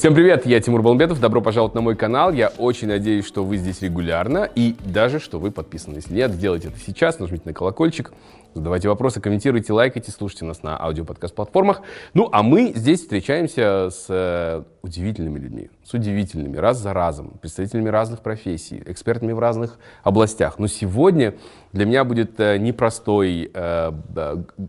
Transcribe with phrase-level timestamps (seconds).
[0.00, 2.32] Всем привет, я Тимур Балмбетов, добро пожаловать на мой канал.
[2.32, 5.96] Я очень надеюсь, что вы здесь регулярно и даже, что вы подписаны.
[5.96, 8.10] Если нет, сделайте это сейчас, нажмите на колокольчик,
[8.54, 11.82] задавайте вопросы, комментируйте, лайкайте, слушайте нас на аудиоподкаст-платформах.
[12.14, 17.88] Ну, а мы здесь встречаемся с э, удивительными людьми, с удивительными, раз за разом, представителями
[17.88, 20.58] разных профессий, экспертами в разных областях.
[20.58, 21.34] Но сегодня
[21.72, 23.92] для меня будет э, непростой э,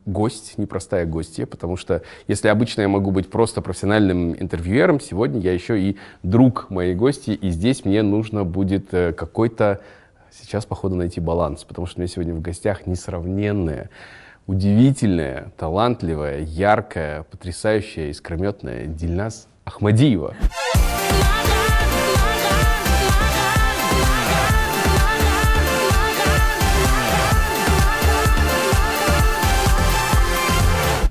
[0.06, 5.54] гость, непростая гостья, потому что если обычно я могу быть просто профессиональным интервьюером, сегодня я
[5.54, 9.82] еще и друг моей гости, и здесь мне нужно будет э, какой-то
[10.32, 13.90] сейчас, походу, найти баланс, потому что у меня сегодня в гостях несравненная,
[14.48, 20.36] удивительная, талантливая, яркая, потрясающая, искрометная Дильназ Ахмадиева.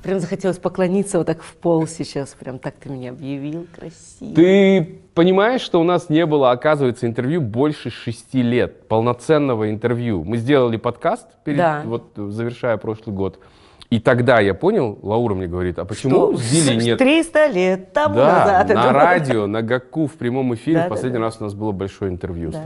[0.03, 2.29] Прям захотелось поклониться вот так в пол сейчас.
[2.39, 4.33] Прям так ты меня объявил, красиво.
[4.35, 10.23] Ты понимаешь, что у нас не было, оказывается, интервью больше шести лет, полноценного интервью.
[10.23, 11.81] Мы сделали подкаст, перед, Да.
[11.85, 13.39] вот завершая прошлый год.
[13.91, 16.41] И тогда я понял, Лаура мне говорит, а почему Что?
[16.49, 16.97] Дилей нет?
[16.97, 18.69] 300 лет тому Да, назад.
[18.69, 20.77] на радио, на ГАКУ, в прямом эфире.
[20.77, 21.25] Да, в последний да, да.
[21.25, 22.61] раз у нас было большое интервью с Да,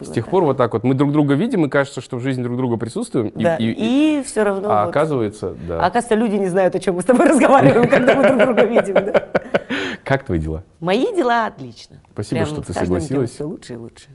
[0.00, 0.30] С тех так.
[0.30, 2.76] пор вот так вот мы друг друга видим, и кажется, что в жизни друг друга
[2.76, 3.32] присутствуем.
[3.34, 4.68] Да, и- и- И, все равно.
[4.70, 4.90] а вот.
[4.90, 5.80] оказывается, да.
[5.80, 8.64] А оказывается, люди не знают, о чем мы с тобой разговариваем, когда мы друг друга
[8.64, 8.96] видим.
[10.04, 10.62] Как твои дела?
[10.80, 11.96] Мои дела отлично.
[12.12, 13.30] Спасибо, что ты согласилась.
[13.30, 14.06] Все лучше и лучше.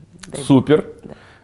[0.46, 0.86] Супер.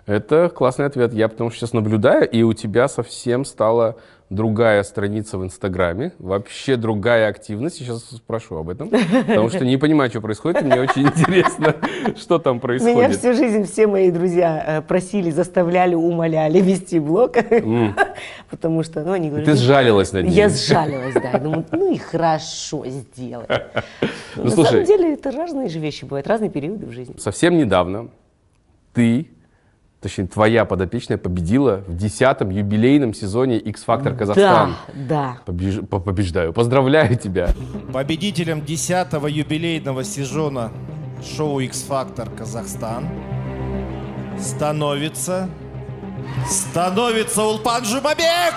[0.06, 1.12] Это классный ответ.
[1.12, 3.96] Я потому что сейчас наблюдаю, и у тебя совсем стала
[4.30, 7.76] другая страница в Инстаграме, вообще другая активность.
[7.78, 11.74] Сейчас спрошу об этом, потому что не понимаю, что происходит, и мне очень интересно,
[12.16, 13.16] что там Меня происходит.
[13.16, 17.36] всю жизнь все мои друзья э, просили, заставляли, умоляли вести блог,
[18.50, 19.46] потому что, ну, они говорят...
[19.46, 20.34] Ты «Ну, сжалилась над ними.
[20.34, 21.30] Я сжалилась, да.
[21.32, 23.46] Я думаю, ну и хорошо сделай.
[24.36, 27.16] Ну, На самом деле, это разные же вещи бывают, разные периоды в жизни.
[27.18, 28.08] Совсем недавно
[28.92, 29.28] ты,
[30.00, 34.76] точнее, твоя подопечная победила в десятом юбилейном сезоне X-Factor Казахстан.
[34.94, 35.52] Да, да.
[35.52, 36.52] Побеж- по- Побеждаю.
[36.52, 37.50] Поздравляю тебя.
[37.92, 40.70] Победителем 10-го юбилейного сезона
[41.36, 43.08] шоу X-Factor Казахстан
[44.38, 45.48] становится...
[46.48, 48.54] Становится Улпан Жумабек!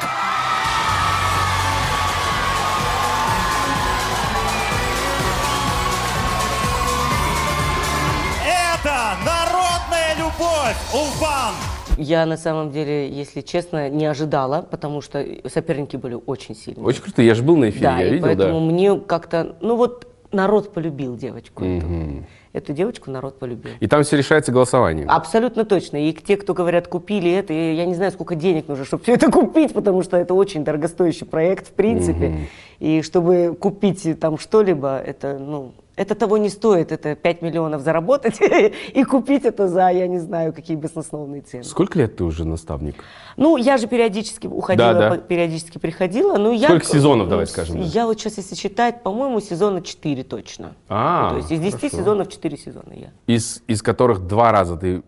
[10.31, 11.53] Любовь, Улпан!
[11.97, 16.86] Я на самом деле, если честно, не ожидала, потому что соперники были очень сильные.
[16.86, 17.22] Очень круто.
[17.22, 18.66] Я же был на эфире, да, я и видел, поэтому да.
[18.66, 21.64] мне как-то, ну вот народ полюбил девочку.
[21.64, 21.86] эту.
[21.86, 22.25] Мгм.
[22.53, 23.72] Эту девочку народ полюбил.
[23.80, 25.09] И там все решается голосованием.
[25.09, 26.09] Абсолютно точно.
[26.09, 29.14] И те, кто говорят, купили это, и я не знаю, сколько денег нужно, чтобы все
[29.14, 32.50] это купить, потому что это очень дорогостоящий проект, в принципе.
[32.80, 36.91] И чтобы купить там что-либо, это, ну, это того не стоит.
[36.91, 38.39] Это 5 миллионов заработать
[38.94, 41.63] и купить это за, я не знаю, какие баснословные цены.
[41.63, 43.03] Сколько лет ты уже наставник?
[43.38, 45.17] Ну, я же периодически уходила, Да, да.
[45.17, 46.38] периодически приходила.
[46.38, 47.84] Ну, я, Сколько сезонов, давай скажем, да?
[47.84, 50.73] Я вот сейчас, если считать, по-моему, сезона 4 точно.
[50.90, 51.97] А, Ну, то есть из 10 хорошо.
[51.97, 53.11] сезонов 4 сезона я.
[53.28, 55.03] Из, из которых два раза ты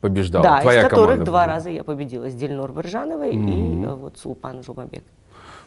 [0.00, 0.42] побеждал.
[0.42, 2.28] Да, Твоя из которых команда два раза я победила.
[2.28, 5.04] С Дельнор Баржановой и э, вот Сулпан Жумабек.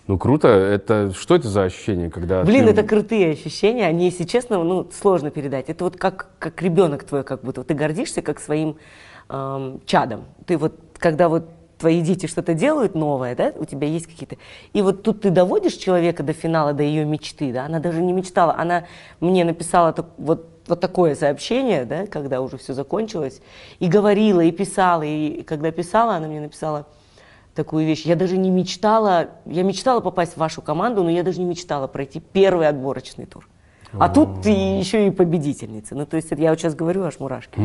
[0.07, 0.47] Ну круто.
[0.47, 4.87] Это что это за ощущение, когда Блин, ты- это крутые ощущения, они, если честно, ну,
[4.91, 5.69] сложно передать.
[5.69, 7.63] Это вот как, как ребенок твой, как будто.
[7.63, 8.77] Ты гордишься как своим
[9.29, 10.25] эм, чадом.
[10.45, 11.45] Ты вот, когда вот
[11.77, 14.37] твои дети что-то делают новое, да, у тебя есть какие-то...
[14.73, 18.13] И вот тут ты доводишь человека до финала, до ее мечты, да, она даже не
[18.13, 18.85] мечтала, она
[19.19, 23.41] мне написала так- вот, вот такое сообщение, да, когда уже все закончилось,
[23.79, 26.85] и говорила, и писала, и когда писала, она мне написала
[27.55, 28.03] такую вещь.
[28.03, 31.87] Я даже не мечтала, я мечтала попасть в вашу команду, но я даже не мечтала
[31.87, 33.47] пройти первый отборочный тур.
[33.99, 35.95] А тут ты еще и победительница.
[35.95, 37.55] Ну, то есть это я вот сейчас говорю, аж мурашки.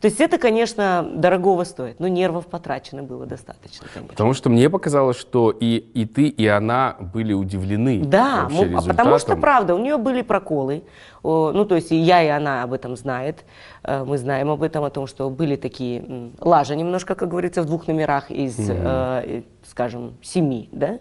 [0.00, 4.08] То есть это, конечно, дорогого стоит, но нервов потрачено было достаточно, конечно.
[4.08, 8.78] Потому что мне показалось, что и, и ты, и она были удивлены Да, вообще ну,
[8.78, 10.82] а потому что, правда, у нее были проколы.
[11.22, 13.44] Ну, то есть и я, и она об этом знает.
[13.82, 17.62] Э, Мы знаем об этом, о том, что были такие м, лажа немножко, как говорится,
[17.62, 20.98] в двух номерах из, э, э, скажем, семи, да?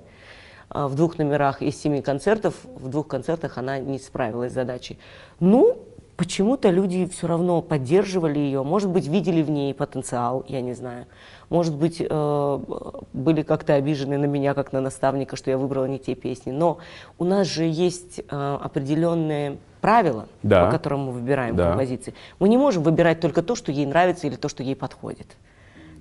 [0.74, 4.98] А В двух номерах из семи концертов, в двух концертах она не справилась с задачей.
[5.40, 5.78] Ну,
[6.18, 11.06] почему-то люди все равно поддерживали ее, может быть, видели в ней потенциал, я не знаю.
[11.50, 12.60] Может быть, э,
[13.14, 16.50] были как-то обижены на меня, как на наставника, что я выбрала не те песни.
[16.52, 16.80] Но
[17.20, 20.66] у нас же есть э, определенные правила, Да.
[20.66, 21.70] по которым мы выбираем Да.
[21.70, 22.16] композиции.
[22.40, 25.28] Мы не можем выбирать только то, что ей нравится или то, что ей подходит.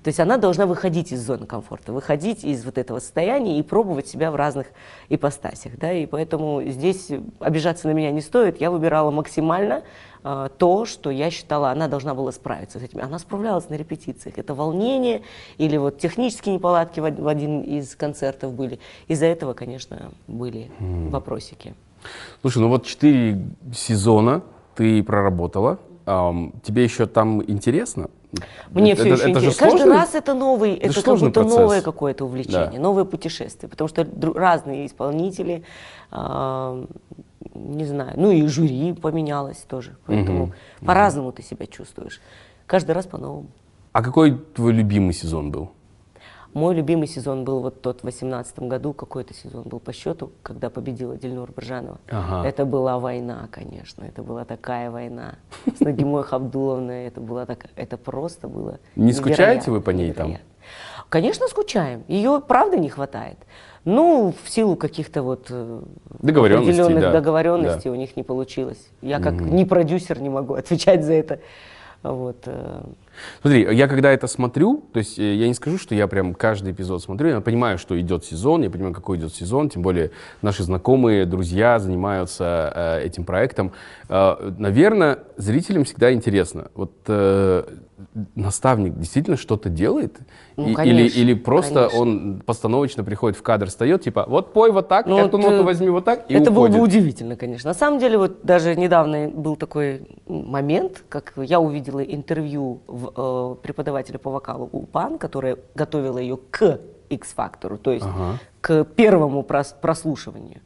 [0.03, 4.07] То есть она должна выходить из зоны комфорта, выходить из вот этого состояния и пробовать
[4.07, 4.67] себя в разных
[5.07, 5.77] ипостасях.
[5.77, 5.93] Да?
[5.93, 7.09] И поэтому здесь
[7.39, 8.59] обижаться на меня не стоит.
[8.59, 9.83] Я выбирала максимально
[10.23, 12.99] э, то, что я считала, она должна была справиться с этим.
[13.01, 14.37] Она справлялась на репетициях.
[14.37, 15.21] Это волнение
[15.57, 18.79] или вот технические неполадки в, в один из концертов были.
[19.07, 21.75] Из-за этого, конечно, были вопросики.
[22.41, 23.41] Слушай, ну вот четыре
[23.73, 24.41] сезона
[24.75, 25.79] ты проработала.
[26.05, 28.09] Ам, тебе еще там интересно?
[28.71, 29.59] Мне Это- все это еще же интересно.
[29.59, 31.57] Каждый сложный- раз это новый, это, же как будто процесс.
[31.57, 32.79] новое какое-то увлечение, Да.
[32.79, 35.63] новое путешествие, потому что разные исполнители,
[36.11, 36.85] а,
[37.53, 40.53] не знаю, ну и жюри поменялось тоже, поэтому
[40.85, 42.21] по-разному ты себя чувствуешь,
[42.65, 43.47] каждый раз по-новому.
[43.91, 45.69] А какой твой любимый сезон был?
[46.53, 50.69] Мой любимый сезон был вот тот в 2018 году, какой-то сезон был по счету, когда
[50.69, 51.99] победила Дильнур Бржанова.
[52.09, 52.47] Ага.
[52.47, 55.35] Это была война, конечно, это была такая война.
[55.75, 60.37] С Нагимой Хабдуловной, это была такая, это просто было Не скучаете вы по ней там?
[61.09, 62.03] Конечно, скучаем.
[62.07, 63.37] Ее правда не хватает.
[63.85, 65.81] Ну, в силу каких-то вот э,
[66.19, 67.11] Договоренностей, определенных да.
[67.11, 67.91] договоренностей Да.
[67.91, 68.87] у них не получилось.
[69.01, 71.39] Я как не продюсер не могу отвечать за это.
[72.01, 72.47] Вот.
[73.41, 76.71] Смотри, я когда это смотрю, то есть э, я не скажу, что я прям каждый
[76.73, 80.11] эпизод смотрю, я понимаю, что идет сезон, я понимаю, какой идет сезон, тем более
[80.41, 82.71] наши знакомые, друзья занимаются
[83.01, 83.71] э, этим проектом.
[84.09, 87.63] Э, наверное, зрителям всегда интересно, вот э,
[88.35, 90.17] наставник действительно что-то делает?
[90.55, 91.99] Ну, И- или, конечно, или просто конечно.
[91.99, 95.61] он постановочно приходит в кадр, встает, типа, вот пой вот так, Ну, эту вот, ноту
[95.61, 96.77] э, возьми вот так и это было уходит.
[96.77, 97.69] бы удивительно, конечно.
[97.69, 103.55] На самом деле, вот даже недавно был такой момент, как я увидела интервью в, э,
[103.61, 106.79] преподавателя по вокалу УПАН, которая готовила ее к
[107.09, 108.39] X-фактору, то есть Ага.
[108.61, 110.61] к первому прос- прослушиванию.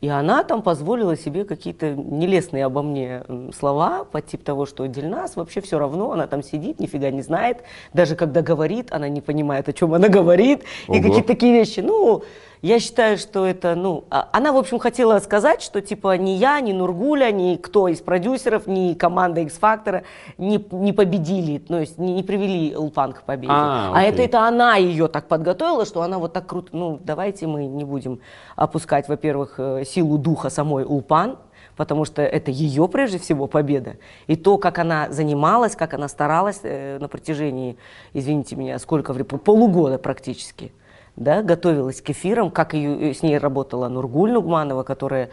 [0.00, 3.22] И она там позволила себе какие-то нелестные обо мне
[3.56, 7.62] слова, по типу того, что Дельнас вообще все равно, она там сидит, нифига не знает,
[7.94, 11.02] даже когда говорит, она не понимает, о чем она говорит, и Ого.
[11.02, 11.80] какие-то такие вещи.
[11.80, 12.22] Ну,
[12.64, 16.60] я считаю, что это, ну, а- она, в общем, хотела сказать, что, типа, ни я,
[16.60, 20.02] ни Нургуля, ни кто из продюсеров, ни команда X-Factor
[20.38, 23.52] не, не победили, то есть не, не привели Улпан к победе.
[23.52, 27.46] А, А, это, это она ее так подготовила, что она вот так круто, ну, давайте
[27.46, 28.20] мы не будем
[28.56, 31.36] опускать, во-первых, э, силу духа самой Улпан,
[31.76, 33.96] потому что это ее, прежде всего, победа.
[34.26, 37.76] И то, как она занималась, как она старалась э, на протяжении,
[38.14, 40.72] извините меня, сколько времени, полугода практически,
[41.16, 45.30] да, готовилась к эфирам, как ее, э, с ней работала Нургуль Нугманова, которая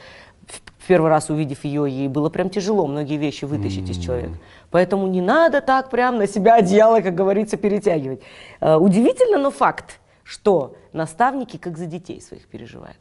[0.77, 4.33] в первый раз увидев ее, ей было прям тяжело многие вещи вытащить из человека.
[4.69, 8.21] Поэтому не надо так прям на себя одеяло, как говорится, перетягивать.
[8.59, 10.00] Э, Удивительно, но факт,
[10.31, 12.97] что наставники как за детей своих переживают.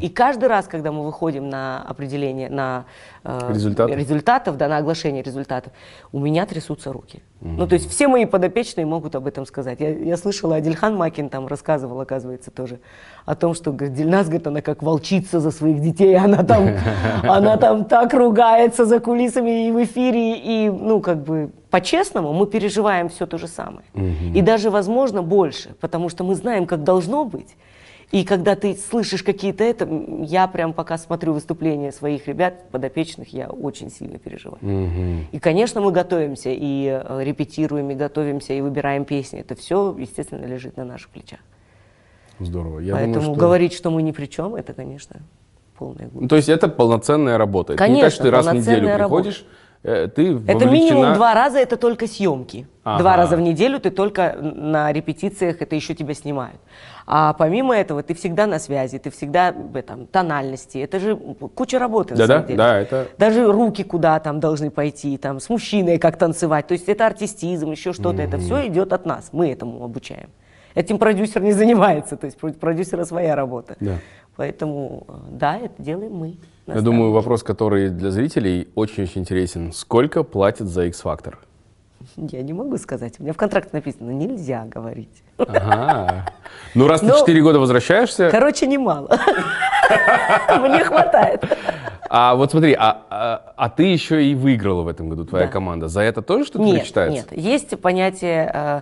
[0.00, 2.86] И каждый раз, когда мы выходим на определение, на
[3.22, 3.94] э, Результаты?
[3.94, 5.74] результатов, да, на оглашение результатов,
[6.10, 7.22] у меня трясутся руки.
[7.42, 9.80] Ну, то есть все мои подопечные могут об этом сказать.
[9.80, 12.80] Я, я слышала, Адильхан Макин там рассказывал, оказывается, тоже
[13.26, 16.66] о том, что говорит, Дильназ, говорит, она как волчица за своих детей, она там,
[17.24, 22.46] она там так ругается за кулисами и в эфире, и, ну, как бы, по-честному, мы
[22.46, 23.84] переживаем все то же самое.
[24.34, 27.56] И даже, возможно, больше, потому что мы знаем, как должно быть.
[28.12, 29.88] И когда ты слышишь какие-то это,
[30.22, 35.26] я прям пока смотрю выступления своих ребят, подопечных, я очень сильно переживаю.
[35.30, 39.38] И, конечно, мы готовимся, и э, репетируем, и готовимся, и выбираем песни.
[39.38, 41.38] Это все, естественно, лежит на наших плечах.
[42.40, 42.80] Здорово.
[42.80, 43.40] Я Поэтому думаю, что...
[43.40, 45.20] говорить, что мы ни при чем, это, конечно,
[45.78, 46.22] полная глупость.
[46.22, 47.74] Ну, то есть это полноценная работа.
[47.74, 49.04] Это не так, Конечно, что ты раз в неделю работа.
[49.04, 52.66] приходишь, э, ты Это минимум вовлечена- два раза, это только съемки.
[52.84, 52.98] Ага.
[53.00, 56.60] Два раза в неделю ты только на репетициях, это еще тебя снимают.
[57.06, 60.78] А помимо этого ты всегда на связи, ты всегда в этом, тональности.
[60.78, 62.58] Это же куча работы на Да-да, самом деле.
[62.58, 66.66] да, это- Даже руки куда там должны пойти, там с мужчиной как танцевать.
[66.66, 68.22] То есть это артистизм, еще что-то.
[68.22, 70.28] Это все идет от нас, мы этому обучаем.
[70.74, 73.76] Этим продюсер не занимается, то есть про- продюсера своя работа.
[73.80, 73.94] Да.
[74.36, 76.36] Поэтому, э, да, это делаем мы.
[76.74, 79.72] Я думаю, вопрос, который для зрителей очень-очень интересен.
[79.72, 81.34] Сколько платят за X-Factor?
[82.16, 83.14] Я не могу сказать.
[83.18, 85.22] У меня в контракте написано, нельзя говорить.
[85.36, 86.26] Ага.
[86.74, 89.08] Ну, раз ты Ну, 4 года возвращаешься, Короче, немало.
[90.60, 91.44] Мне хватает.
[92.08, 95.52] а вот смотри, а, а- а ты еще и выиграла в этом году, твоя Да.
[95.52, 95.88] команда.
[95.88, 97.26] За это тоже что-то Нет, причитается?
[97.34, 97.44] нет.
[97.44, 98.50] Есть понятие...
[98.52, 98.80] э,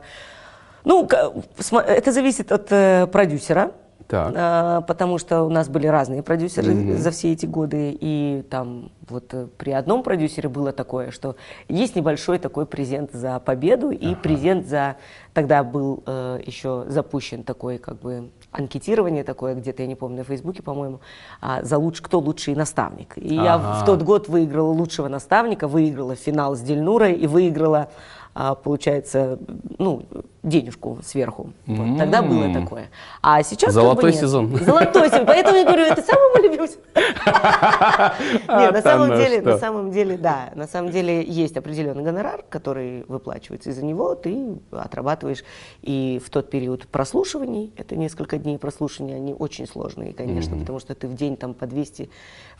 [0.84, 3.72] Ну, это зависит от э, продюсера.
[4.06, 4.32] Так.
[4.36, 9.34] А, потому что у нас были разные продюсеры за все эти годы, и там вот
[9.34, 11.36] э, при одном продюсере было такое, что
[11.68, 14.96] есть небольшой такой презент за победу и презент за
[15.34, 20.24] тогда был э, еще запущен такой как бы анкетирование такое где-то я не помню на
[20.24, 21.00] Фейсбуке по-моему
[21.42, 23.82] а, за луч кто лучший наставник и я в- Ага.
[23.82, 27.88] в тот год выиграла лучшего наставника выиграла финал с Дельнурой и выиграла
[28.34, 29.38] а, получается,
[29.78, 30.04] ну,
[30.42, 31.52] денежку сверху.
[31.66, 32.88] Вот, Тогда было такое.
[33.22, 34.20] А сейчас как бы Золотой нет.
[34.20, 34.56] сезон.
[34.56, 35.26] Золотой сезон.
[35.26, 36.82] Поэтому я говорю, это самый любимый сезон.
[38.48, 42.44] Нет, на А самом деле, на самом деле, да, на самом деле есть определенный гонорар,
[42.48, 45.44] который выплачивается, и за него ты отрабатываешь.
[45.82, 50.94] И в тот период прослушиваний, это несколько дней прослушивания, они очень сложные, конечно, потому что
[50.94, 52.10] ты в день там по 200,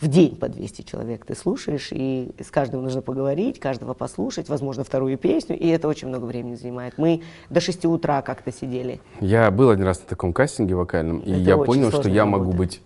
[0.01, 4.85] в день по 200 человек ты слушаешь, и с каждым нужно поговорить, каждого послушать, возможно,
[4.85, 6.99] вторую песню, и это очень много времени занимает.
[6.99, 8.99] Мы до 6 утра как-то сидели.
[9.21, 12.39] Я был один раз на таком кастинге вокальном, и Это я понял, что я работа.
[12.39, 12.81] могу быть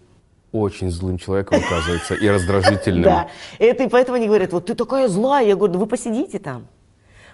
[0.51, 3.05] очень злым человеком, оказывается, и раздражительным.
[3.05, 3.29] Да,
[3.61, 5.47] это, и поэтому они говорят, вот ты такая злая.
[5.47, 6.67] Я говорю, да вы посидите там.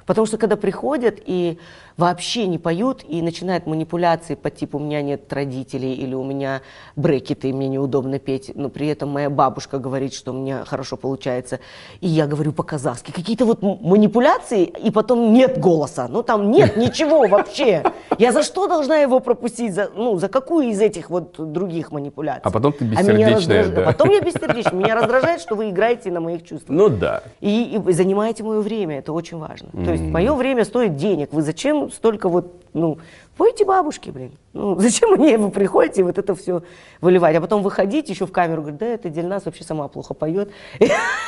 [0.09, 1.59] Потому что когда приходят и
[1.99, 6.63] вообще не поют, и начинают манипуляции по типу «у меня нет родителей» или «у меня
[6.97, 10.97] брекеты, и мне неудобно петь», но при этом моя бабушка говорит, что у меня хорошо
[10.97, 11.61] получается,
[12.01, 13.11] и я говорю по-казахски.
[13.11, 16.09] Какие-то вот манипуляции, и потом нет голоса.
[16.09, 17.83] Ну там нет ничего вообще.
[18.17, 19.75] Я за что должна его пропустить?
[19.75, 22.43] За, ну, за какую из этих вот других манипуляций?
[22.45, 23.83] А потом ты меня бессердечная, раздраж- да.
[23.83, 24.81] а потом я бессердечная.
[24.81, 26.79] Меня раздражает, что вы играете на моих чувствах.
[26.79, 27.23] Ну да.
[27.41, 29.69] И, и занимаете мое время, это очень важно.
[29.85, 31.33] То есть мое время стоит денег.
[31.33, 32.99] Вы зачем столько вот, ну,
[33.37, 34.33] пойте бабушки, блин.
[34.53, 36.63] Ну, зачем мне вы приходите и вот это все
[37.01, 37.37] выливать?
[37.37, 40.51] А потом выходить еще в камеру, говорить, да, это Дельнас вообще сама плохо поет.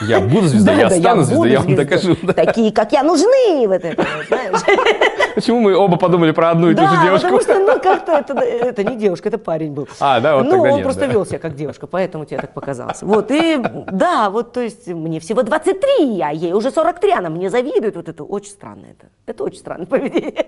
[0.00, 2.16] Я буду звездой, я стану звездой, я вам докажу.
[2.34, 4.60] Такие, как я, нужны вот это, знаешь.
[5.40, 7.28] Почему мы оба подумали про одну и ту же Да, девушку?
[7.28, 9.88] потому что, ну, как-то это, это не девушка, это парень был.
[9.98, 11.06] А, да, вот Ну, тогда он нет, просто да.
[11.06, 13.00] вел себя как девушка, поэтому тебе так показалось.
[13.00, 13.56] Вот, и,
[13.90, 17.96] да, вот, то есть, мне всего 23, а ей уже 43, она мне завидует.
[17.96, 20.44] Вот это очень странно, это, это очень странное поведение.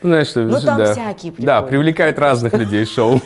[0.00, 0.92] Знаешь, что, Ну, там да.
[0.92, 1.68] всякие Да, приходят.
[1.68, 3.20] привлекает разных людей шоу.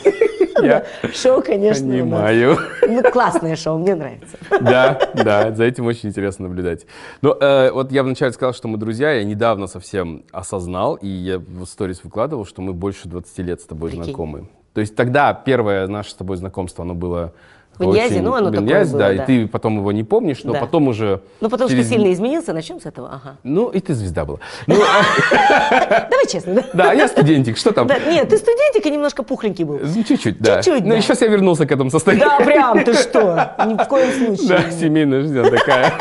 [0.61, 2.57] Я Шоу, конечно, понимаю.
[2.87, 4.37] Ну, классное шоу, мне нравится.
[4.61, 6.85] Да, да, за этим очень интересно наблюдать.
[7.21, 11.39] Но э, вот я вначале сказал, что мы друзья, я недавно совсем осознал, и я
[11.39, 14.05] в сторис выкладывал, что мы больше 20 лет с тобой Прикинь.
[14.05, 14.47] знакомы.
[14.73, 17.33] То есть тогда первое наше с тобой знакомство, оно было
[17.79, 19.23] Очень- ну, оно в такое Иньязе, было, да, да.
[19.23, 20.59] и ты потом его не помнишь, но Да.
[20.59, 21.21] потом уже...
[21.41, 23.37] Ну, потому через- что сильно изменился, начнем с этого, ага.
[23.43, 24.39] Ну, и ты звезда была.
[24.67, 26.63] Ну, а, Давай честно, да?
[26.73, 27.87] да, я студентик, что там?
[27.87, 29.79] Да, Нет, ты студентик и немножко пухленький был.
[29.83, 30.61] Ну, Чуть-чуть, да.
[30.61, 31.01] Чуть-чуть, Ну, да.
[31.01, 32.27] сейчас я вернулся к этому состоянию.
[32.29, 33.55] Да, прям, ты что?
[33.65, 34.47] Ни в коем случае.
[34.47, 35.93] Да, семейная жизнь такая.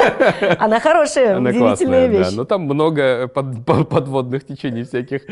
[0.59, 2.31] Она хорошая, Она удивительная вещь.
[2.31, 2.37] да.
[2.37, 5.23] Но там много под- по- подводных течений всяких.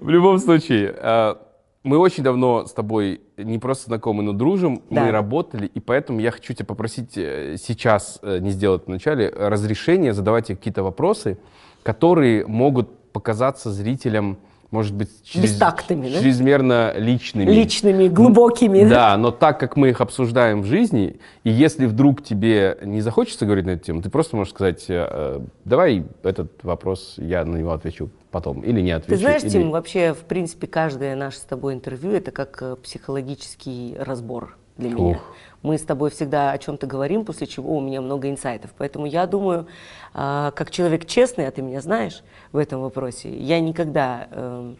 [0.00, 1.36] В любом случае, а,
[1.84, 4.82] мы очень давно с тобой не просто знакомы, но дружим.
[4.90, 5.04] Да.
[5.04, 10.14] Мы работали, и поэтому я хочу тебя попросить э, сейчас, э, не сделать вначале, разрешение
[10.14, 11.38] задавать тебе какие-то вопросы,
[11.82, 14.38] которые могут показаться зрителям,
[14.74, 16.20] может быть, через- Бестактными, да?
[16.20, 17.48] чрезмерно личными.
[17.50, 18.84] Личными, глубокими.
[18.88, 23.46] Да, но так как мы их обсуждаем в жизни, и если вдруг тебе не захочется
[23.46, 27.56] говорить на эту тему, ты просто можешь сказать, э, э, давай этот вопрос, я на
[27.56, 29.16] него отвечу потом, или не отвечу.
[29.16, 32.74] Ты знаешь, или- Тим, вообще, в принципе, каждое наше с тобой интервью это как э,
[32.82, 34.98] психологический разбор для меня.
[35.12, 35.36] Ух.
[35.64, 38.70] Мы с тобой всегда о чем-то говорим, после чего у меня много инсайтов.
[38.76, 39.66] Поэтому я думаю,
[40.12, 44.76] а, как человек честный, а ты меня знаешь в этом вопросе, я никогда эм,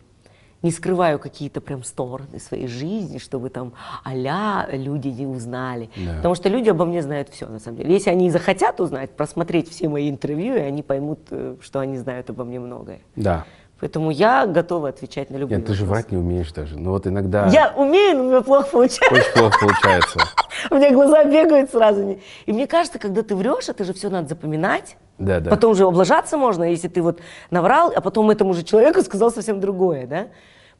[0.62, 3.73] не скрываю какие-то прям стороны своей жизни, чтобы там
[4.05, 5.88] а люди не узнали.
[5.97, 6.17] Да.
[6.17, 7.93] Потому что люди обо мне знают все, на самом деле.
[7.95, 12.29] Если они захотят узнать, просмотреть все мои интервью, и они поймут, э, что они знают
[12.29, 13.00] обо мне многое.
[13.17, 13.47] Да.
[13.85, 16.05] Поэтому я готова отвечать на любые Нет, ты же вопросы.
[16.05, 16.79] врать не умеешь даже.
[16.79, 19.12] Но вот иногда Я умею, но у меня плохо получается.
[19.14, 20.21] очень плохо получается.
[20.71, 22.19] У меня глаза бегают сразу.
[22.47, 24.97] И мне кажется, когда ты врешь, это же все надо запоминать.
[25.19, 25.50] Да, да.
[25.50, 29.61] Потом же облажаться можно, если ты вот наврал, а потом этому же человеку сказал совсем
[29.61, 30.29] другое, да?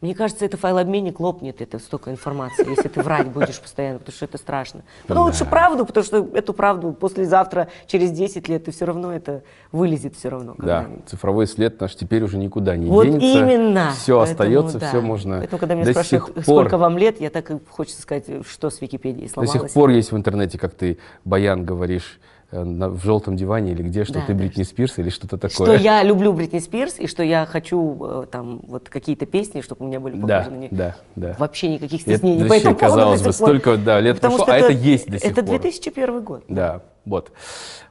[0.05, 4.27] Мне кажется, это файлообменник лопнет, это столько информации, если ты врать будешь постоянно, потому что
[4.27, 4.83] это страшно.
[5.07, 9.45] Потом лучше правду, потому что эту правду послезавтра, через 10 лет, ты все равно это
[9.73, 10.57] вылезет все равно.
[10.59, 13.27] Да, цифровой след наш теперь уже никуда не Вот денется.
[13.27, 13.93] именно.
[13.93, 14.89] Все Поэтому остается, да.
[14.89, 15.39] все можно.
[15.39, 18.27] Поэтому, когда меня до спрашивают, сих пор, сколько вам лет, я так и хочется сказать,
[18.47, 19.63] что с Википедией До сломалось.
[19.63, 22.21] сих пор есть в интернете, как ты, Баян, говоришь
[22.51, 25.79] в желтом диване или где, что Да, ты да, Бритни Спирс или что-то Что такое.
[25.79, 29.89] я люблю Бритни Спирс, и что я хочу э, там вот какие-то песни, чтобы у
[29.89, 30.69] меня были Да, похожи на них.
[30.73, 31.35] да, да.
[31.39, 32.43] Вообще никаких Это стеснений.
[32.43, 34.73] по вообще, этому поводу казалось до бы, столько, да, лет Потому прошло, что а это
[34.73, 35.51] есть до сих Это пор.
[35.59, 36.45] 2001 год.
[36.49, 37.33] Да, вот.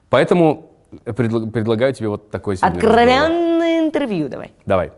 [0.10, 0.72] Поэтому
[1.06, 3.00] предла- предлагаю тебе вот такой сегодня разговор.
[3.00, 4.52] Откровенное интервью давай.
[4.66, 4.92] Давай.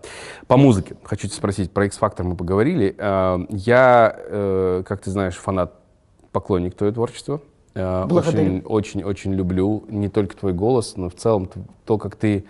[0.47, 0.95] По музыке.
[1.03, 1.71] Хочу тебя спросить.
[1.71, 2.95] Про X-Factor мы поговорили.
[2.97, 5.73] Э, Я, э, как ты знаешь, фанат,
[6.31, 7.41] поклонник твоего творчества.
[7.75, 8.45] Э, Благодарю.
[8.45, 11.49] Очень, очень, очень люблю не только твой голос, но в целом
[11.85, 12.45] то, как ты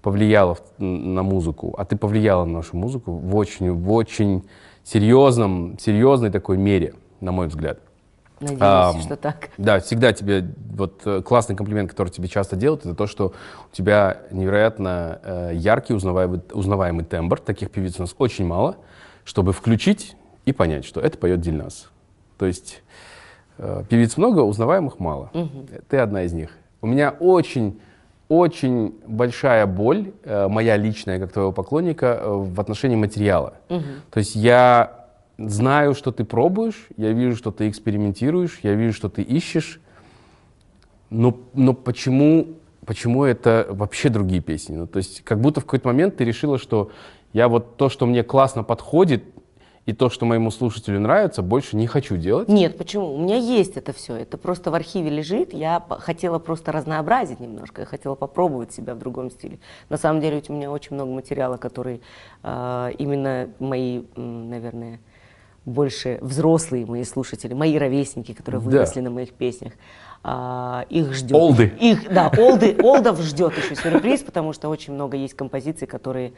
[0.00, 1.74] повлияла на музыку.
[1.78, 4.44] А ты повлияла на нашу музыку в очень, в очень
[4.82, 7.78] серьезном, серьезной такой мере, на мой взгляд.
[8.40, 9.50] Надеюсь, Ам, что так.
[9.56, 13.34] Да, всегда тебе вот э, классный комплимент, который тебе часто делают, это то, что
[13.72, 17.38] у тебя невероятно э, яркий, узнаваемый, узнаваемый тембр.
[17.38, 18.78] Таких певиц у нас очень мало,
[19.24, 21.88] чтобы включить и понять, что это поет Дильназ.
[22.36, 22.82] То есть
[23.88, 25.30] певиц много, узнаваемых мало.
[25.88, 26.50] Ты одна из них.
[26.80, 27.78] У меня очень
[28.32, 33.54] очень большая боль, э, моя личная, как твоего поклонника, э, в отношении материала.
[33.68, 35.06] То есть я
[35.36, 39.80] знаю, что ты пробуешь, я вижу, что ты экспериментируешь, я вижу, что ты ищешь,
[41.10, 42.46] но, но почему,
[42.86, 44.76] почему это вообще другие песни?
[44.76, 46.90] Ну, то есть как будто в какой-то момент ты решила, что
[47.34, 49.24] я вот то, что мне классно подходит,
[49.84, 52.48] и то, что моему слушателю нравится, больше не хочу делать.
[52.48, 53.14] Нет, почему?
[53.14, 54.14] У меня есть это все.
[54.14, 55.52] Это просто в архиве лежит.
[55.52, 57.82] Я хотела просто разнообразить немножко.
[57.82, 59.58] Я хотела попробовать себя в другом стиле.
[59.88, 62.00] На самом деле у меня очень много материала, который
[62.44, 65.00] э, именно мои, наверное,
[65.64, 68.64] больше взрослые мои слушатели, мои ровесники, которые Да.
[68.70, 69.72] выросли на моих песнях,
[70.24, 71.36] а, их ждет.
[71.36, 71.72] Олды.
[71.80, 76.32] Их, да, олды, олдов ждет еще сюрприз, потому что очень много есть композиций, которые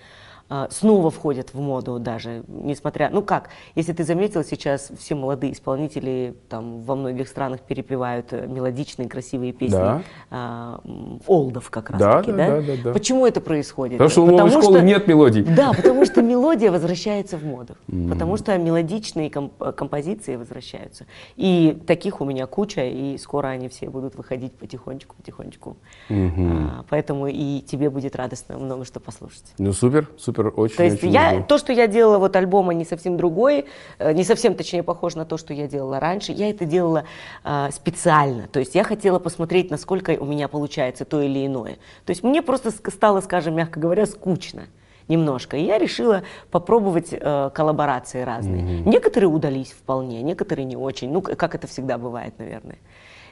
[0.70, 6.34] снова входят в моду даже, несмотря, ну как, если ты заметил, сейчас все молодые исполнители
[6.48, 10.02] там во многих странах перепевают э, мелодичные, красивые песни Да.
[10.30, 10.80] а,
[11.26, 12.60] олдов как раз Да, таки, да, да?
[12.60, 12.92] да, да, да.
[12.92, 13.94] Почему это происходит?
[13.98, 15.42] Потому что у новой школы нет мелодий.
[15.44, 17.74] Да, потому что мелодия возвращается в моду,
[18.10, 21.06] потому что мелодичные комп- композиции возвращаются.
[21.36, 25.76] И таких у меня куча, и скоро они все будут выходить потихонечку, потихонечку.
[26.10, 29.54] А, поэтому и тебе будет радостно много что послушать.
[29.58, 30.76] Ну супер, супер, очень.
[30.76, 31.44] То есть очень я, жду.
[31.48, 33.66] то, что я делала, вот альбома не совсем другой,
[33.98, 36.32] э, не совсем, точнее, похож на то, что я делала раньше.
[36.32, 37.04] Я это делала
[37.44, 38.48] э, специально.
[38.48, 41.76] То есть я хотела посмотреть, насколько у меня получается то или иное.
[42.04, 44.66] То есть мне просто стало, скажем, мягко говоря, скучно
[45.08, 45.56] немножко.
[45.56, 48.80] И я решила попробовать э, коллаборации разные.
[48.80, 51.12] Некоторые удались вполне, некоторые не очень.
[51.12, 52.78] Ну, как это всегда бывает, наверное.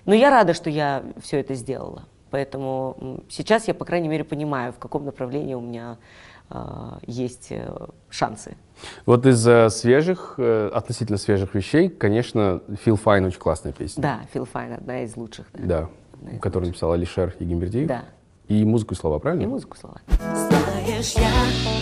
[0.05, 2.05] Но я рада, что я все это сделала.
[2.31, 5.99] Поэтому сейчас я, по крайней мере, понимаю, в каком направлении у меня
[7.07, 7.69] есть э,
[8.11, 8.57] шансы.
[9.07, 14.03] Вот из э, свежих, э, относительно свежих вещей, конечно, Feel Fine очень классная песня.
[14.03, 15.47] Да, Фил Файн одна из лучших.
[15.53, 15.89] Да.
[16.23, 17.89] Да, которую написал Алишер Егимбердиев.
[17.89, 18.05] Да.
[18.49, 19.49] И музыку и слова, И правильно?
[19.49, 20.01] музыку слова.
[20.19, 21.31] Знаешь, я,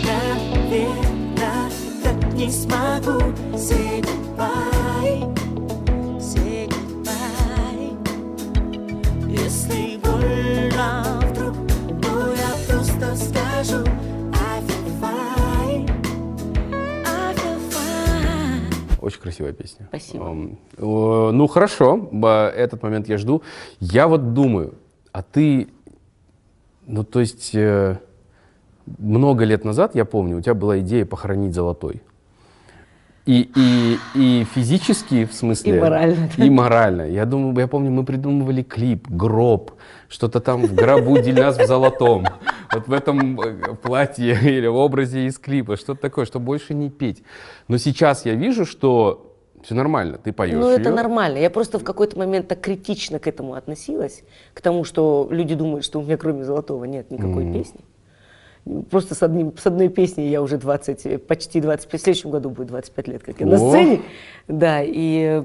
[0.05, 1.69] наверное,
[2.03, 3.19] так не смогу
[3.55, 5.35] Say goodbye,
[6.19, 7.97] say goodbye
[9.27, 11.55] Если больно вдруг,
[12.03, 13.83] но я просто скажу
[19.01, 19.87] Очень красивая песня.
[19.89, 20.57] Спасибо.
[20.77, 22.09] Ну хорошо,
[22.55, 23.41] этот момент я жду.
[23.79, 24.75] Я вот думаю,
[25.11, 25.69] а ты,
[26.85, 27.97] ну то есть э,
[28.85, 32.01] много лет назад, я помню, у тебя была идея похоронить золотой.
[33.31, 35.77] И, и, и физически, в смысле...
[35.77, 36.29] И морально.
[36.35, 37.01] И морально.
[37.03, 39.71] Я думаю, я помню, мы придумывали клип, гроб,
[40.09, 42.25] что-то там в гробу Дильназ в золотом.
[42.73, 46.89] Вот в этом э, платье или в образе из клипа, что-то такое, что больше не
[46.89, 47.23] петь.
[47.69, 50.95] Но сейчас я вижу, что все нормально, ты поешь Ну, это её.
[50.95, 51.37] нормально.
[51.37, 55.85] Я просто в какой-то момент так критично к этому относилась, к тому, что люди думают,
[55.85, 57.79] что у меня кроме золотого нет никакой песни.
[58.91, 62.51] Просто с, одним, с одной песней я уже 20, э, почти 25, в следующем году
[62.51, 63.69] будет 25 лет, как я на О!
[63.69, 64.01] сцене.
[64.47, 65.43] Да, и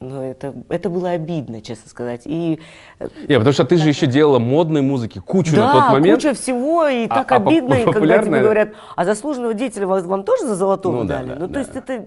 [0.00, 2.22] ну, это, это было обидно, честно сказать.
[2.24, 2.58] И
[2.98, 6.16] э, Не, потому что ты же еще делала модной музыки, кучу да, на тот момент.
[6.22, 10.04] куча всего, и А- так а обидно, и когда тебе говорят, а заслуженного деятеля вас-
[10.04, 11.28] вам тоже за золотого Ну да, дали?
[11.28, 11.60] да, ну, то да.
[11.60, 12.06] есть это,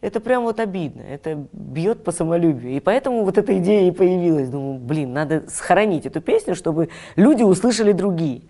[0.00, 2.72] это прям вот обидно, это бьет по самолюбию.
[2.76, 4.48] И поэтому вот эта идея и появилась.
[4.50, 8.42] Думаю, блин, надо сохранить эту песню, чтобы люди услышали другие.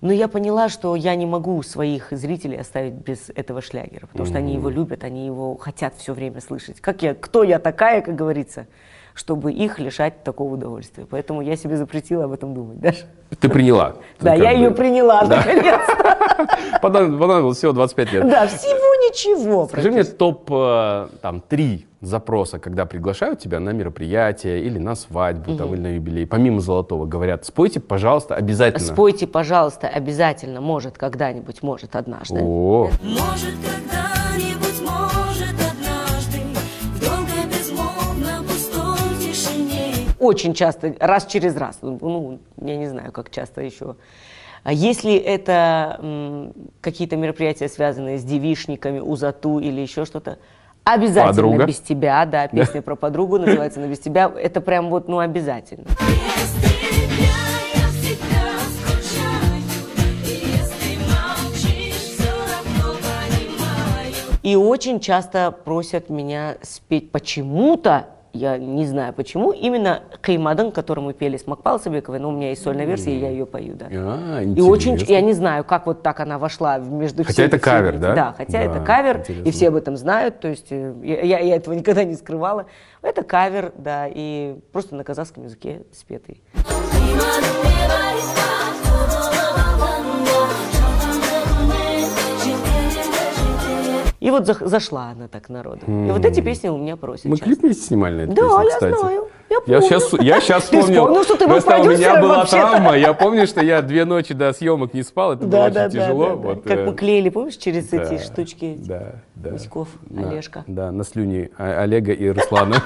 [0.00, 4.38] Но я поняла, что я не могу своих зрителей оставить без этого шлягера, потому что
[4.38, 6.80] они его любят, они его хотят все время слышать.
[6.80, 8.68] Как я, кто я такая, как говорится,
[9.14, 11.04] чтобы их лишать такого удовольствия.
[11.10, 12.98] Поэтому я себе запретила об этом думать даже.
[13.40, 13.96] Ты приняла.
[14.20, 15.44] Да, я ее приняла, Да.
[16.82, 18.28] Понадобилось всего 25 лет.
[18.28, 19.66] Да, всего ничего.
[19.68, 25.56] Скажи мне топ э, там три запроса, когда приглашают тебя на мероприятие или на свадьбу
[25.56, 26.26] там, или на юбилей.
[26.26, 28.92] Помимо золотого говорят, спойте, пожалуйста, обязательно.
[28.92, 32.38] Спойте, пожалуйста, обязательно, может, когда-нибудь, может, однажды.
[32.40, 36.40] О, Может, когда-нибудь, может, однажды
[36.94, 43.30] В долгой безмолвно пустой тишине Очень часто, раз через раз, ну, я не знаю, как
[43.30, 43.96] часто еще.
[44.64, 50.38] А Если это какие-то мероприятия, связанные с девишниками, узату или еще что-то,
[50.84, 51.66] обязательно Подруга.
[51.66, 55.84] без тебя, да, песня про подругу называется, но без тебя, это прям вот, ну, обязательно.
[64.42, 68.06] И очень часто просят меня спеть почему-то.
[68.38, 72.50] Я не знаю почему, именно Каймадан, который мы пели с Макпал Сабековой, но у меня
[72.50, 73.86] есть сольная версия, и я ее пою, да.
[73.90, 77.58] А, И очень, я не знаю, как вот так она вошла между Хотя всеми это
[77.58, 78.02] кавер, всеми.
[78.02, 78.14] да?
[78.14, 79.48] Да, хотя Да, это кавер, интересно.
[79.48, 82.66] и все об этом знают, то есть э, я, я- я этого никогда не скрывала.
[83.02, 86.42] Это кавер, да, и просто на казахском языке спетый.
[94.20, 95.80] И вот зашла она так народу.
[95.86, 98.62] И вот эти песни у меня просят Мы клип вместе снимали на эту Да, песню,
[98.64, 98.98] я кстати.
[98.98, 99.28] знаю.
[99.50, 99.82] Я Я помню.
[99.82, 101.02] сейчас, я сейчас Ты вспомнил.
[101.02, 102.96] вспомнил, что ты был Просто у меня была травма.
[102.98, 105.32] Я помню, что я две ночи до съемок не спал.
[105.34, 106.24] Это было Да, очень да, да, тяжело.
[106.24, 106.36] да, да.
[106.48, 109.50] Вот, Как э, мы клеили, помнишь, через да, эти штучки Да, да.
[109.50, 110.64] Миськов, На- Олежка.
[110.66, 112.76] Да, на слюни О- Олега и Руслана.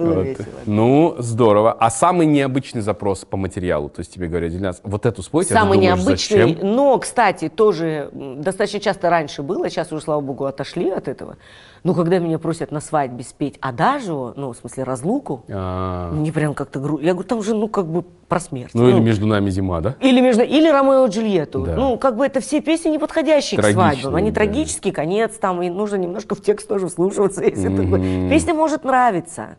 [0.00, 0.26] Было Вот.
[0.26, 0.46] весело.
[0.66, 1.72] Ну, здорово.
[1.72, 3.88] А самый необычный запрос по материалу?
[3.88, 6.74] То есть тебе говорят, Дильназ, вот эту спойте, а ты Самый думаешь, необычный, зачем?
[6.74, 11.36] но, кстати, тоже достаточно часто раньше было, сейчас уже, слава богу, отошли от этого.
[11.82, 16.54] Но когда меня просят на свадьбе спеть адажио, ну, в смысле, разлуку, А, мне прям
[16.54, 17.06] как-то грустно.
[17.06, 18.72] Я говорю, там же, ну, как бы про смерть.
[18.74, 19.96] Ну, или между нами зима, да?
[20.00, 21.62] Или между или Ромео и Джульетту.
[21.62, 21.74] Да.
[21.74, 24.14] Ну, как бы это все песни не подходящие к свадьбам.
[24.14, 24.36] Они да.
[24.36, 28.28] трагический конец, там и нужно немножко в текст тоже вслушиваться, если такое.
[28.28, 29.56] Песня может нравиться,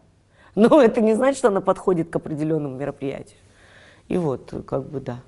[0.56, 3.38] но это не значит, что она подходит к определенному мероприятию.
[4.08, 5.20] И вот, как бы, да.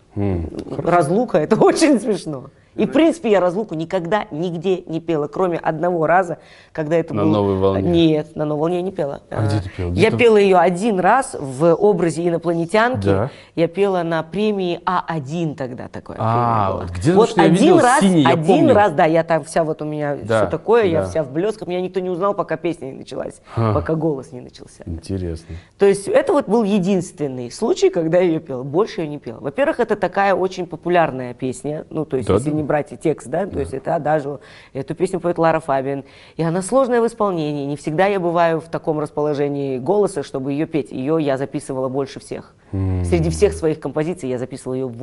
[0.77, 2.49] Разлука это очень смешно.
[2.75, 6.37] И, в принципе, я разлуку никогда нигде не пела, кроме одного раза,
[6.71, 7.29] когда это На был...
[7.31, 7.81] «Новой волне».
[7.89, 9.21] Нет, на новой волне я не пела.
[9.29, 9.87] А где ты пела?
[9.89, 13.05] Я Где-то- пела ее один раз в образе инопланетянки.
[13.05, 13.29] Да.
[13.55, 16.17] Я пела на премии А1 тогда такое.
[16.19, 18.73] А, вот где-то вот я один видел раз, синий, я один помню.
[18.73, 21.09] раз, да, я там вся вот у меня Да, все такое, я да.
[21.09, 23.73] вся в блесках, меня никто не узнал, пока песня не началась, А.
[23.73, 24.83] пока голос не начался.
[24.85, 25.55] Интересно.
[25.77, 28.63] То есть это вот был единственный случай, когда я ее пела.
[28.63, 29.39] Больше я не пела.
[29.39, 31.85] Во-первых, это такая очень популярная песня.
[31.89, 32.55] Ну, то есть, Да, если да.
[32.55, 34.39] не брать и текст, да, то есть это Адажу.
[34.73, 36.03] Эту песню поет Лара Фабиан.
[36.35, 37.65] И она сложная в исполнении.
[37.65, 40.91] Не всегда я бываю в таком расположении голоса, чтобы ее петь.
[40.91, 42.53] Ее я записывала больше всех.
[42.71, 44.97] Среди всех своих композиций я записывала ее в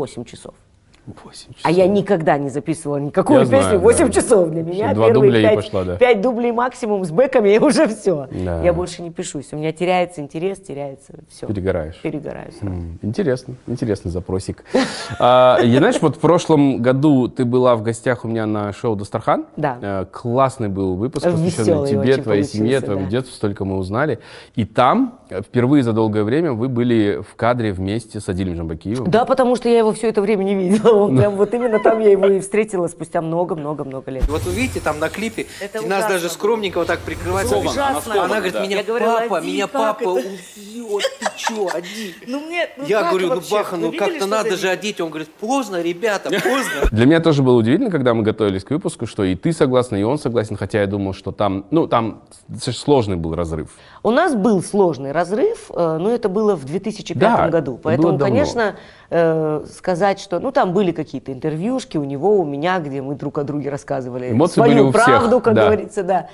[1.24, 1.56] 8 часов.
[1.62, 4.12] А я никогда не записывала никакую Я знаю, песню 8 да.
[4.12, 4.48] часов.
[4.50, 6.14] Для меня Два первые дубля и 5, пошла, да.
[6.14, 8.28] дублей максимум с бэками, и уже все.
[8.30, 8.62] Да.
[8.62, 9.52] Я больше не пишусь.
[9.52, 11.46] У меня теряется интерес, теряется все.
[11.46, 12.00] Перегораешь.
[12.02, 12.74] Перегораю сразу.
[12.74, 14.64] М, Интересно, интересный запросик.
[15.18, 18.96] А, Я, знаешь, вот в прошлом году ты была в гостях у меня на шоу
[18.96, 19.46] «Дастархан».
[19.56, 19.78] Да.
[19.80, 23.10] Э, Классный был выпуск, посвященный тебе, твоей семье, твоему да.
[23.10, 24.18] детству, столько мы узнали.
[24.54, 29.10] И там э, впервые за долгое время вы были в кадре вместе с Адилем Жамбакиевым.
[29.10, 30.99] Да, потому что я его все это время не видела.
[31.00, 34.28] Он прям вот именно там я его и встретила спустя много-много-много лет.
[34.28, 37.56] Вот вы видите, там на клипе Это нас даже скромненько вот так прикрывается.
[37.56, 38.24] Это ужасно.
[38.24, 42.14] Она говорит, меня папа, «Ади, меня папа это?» убьет, ты чё, Ади?
[42.26, 45.00] Ну мне, Я говорю, ну Баха, ну как-то надо же одеть.
[45.00, 46.88] Он говорит, поздно, ребята, поздно.
[46.92, 50.02] Для меня тоже было удивительно, когда мы готовились к выпуску, что и ты согласна, и
[50.02, 52.22] он согласен, хотя я думал, что там, ну, там
[52.58, 53.68] сложный был разрыв.
[54.02, 57.72] У нас был сложный разрыв, э, но это было в 2005 Да, году.
[57.72, 58.24] было Поэтому, давно.
[58.26, 58.76] конечно,
[59.10, 60.38] э, сказать, что...
[60.38, 64.30] Ну, там были какие-то интервьюшки у него, у меня, где мы друг о друге рассказывали
[64.30, 65.66] Эмоции свою были у всех, правду, как да.
[65.66, 66.28] говорится, да.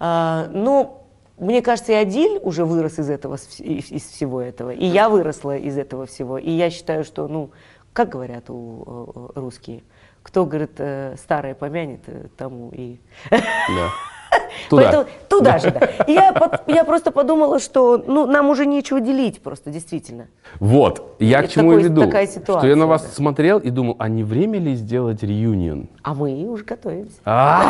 [0.00, 1.02] А, ну,
[1.38, 5.56] мне кажется, и Адиль уже вырос из этого, из, из всего этого, и я выросла
[5.56, 6.38] из этого всего.
[6.38, 7.50] И я считаю, что, ну,
[7.92, 9.82] как говорят у э, русские,
[10.22, 12.00] кто, говорит, э, старое помянет,
[12.36, 12.98] тому и...
[13.30, 13.90] Да.
[14.70, 14.82] Туда.
[14.82, 15.86] Поэтому туда же, да.
[16.06, 16.34] И я,
[16.66, 20.28] я просто подумала, что ну, нам уже нечего делить просто, действительно.
[20.60, 22.00] Вот, я к Это чему и такой- веду.
[22.04, 23.08] такая что я ситуация, на вас да.
[23.10, 25.88] смотрел и думал, а не время ли сделать реюнион?
[26.02, 27.16] А мы уже готовимся.
[27.24, 27.62] А,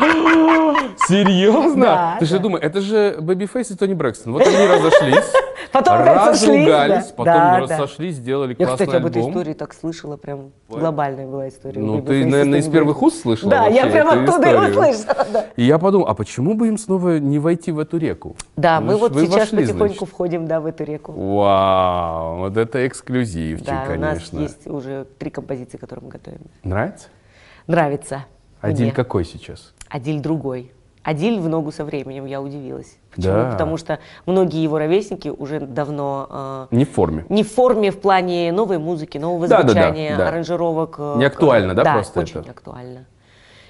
[1.08, 1.84] Серьезно?
[1.84, 2.42] Да, Ты же да.
[2.42, 4.32] думай, это же Бэби Фейс и Тони Брэкстон.
[4.32, 5.32] Вот они разошлись,
[5.72, 7.10] Потом сошлись, разругались, да.
[7.16, 7.58] потом Да, да.
[7.60, 9.30] разошлись, сделали Я, классный кстати, об этой альбом.
[9.32, 11.80] истории так слышала, прям глобальная была история.
[11.80, 15.26] Ну, ты, наверное, из первых уст слышала Да, я прям оттуда и услышала.
[15.32, 18.36] Да, И я подумал, а почему бы им снова не войти в эту реку?
[18.56, 20.08] Да, мы ж- вот сейчас вошли, потихоньку значит.
[20.08, 21.12] входим да, в эту реку.
[21.12, 24.38] Вау, вот это эксклюзивчик, Да, у нас конечно.
[24.40, 26.40] есть уже три композиции, которые мы готовим.
[26.64, 27.08] Нравится?
[27.66, 28.24] Нравится.
[28.60, 28.92] Адиль мне.
[28.92, 29.72] какой сейчас?
[29.88, 30.70] Адиль другой.
[31.02, 32.96] Адиль в ногу со временем, я удивилась.
[33.14, 33.34] Почему?
[33.34, 33.50] Да.
[33.52, 37.24] Потому что многие его ровесники уже давно э, Не в форме.
[37.28, 40.28] не в форме в плане новой музыки, нового Да, да, да, звучания, да.
[40.28, 40.96] аранжировок.
[40.98, 42.50] э, Не актуально, да, да, просто очень это?
[42.50, 43.04] актуально.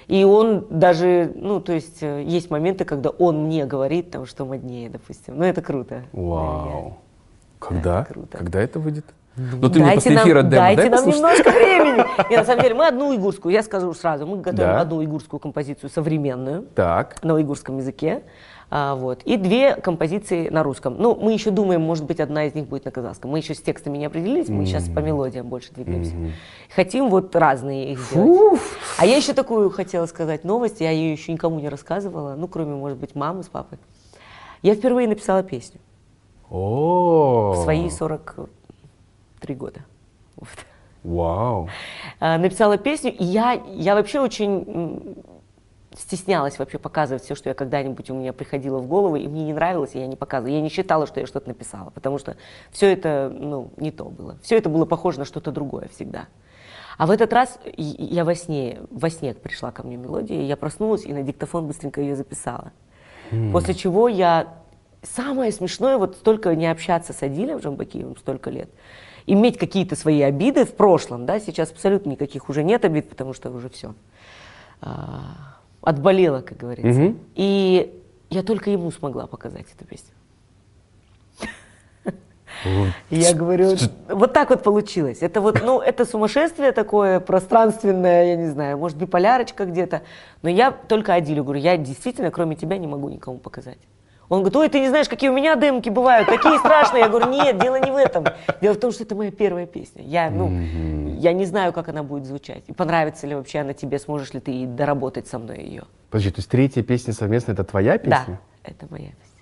[0.07, 4.45] И он даже, ну, то есть э, есть моменты, когда он мне говорит, там, что
[4.45, 5.37] моднее, допустим.
[5.37, 6.03] Ну, это круто.
[6.11, 6.97] Вау.
[7.59, 8.01] Когда?
[8.01, 8.37] это круто.
[8.37, 9.05] Когда это выйдет?
[9.35, 11.17] Ну ты мне дайте после нам, эфира демо дайте дай нам послушать.
[11.21, 12.05] немножко времени.
[12.29, 14.81] Нет, на самом деле, мы одну уйгурскую, я скажу сразу, мы готовим Да.
[14.81, 17.23] одну уйгурскую композицию современную Так.
[17.23, 18.21] на уйгурском языке.
[18.75, 19.21] А, вот.
[19.21, 20.95] И две композиции на русском.
[20.97, 23.29] Ну, мы еще думаем, может быть, одна из них будет на казахском.
[23.29, 26.15] Мы еще с текстами не определились, мы сейчас по мелодиям больше двигаемся.
[26.75, 28.59] Хотим вот разные их сделать.
[28.97, 32.73] А я еще такую хотела сказать новость, я ее еще никому не рассказывала, ну, кроме,
[32.73, 33.77] может быть, мамы с папой.
[34.63, 35.79] Я впервые написала песню
[36.49, 39.81] О, в свои 43 года.
[40.35, 40.49] Вот.
[41.03, 41.69] Вау.
[42.19, 45.15] А, Написала песню, и я, я вообще очень
[45.97, 49.53] стеснялась вообще показывать все, что я когда-нибудь у меня приходило в голову, и мне не
[49.53, 50.55] нравилось, и я не показывала.
[50.55, 52.35] Я не считала, что я что-то написала, потому что
[52.71, 54.37] все это, ну, не то было.
[54.41, 56.27] Все это было похоже на что-то другое всегда.
[56.97, 61.05] А в этот раз я во сне, во сне пришла ко мне мелодия, я проснулась
[61.05, 62.71] и на диктофон быстренько ее записала.
[63.51, 64.59] После чего я...
[65.01, 68.69] Самое смешное, вот столько не общаться с Адилем Жамбакиевым, столько лет,
[69.25, 73.51] иметь какие-то свои обиды в прошлом, да, сейчас абсолютно никаких уже нет обид, потому что
[73.51, 73.95] уже все
[75.83, 77.01] отболела, как говорится.
[77.01, 77.19] Мгм.
[77.35, 80.09] И я только ему смогла показать эту песню.
[83.09, 83.75] Я говорю,
[84.07, 85.17] вот так вот получилось.
[85.21, 90.03] Это вот, ну, это сумасшествие такое пространственное, я не знаю, может, биполярочка где-то.
[90.41, 93.79] Но я только Адилю говорю, я действительно, кроме тебя, не могу никому показать.
[94.29, 97.01] Он говорит, ой, ты не знаешь, какие у меня демки бывают, такие страшные.
[97.01, 98.25] Я говорю, нет, дело не в этом.
[98.61, 100.03] Дело в том, что это моя первая песня.
[100.03, 100.49] Я, ну,
[101.19, 102.63] я не знаю, как она будет звучать.
[102.67, 105.83] И понравится ли вообще она тебе, сможешь ли ты доработать со мной ее.
[106.09, 108.25] Подожди, то есть третья песня совместная, это твоя песня?
[108.27, 109.33] Да, это моя песня.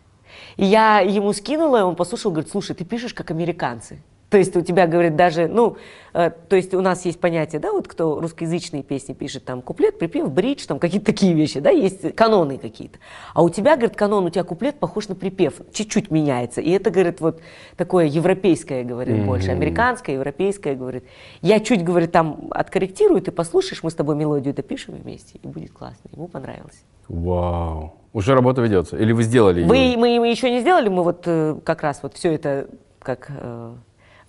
[0.57, 4.01] И я ему скинула, и он послушал, говорит, слушай, ты пишешь как американцы.
[4.31, 5.75] То есть у тебя, говорит, даже, ну,
[6.13, 9.99] э, то есть у нас есть понятие, да, вот кто русскоязычные песни пишет, там, куплет,
[9.99, 12.97] припев, бридж, там, какие-то такие вещи, да, есть каноны какие-то.
[13.33, 16.61] А у тебя, говорит, канон, у тебя куплет похож на припев, чуть-чуть меняется.
[16.61, 17.41] И это, говорит, вот
[17.75, 21.03] такое европейское, говорит, больше, американское, европейское, говорит.
[21.41, 25.73] Я чуть, говорит, там откорректирую, ты послушаешь, мы с тобой мелодию допишем вместе, и будет
[25.73, 26.09] классно.
[26.13, 26.85] Ему понравилось.
[27.09, 27.95] Вау.
[28.13, 28.95] Уже работа ведется?
[28.95, 29.67] Или вы сделали ее?
[29.67, 33.29] Мы, мы, мы еще не сделали, мы вот э, как раз вот все это как
[33.29, 33.73] э,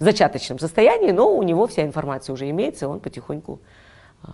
[0.02, 3.60] в зачаточном состоянии, но у него вся информация уже имеется, он потихоньку
[4.24, 4.26] э,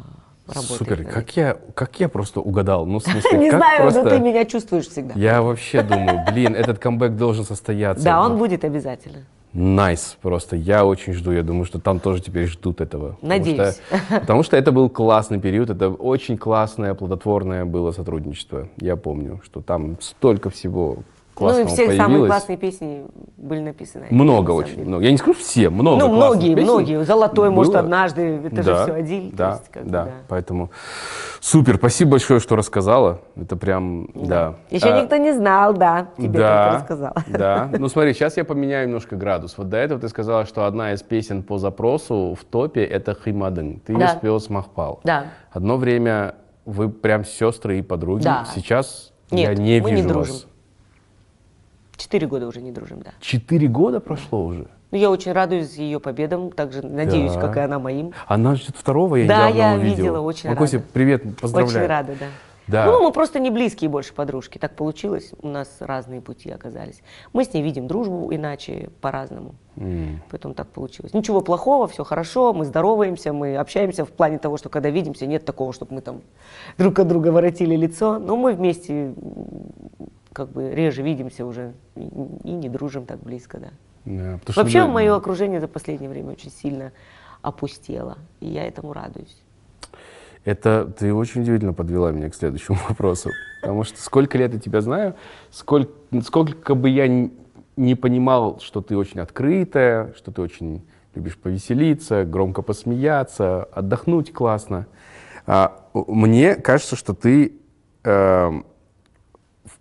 [0.47, 0.79] работает.
[0.79, 1.05] Супер.
[1.05, 2.87] Как я, как я просто угадал?
[2.87, 4.03] Ну, в смысле, Не знаю, просто...
[4.03, 5.13] но ты меня чувствуешь всегда.
[5.15, 8.03] Я вообще думаю, блин, этот камбэк должен состояться.
[8.03, 9.19] Да, он будет обязательно.
[9.53, 10.57] Nice просто.
[10.57, 11.33] Я очень жду.
[11.33, 13.13] Я думаю, что там тоже теперь ждут этого.
[13.21, 13.81] Потому Надеюсь.
[14.09, 15.69] что- Потому что это был классный период.
[15.69, 18.69] Это очень классное, плодотворное было сотрудничество.
[18.79, 20.99] Я помню, что там столько всего
[21.39, 21.97] классного ну и все появилось.
[21.97, 23.05] самые классные песни
[23.37, 24.07] были написаны.
[24.11, 24.75] Много очень.
[24.77, 24.87] деле.
[24.89, 25.05] Много.
[25.05, 27.05] Я не скажу все, много Ну, многие, песен многие.
[27.05, 27.81] Золотой, может, было.
[27.81, 28.41] однажды.
[28.45, 29.31] Это же Да, все один.
[29.31, 30.09] Да, есть, как бы, да.
[30.29, 30.71] Поэтому
[31.41, 31.77] супер.
[31.77, 33.21] Спасибо большое, что рассказала.
[33.37, 34.57] Это прям, да.
[34.71, 36.09] Еще А, никто не знал, да.
[36.17, 37.25] Тебе да, только рассказала.
[37.29, 37.69] Да.
[37.79, 39.55] Ну смотри, сейчас я поменяю немножко градус.
[39.57, 43.81] Вот до этого ты сказала, что одна из песен по запросу в топе это Химадын.
[43.81, 44.09] Ты ее Да.
[44.09, 45.01] спел с Махпал.
[45.05, 45.27] Да.
[45.53, 48.25] Одно время вы прям сестры и подруги.
[48.25, 48.45] Да.
[48.55, 50.33] Сейчас Нет, я не мы не вижу дружим.
[50.35, 50.47] вас.
[51.99, 53.11] Четыре года уже не дружим, да.
[53.21, 54.69] Четыре года прошло уже.
[54.91, 57.41] Ну, я очень радуюсь ее победам, также надеюсь, Да.
[57.43, 58.13] как и она моим.
[58.27, 59.97] Она ждет второго, я Да, недавно я увидел.
[59.97, 60.89] видела, очень Макося, рада.
[60.95, 61.79] привет, поздравляю.
[61.85, 62.27] Очень рада, да.
[62.69, 62.85] Да.
[62.87, 64.59] Ну, мы просто не близкие больше подружки.
[64.59, 67.01] Так получилось, у нас разные пути оказались.
[67.33, 69.55] Мы с ней видим дружбу иначе, по-разному.
[70.31, 71.15] Поэтому так получилось.
[71.15, 75.45] Ничего плохого, все хорошо, мы здороваемся, мы общаемся в плане того, что когда видимся, нет
[75.47, 76.21] такого, чтобы мы там
[76.77, 78.19] друг от друга воротили лицо.
[78.19, 79.15] Но мы вместе
[80.39, 82.09] как бы реже видимся уже и,
[82.45, 83.69] и не дружим так близко, да.
[84.05, 86.93] Да, потому что Вообще вы- мое окружение за последнее время очень сильно
[87.43, 89.37] опустело, и я этому радуюсь.
[90.45, 93.31] Это ты очень удивительно подвела меня к следующему вопросу.
[93.61, 95.17] Потому что сколько лет я тебя знаю,
[95.51, 95.91] сколько,
[96.23, 97.09] сколько бы я
[97.77, 104.87] не понимал, что ты очень открытая, что ты очень любишь повеселиться, громко посмеяться, отдохнуть классно.
[105.47, 107.57] А, мне кажется, что ты
[108.05, 108.63] в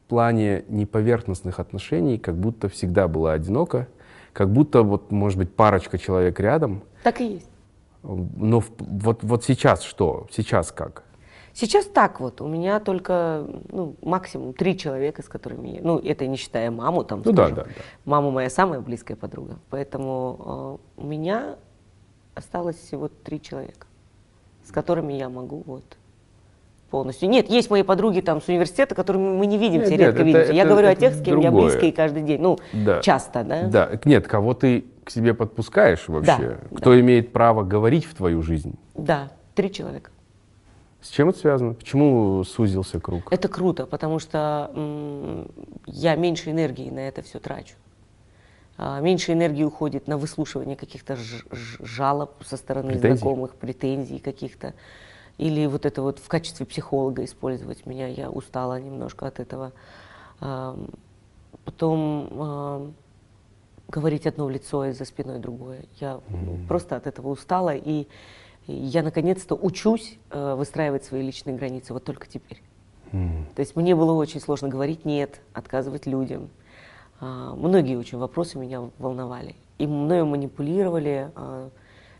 [0.08, 3.88] плане неповерхностных отношений как будто всегда была одинока,
[4.34, 7.50] как будто вот, может быть, парочка человек рядом, Так и есть.
[8.04, 10.28] но в- вот, вот сейчас что?
[10.32, 11.04] Сейчас как?
[11.54, 16.28] Сейчас так вот, у меня только ну, максимум три человека, с которыми я, ну это
[16.28, 17.72] не считая маму там, Ну да, да, да.
[18.06, 21.56] мама моя самая близкая подруга, поэтому э, у меня
[22.36, 23.88] осталось всего три человека,
[24.66, 25.97] с которыми я могу вот
[26.90, 27.30] полностью.
[27.30, 30.40] Нет, есть мои подруги там с университета, которыми мы не видимся, Нет, редко нет, это-
[30.40, 30.54] видимся.
[30.54, 31.70] я это- говорю о это тех, с кем я другое.
[31.70, 33.02] близко и каждый день, ну Да.
[33.02, 33.64] часто, да?
[33.68, 36.58] Да, нет, кого ты к себе подпускаешь вообще?
[36.72, 38.76] Да, Кто имеет право говорить в твою жизнь?
[38.96, 40.12] Да, три человека.
[41.02, 41.74] С чем это связано?
[41.74, 43.32] Почему сузился круг?
[43.32, 44.72] Это круто, потому что
[45.86, 47.76] я меньше энергии на это все трачу.
[48.80, 51.18] А, Меньше энергии уходит на выслушивание каких-то
[51.80, 53.18] жалоб со стороны Претензий?
[53.18, 54.74] знакомых, претензий каких-то.
[55.38, 58.08] Или вот это вот в качестве психолога использовать меня.
[58.08, 59.72] Я устала немножко от этого.
[61.66, 62.94] Потом
[63.88, 65.86] говорить одно в лицо и за спиной другое.
[66.00, 67.76] Я ну, просто от этого устала.
[67.76, 68.08] И
[68.68, 72.62] я наконец-то учусь э, выстраивать свои личные границы вот только теперь.
[73.12, 76.50] То есть мне было очень сложно говорить нет, отказывать людям.
[77.20, 79.56] А, Многие очень вопросы меня волновали.
[79.78, 81.70] И мною манипулировали, а,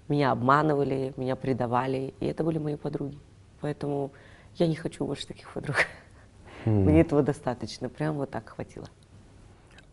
[0.10, 2.14] меня обманывали, меня предавали.
[2.20, 3.18] И это были мои подруги.
[3.62, 4.12] Поэтому
[4.56, 5.78] я не хочу больше таких подруг.
[6.66, 7.90] Мне этого достаточно.
[7.90, 8.88] Прям вот так хватило.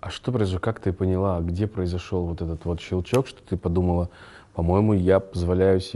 [0.00, 0.60] А что произошло?
[0.60, 4.10] Как ты поняла, где произошел вот этот вот щелчок, что ты подумала,
[4.54, 5.94] по-моему, я позволяю с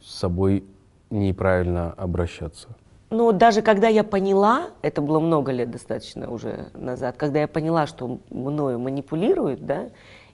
[0.00, 0.64] собой
[1.10, 2.68] неправильно обращаться?
[3.10, 7.86] Но даже когда я поняла, это было много лет достаточно уже назад, когда я поняла,
[7.86, 9.88] что мною манипулируют, да,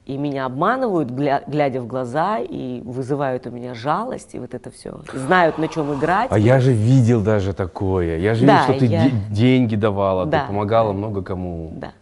[0.06, 4.70] и меня обманывают, гля- глядя в глаза, и вызывают у меня жалость, и вот это
[4.70, 5.00] все.
[5.14, 6.30] Знают, на чем играть.
[6.30, 8.18] А я же видел даже такое.
[8.18, 10.98] Я же Да, видел, что ты я- де- деньги давала, Да, ты помогала да.
[10.98, 11.72] много кому.
[11.76, 11.92] Да.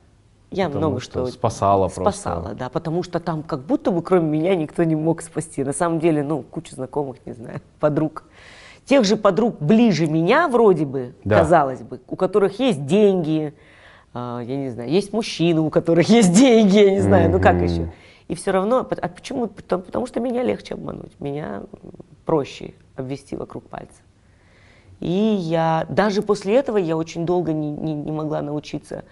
[0.51, 2.03] Я Потому много что что спасала просто.
[2.03, 5.65] спасала, да, потому что там как будто бы кроме меня никто не мог спасти.
[5.65, 8.25] На самом деле, ну, куча знакомых, не знаю, подруг.
[8.85, 11.39] Тех же подруг ближе меня, вроде бы, Да.
[11.39, 13.55] казалось бы, у которых есть деньги,
[14.15, 17.93] я не знаю, есть мужчины, у которых есть деньги, я не знаю, ну как еще.
[18.29, 19.47] И все равно, а почему?
[19.47, 21.63] Потому, потому что меня легче обмануть, меня
[22.25, 24.01] проще обвести вокруг пальца.
[25.01, 29.05] И я даже после этого я очень долго не, не- не могла научиться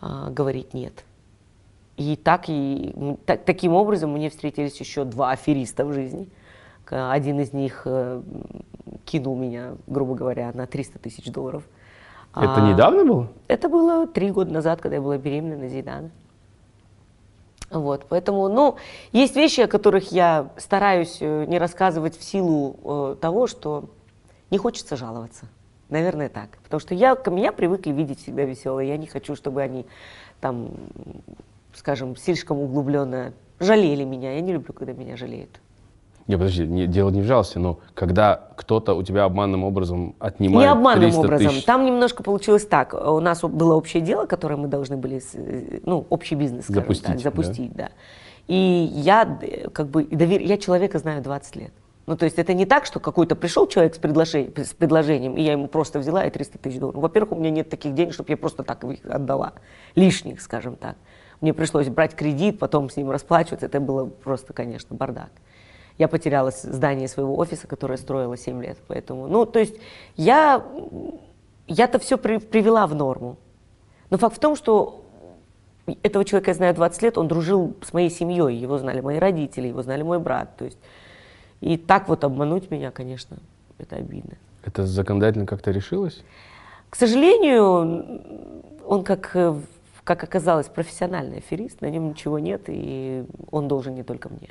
[0.00, 1.04] а, говорить нет.
[1.96, 2.94] И так и
[3.26, 6.28] так- таким образом мне встретились еще два афериста в жизни.
[6.86, 8.20] Один из них э,
[9.04, 11.62] кинул меня, грубо говоря, на 300 тысяч долларов.
[12.36, 13.28] Это А, недавно было?
[13.48, 16.10] Это было три года назад, когда я была беременна на Зейдана.
[17.70, 18.76] Вот, поэтому, ну,
[19.12, 23.84] есть вещи, о которых я стараюсь э, не рассказывать в силу э, того, что
[24.50, 25.46] не хочется жаловаться.
[25.88, 26.50] Наверное, так.
[26.62, 28.86] Потому что я, ко- меня привыкли видеть всегда веселой.
[28.88, 29.86] Я не хочу, чтобы они
[30.40, 30.70] там,
[31.74, 34.34] скажем, слишком углубленно жалели меня.
[34.34, 35.60] Я не люблю, когда меня жалеют.
[36.26, 40.66] Не, подожди, не- дело не в жалости, но когда кто-то у тебя обманным образом отнимает
[40.66, 41.48] Не обманным 300 образом.
[41.48, 42.94] тысяч, Там немножко получилось так.
[42.94, 45.20] У нас было общее дело, которое мы должны были,
[45.84, 47.22] ну, общий бизнес, Запустить, так, да?
[47.22, 47.88] запустить, да.
[48.46, 49.38] И я
[49.72, 50.40] как бы довер...
[50.40, 51.72] я человека знаю 20 лет.
[52.06, 55.42] Ну, то есть это не так, что какой-то пришел человек с, предложением, с предложением, и
[55.42, 57.00] я ему просто взяла и 300 тысяч долларов.
[57.00, 59.54] Во-первых, у меня нет таких денег, чтобы я просто так их отдала.
[59.94, 60.96] Лишних, скажем так.
[61.40, 63.66] Мне пришлось брать кредит, потом с ним расплачиваться.
[63.66, 65.30] Это было просто, конечно, бардак.
[65.98, 68.78] Я потеряла здание своего офиса, которое строила 7 лет.
[68.88, 69.76] Поэтому, ну, то есть
[70.16, 70.64] я,
[71.66, 73.36] я-то все привела в норму.
[74.10, 75.04] Но факт в том, что
[76.02, 79.68] этого человека я знаю 20 лет, он дружил с моей семьей, его знали мои родители,
[79.68, 80.56] его знали мой брат.
[80.56, 80.78] То есть,
[81.60, 83.36] и так вот обмануть меня, конечно,
[83.78, 84.34] это обидно.
[84.64, 86.22] это законодательно как-то решилось?
[86.90, 88.20] К сожалению,
[88.86, 89.36] он, как,
[90.04, 94.50] как оказалось, профессиональный аферист, на нем ничего нет, и он должен не только мне.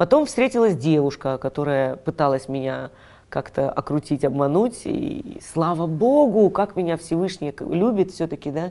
[0.00, 2.88] Потом встретилась девушка, которая пыталась меня
[3.28, 8.70] как-то окрутить, обмануть, и слава богу, как меня Всевышний любит все-таки, да,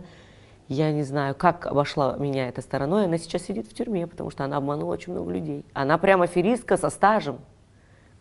[0.69, 4.43] я не знаю, как обошла меня этой стороной, она сейчас сидит в тюрьме, потому что
[4.43, 5.63] она обманула очень много людей.
[5.75, 7.37] Она прям аферистка со стажем.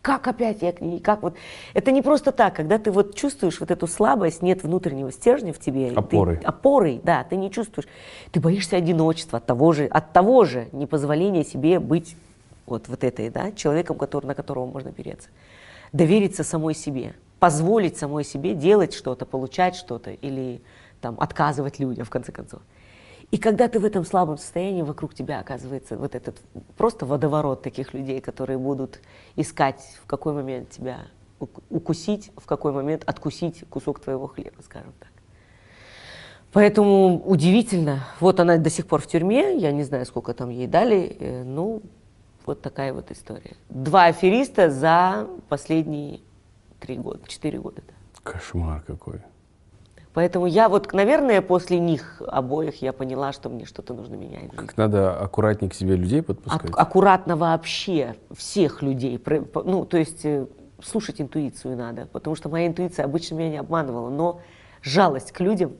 [0.03, 1.33] Как опять я к ней, как вот,
[1.73, 5.57] это не просто так, когда ты вот чувствуешь вот эту слабость, нет внутреннего стержня в
[5.57, 5.87] тебе.
[5.87, 5.95] и ты-
[6.45, 7.01] Опоры.
[7.03, 7.87] да, ты не чувствуешь,
[8.31, 12.15] ты боишься одиночества, от того же, от того же непозволения себе быть
[12.69, 15.29] вот, вот этой, да, человеком, который, на которого можно опереться.
[15.91, 20.61] Довериться самой себе, позволить самой себе делать что-то, получать что-то или
[21.01, 22.61] там отказывать людям, в конце концов.
[23.31, 26.37] И когда ты в этом слабом состоянии, вокруг тебя оказывается вот этот
[26.77, 28.99] просто водоворот таких людей, которые будут
[29.35, 31.01] искать, в какой момент тебя
[31.39, 35.09] ук- укусить, в какой момент откусить кусок твоего хлеба, скажем так.
[36.51, 38.07] Поэтому удивительно.
[38.19, 41.15] Вот она до сих пор в тюрьме, я не знаю, сколько там ей дали.
[41.19, 41.83] э, Ну,
[42.49, 43.55] вот такая вот история.
[43.69, 46.19] Два афериста за последние
[46.79, 47.81] три года, четыре года.
[47.87, 47.93] да.
[48.31, 49.21] Кошмар какой.
[50.13, 54.49] Поэтому я вот, наверное, после них обоих я поняла, что мне что-то нужно менять.
[54.55, 56.71] Как надо аккуратнее к себе людей подпускать.
[56.71, 59.23] Ак- аккуратно вообще всех людей.
[59.65, 60.47] Ну, то есть э,
[60.83, 64.41] слушать интуицию надо, потому что моя интуиция обычно меня не обманывала, но
[64.81, 65.73] жалость к людям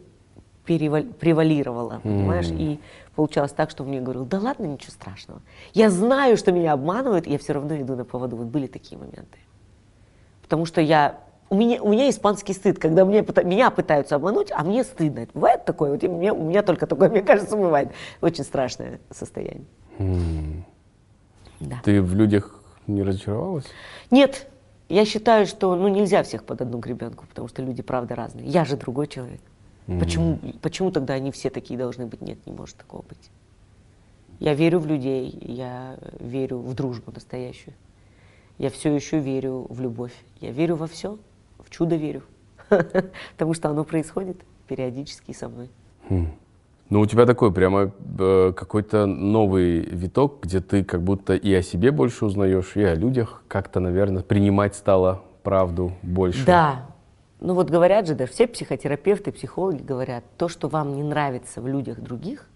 [0.67, 2.49] перевал- превалировала, понимаешь?
[2.51, 2.79] И
[3.19, 5.41] получалось так, что мне говорил, да ладно, ничего страшного.
[5.73, 8.37] Я знаю, что меня обманывают, и я все равно иду на поводу.
[8.37, 9.39] Вот были такие моменты.
[10.41, 11.19] Потому что я...
[11.49, 15.27] У меня, у меня испанский стыд, когда мне, меня пытаются обмануть, а мне стыдно.
[15.33, 15.91] Бывает такое?
[15.91, 17.91] Вот и мне- у меня только такое, мне кажется, бывает.
[18.21, 19.65] Очень страшное состояние.
[21.59, 21.81] Да.
[21.83, 23.65] Ты в людях не разочаровалась?
[24.11, 24.47] Нет,
[24.87, 28.47] я считаю, что ну, нельзя всех под одну гребенку, потому что люди, правда, разные.
[28.47, 29.41] Я же другой человек.
[29.97, 32.21] Почему, почему тогда они все такие должны быть?
[32.21, 33.31] Нет, не может такого быть.
[34.39, 37.73] Я верю в людей, я верю в дружбу настоящую.
[38.57, 40.13] Я все еще верю в любовь.
[40.39, 41.17] Я верю во все,
[41.59, 42.23] в чудо верю.
[42.69, 44.37] Потому что оно происходит
[44.67, 45.69] периодически со мной.
[46.89, 51.61] Ну, у тебя такой прямо э, какой-то новый виток, где ты как будто и о
[51.61, 56.45] себе больше узнаешь, и о людях как-то, наверное, принимать стало правду больше.
[56.45, 56.88] Да.
[57.39, 61.67] Ну вот говорят же, даже все психотерапевты, психологи говорят, то, что вам не нравится в
[61.67, 62.49] людях других,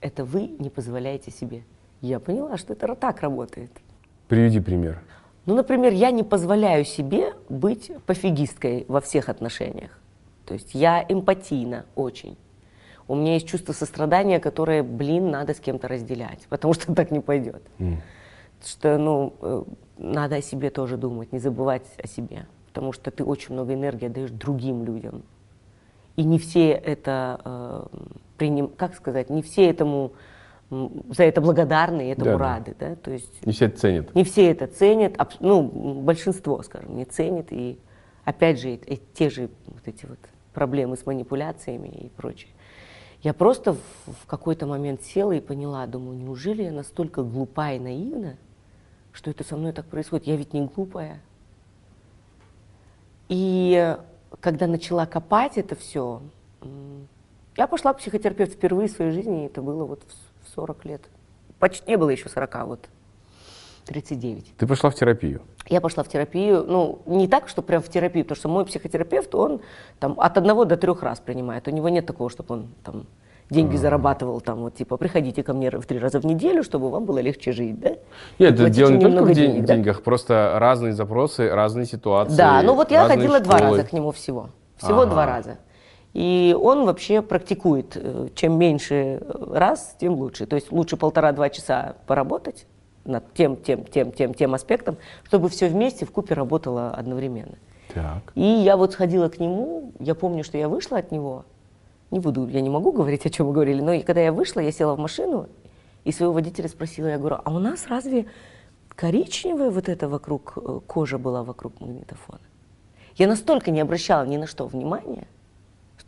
[0.00, 1.64] это вы не позволяете себе.
[2.00, 3.70] Я поняла, что это так работает.
[4.28, 5.02] Приведи пример.
[5.44, 9.98] Ну, например, я не позволяю себе быть пофигисткой во всех отношениях.
[10.46, 12.36] То есть я эмпатийна очень.
[13.08, 17.20] У меня есть чувство сострадания, которое, блин, надо с кем-то разделять, потому что так не
[17.20, 17.62] пойдет.
[18.64, 19.62] Что, ну, э,
[19.98, 24.06] надо о себе тоже думать, не забывать о себе, потому что ты очень много энергии
[24.06, 25.22] отдаешь другим людям.
[26.16, 27.86] И не все это, э,
[28.38, 30.12] приним, как сказать, не все этому,
[30.70, 32.44] за это благодарны и этому Да-да.
[32.44, 34.14] рады, да, то есть Не все это ценят.
[34.14, 35.62] не все это ценят, абс- ну,
[36.02, 37.48] большинство, скажем, не ценит.
[37.50, 37.78] И
[38.24, 40.18] опять же, э- те же вот эти вот
[40.54, 42.50] проблемы с манипуляциями и прочее.
[43.22, 47.78] Я просто в, в какой-то момент села и поняла, думаю, неужели я настолько глупа и
[47.80, 48.36] наивна,
[49.12, 50.26] что это со мной так происходит?
[50.28, 51.20] Я ведь не глупая.
[53.30, 53.96] И
[54.40, 56.20] когда начала копать это все,
[57.56, 60.02] я пошла к психотерапевту впервые в своей жизни, и это было вот
[60.42, 61.02] в 40 лет.
[61.60, 62.88] Почти не было еще 40, вот
[63.86, 64.54] 39.
[64.56, 65.42] Ты пошла в терапию.
[65.68, 69.32] Я пошла в терапию, ну, не так, что прям в терапию, потому что мой психотерапевт,
[69.36, 69.60] он
[70.00, 71.68] там от одного до трех раз принимает.
[71.68, 73.06] У него нет такого, чтобы он там
[73.50, 77.04] деньги зарабатывал, там вот типа, приходите ко мне в три раза в неделю, чтобы вам
[77.04, 77.90] было легче жить, да?
[78.38, 79.74] Нет, это дело не только в ден- денег, да.
[79.74, 82.36] деньгах, просто разные запросы, разные ситуации.
[82.36, 83.76] Да, ну вот я ходила два школы.
[83.78, 84.50] раза к нему всего.
[84.76, 85.10] Всего Ага.
[85.10, 85.58] два раза.
[86.12, 90.46] И он вообще практикует, э, чем меньше э, раз, тем лучше.
[90.46, 92.66] То есть лучше полтора-два часа поработать
[93.04, 97.58] над тем, тем, тем, тем, тем аспектом, чтобы все вместе в купе работало одновременно.
[97.94, 98.32] Так.
[98.34, 101.44] И я вот сходила к нему, я помню, что я вышла от него,
[102.10, 104.72] не буду, я не могу говорить, о чем мы говорили, но когда я вышла, я
[104.72, 105.48] села в машину
[106.04, 108.26] и своего водителя спросила, я говорю, а у нас разве
[108.88, 112.40] коричневая вот эта вокруг, э, кожа была вокруг магнитофона?
[113.16, 115.26] Я настолько не обращала ни на что внимания,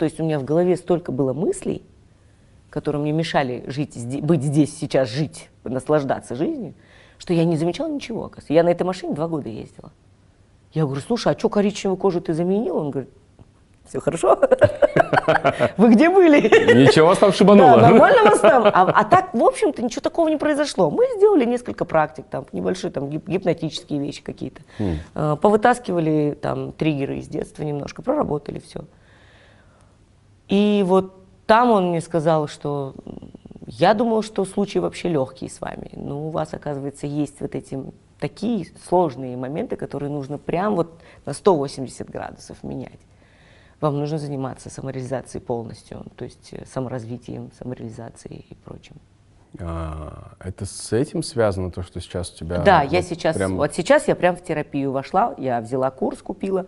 [0.02, 1.84] то есть у меня в голове столько было мыслей,
[2.70, 6.74] которые мне мешали жить, быть здесь, сейчас, жить, наслаждаться жизнью,
[7.18, 8.32] что я не замечала ничего.
[8.48, 9.92] Я на этой машине два года ездила.
[10.72, 12.78] Я говорю, слушай, а что коричневую кожу ты заменил?
[12.78, 13.10] Он говорит,
[13.88, 14.36] все хорошо.
[15.76, 16.40] Вы где были?
[16.86, 17.76] Ничего вас там Да, шибануло.
[17.76, 18.64] нормально вас там.
[18.66, 20.90] А, а так, в общем-то, ничего такого не произошло.
[20.90, 24.62] Мы сделали несколько практик, там, небольшие там, гип- гипнотические вещи какие-то.
[25.14, 28.84] Э, Повытаскивали там триггеры из детства немножко, проработали все.
[30.48, 31.14] И вот
[31.46, 32.94] там он мне сказал, что
[33.66, 35.90] я думал, что случай вообще легкий с вами.
[35.94, 37.78] Но у вас, оказывается, есть вот эти
[38.18, 40.92] такие сложные моменты, которые нужно прям вот
[41.26, 43.00] на 180 градусов менять.
[43.82, 48.94] Вам нужно заниматься самореализацией полностью, то есть э, саморазвитием, самореализацией и прочим.
[49.58, 52.58] А, это с этим связано, то, что сейчас у тебя...
[52.58, 56.22] Да, я вот сейчас, прям- вот сейчас я прям в терапию вошла, я взяла курс,
[56.22, 56.66] купила,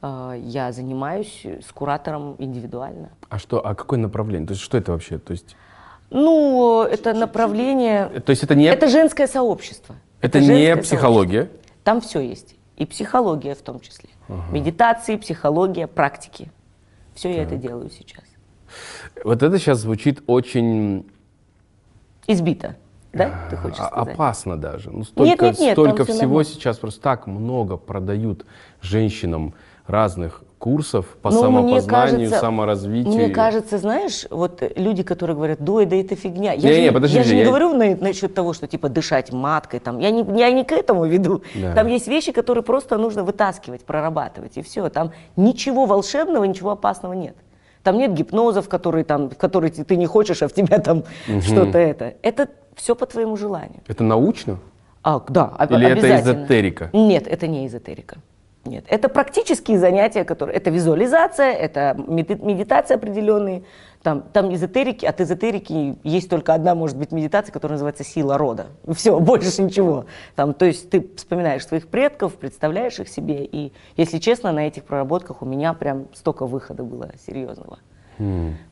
[0.00, 3.10] э, я занимаюсь с куратором индивидуально.
[3.28, 4.46] А что, а какое направление?
[4.46, 5.18] То есть что это вообще?
[5.18, 5.54] То есть,
[6.08, 9.96] Ну, это направление, то есть это не, это женское сообщество.
[10.22, 11.40] это не женское психология?
[11.42, 11.74] сообщество.
[11.84, 14.08] Там все есть, и психология в том числе.
[14.52, 16.50] Медитации, психология, практики.
[17.14, 18.24] Все я это делаю сейчас.
[19.24, 21.10] Вот это сейчас звучит очень
[22.28, 22.76] Избито,
[23.12, 24.14] да, ты хочешь а- сказать?
[24.14, 24.90] опасно даже.
[24.90, 26.44] Ну, столько нет, нет, столько там всё всего нормально.
[26.44, 28.44] сейчас, просто так много продают
[28.80, 29.54] женщинам
[29.86, 33.14] разных курсов по Ну, самопознанию, кажется- саморазвитию.
[33.14, 36.52] Мне кажется, знаешь, вот люди, которые говорят, да, да это фигня.
[36.52, 38.88] Я Не, же, не, подожди, я же не я- говорю на- насчет того, что типа
[38.88, 41.42] дышать маткой, там, я, не, я не к этому веду.
[41.54, 41.74] Да.
[41.74, 44.88] Там есть вещи, которые просто нужно вытаскивать, прорабатывать, и все.
[44.88, 47.36] Там ничего волшебного, ничего опасного нет.
[47.84, 51.04] Там нет гипнозов, которые там, которые ты не хочешь, а в тебя там
[51.40, 52.14] что-то это.
[52.22, 53.80] Это все по твоему желанию.
[53.86, 54.58] Это научно?
[55.04, 56.40] А, да, об- Или это обязательно.
[56.42, 56.90] эзотерика?
[56.92, 58.16] Нет, это не эзотерика.
[58.68, 60.56] Нет, это практические занятия, которые...
[60.56, 63.64] Это визуализация, это меди- медитация определенные.
[64.02, 68.66] Там, там эзотерики, от эзотерики есть только одна, может быть, медитация, которая называется «Сила рода».
[68.94, 70.04] Все, больше ничего.
[70.36, 73.44] Там, то есть ты вспоминаешь своих предков, представляешь их себе.
[73.44, 77.78] И, если честно, на этих проработках у меня прям столько выхода было серьезного.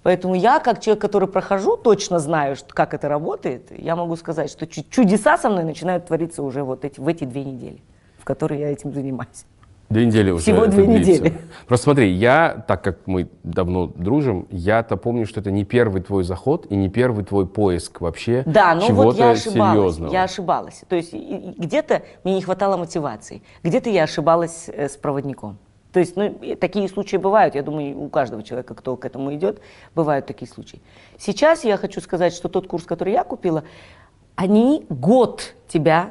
[0.03, 3.71] Поэтому я, как человек, который прохожу, точно знаю, что, как это работает.
[3.71, 7.23] Я могу сказать, что чу- чудеса со мной начинают твориться уже вот эти, в эти
[7.25, 7.81] две недели,
[8.19, 9.47] в которые я этим занимаюсь.
[9.89, 11.13] Две недели уже Всего две длится.
[11.13, 11.39] недели.
[11.69, 16.25] Просто смотри, я, так как мы давно дружим, я-то помню, что это не первый твой
[16.25, 19.73] заход и не первый твой поиск вообще Да, ну чего-то вот я ошибалась.
[19.77, 20.13] серьезного.
[20.13, 20.83] Я ошибалась.
[20.89, 25.59] То есть где-то мне не хватало мотивации, где-то я ошибалась э, с проводником.
[25.93, 27.55] То есть, ну, такие случаи бывают.
[27.55, 29.61] Я думаю, у каждого человека, кто к этому идет,
[29.95, 30.83] бывают такие случаи.
[31.17, 33.65] Сейчас я хочу сказать, что тот курс, который я купила,
[34.35, 36.11] они год тебя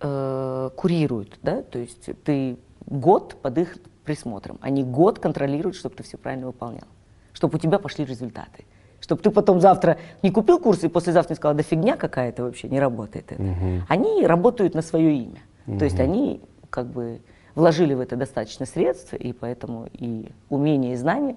[0.00, 2.56] э, курируют, да, то есть ты
[2.86, 6.86] год под их присмотром, они год контролируют, чтобы ты все правильно выполнял,
[7.32, 8.64] чтобы у тебя пошли результаты,
[9.00, 12.68] чтобы ты потом завтра не купил курс и послезавтра не сказал, да фигня какая-то вообще,
[12.68, 13.42] не работает это.
[13.88, 15.40] Они работают на свое имя,
[15.78, 17.20] то есть они как бы
[17.54, 21.36] вложили в это достаточно средств, и поэтому и умения, и знания,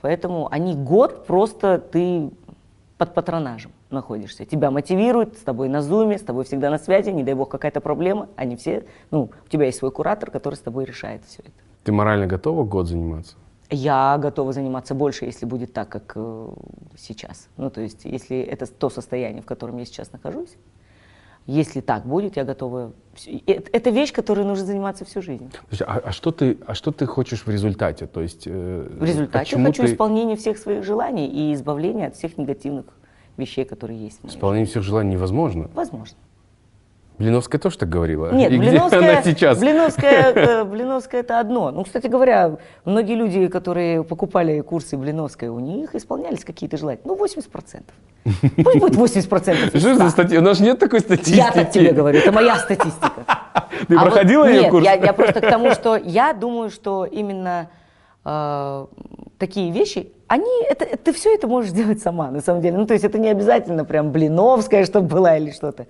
[0.00, 2.30] поэтому они год просто ты
[2.98, 4.44] под патронажем находишься.
[4.44, 7.80] Тебя мотивируют, с тобой на зуме, с тобой всегда на связи, не дай бог какая-то
[7.80, 11.52] проблема, они все, ну, у тебя есть свой куратор, который с тобой решает все это.
[11.84, 13.36] Ты морально готова год заниматься?
[13.70, 16.48] Я готова заниматься больше, если будет так, как э,
[16.96, 17.48] сейчас.
[17.56, 20.56] Ну, то есть, если это то состояние, в котором я сейчас нахожусь,
[21.46, 22.92] если так будет, я готова.
[23.46, 25.50] Это, вещь, которой нужно заниматься всю жизнь.
[25.68, 28.06] Слушай, а, а что ты, а что ты хочешь в результате?
[28.06, 32.14] То есть э, В результате я хочу ты- исполнения всех своих желаний и избавления от
[32.14, 32.86] всех негативных
[33.36, 35.70] вещей, которые есть Исполнение всех желаний невозможно.
[35.74, 36.16] Возможно.
[37.18, 38.32] Блиновская тоже так говорила.
[38.32, 39.58] Нет, И где Блиновская, она сейчас?
[39.58, 41.70] Блиновская, э, Блиновская это одно.
[41.70, 47.00] Ну, кстати говоря, многие люди, которые покупали курсы Блиновской, у них исполнялись какие-то желания.
[47.04, 47.82] Ну, 80%.
[48.64, 50.08] Пусть будет 80% из Что за 100.
[50.10, 50.38] статья?
[50.40, 51.36] У нас же нет такой статистики.
[51.36, 53.12] Я так тебе говорю, это моя статистика.
[53.88, 54.84] Ты А вот проходила ее нет, курс?
[54.84, 57.68] Я, я просто к тому, что я думаю, что именно
[58.24, 58.86] э,
[59.38, 62.78] такие вещи, они, это, ты все это можешь сделать сама, на самом деле.
[62.78, 65.86] Ну, то есть это не обязательно прям Блиновская, чтобы была или что-то.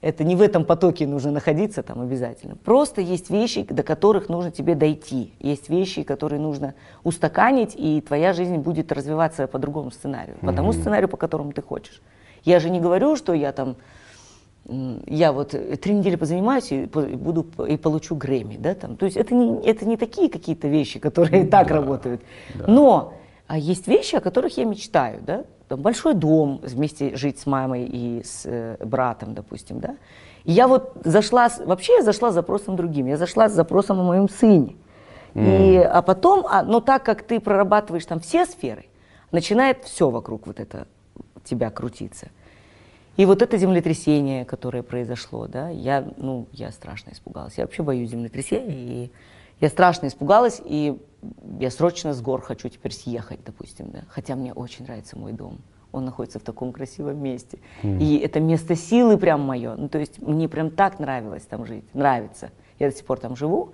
[0.00, 2.54] Это не в этом потоке нужно находиться там обязательно.
[2.54, 5.32] Просто есть вещи, до которых нужно тебе дойти.
[5.40, 10.36] Есть вещи, которые нужно устаканить, и твоя жизнь будет развиваться по другому сценарию.
[10.40, 12.00] По тому сценарию, по которому ты хочешь.
[12.44, 13.74] Я же не говорю, что я там
[15.06, 18.96] я вот э, три недели позанимаюсь и и буду и получу Грэмми, да, там.
[18.96, 22.20] То есть это не, это не такие какие-то вещи, которые так работают.
[22.68, 23.19] Но а
[23.58, 25.44] есть вещи, о которых я мечтаю, да.
[25.68, 29.96] Там большой дом, вместе жить с мамой и с э, братом, допустим, да.
[30.44, 33.06] И я вот зашла, с- вообще я зашла с запросом другим.
[33.06, 34.76] Я зашла с запросом о моем сыне.
[35.34, 38.86] И, а потом, а, но так как ты прорабатываешь там все сферы,
[39.30, 40.88] начинает все вокруг вот это
[41.44, 42.28] тебя крутиться.
[43.16, 47.58] И вот это землетрясение, которое произошло, да, я, ну, я страшно испугалась.
[47.58, 49.10] Я вообще боюсь землетрясений, и
[49.60, 50.98] я страшно испугалась, и
[51.58, 54.00] я срочно с гор хочу теперь съехать, допустим, да.
[54.08, 55.58] Хотя мне очень нравится мой дом.
[55.92, 57.58] Он находится в таком красивом месте.
[57.82, 59.74] И это место силы прям мое.
[59.74, 62.50] Ну, то есть мне прям так нравилось там жить, нравится.
[62.78, 63.72] Я до сих пор там живу.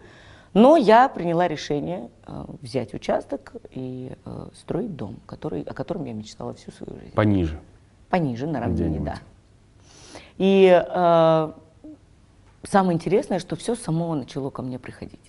[0.55, 6.14] Но я приняла решение э, взять участок и э, строить дом, который, о котором я
[6.14, 7.12] мечтала всю свою жизнь.
[7.12, 7.61] Пониже.
[8.09, 9.18] Пониже, на равнине, да.
[10.39, 11.53] И э,
[12.62, 15.26] самое интересное, что все само начало ко мне приходить.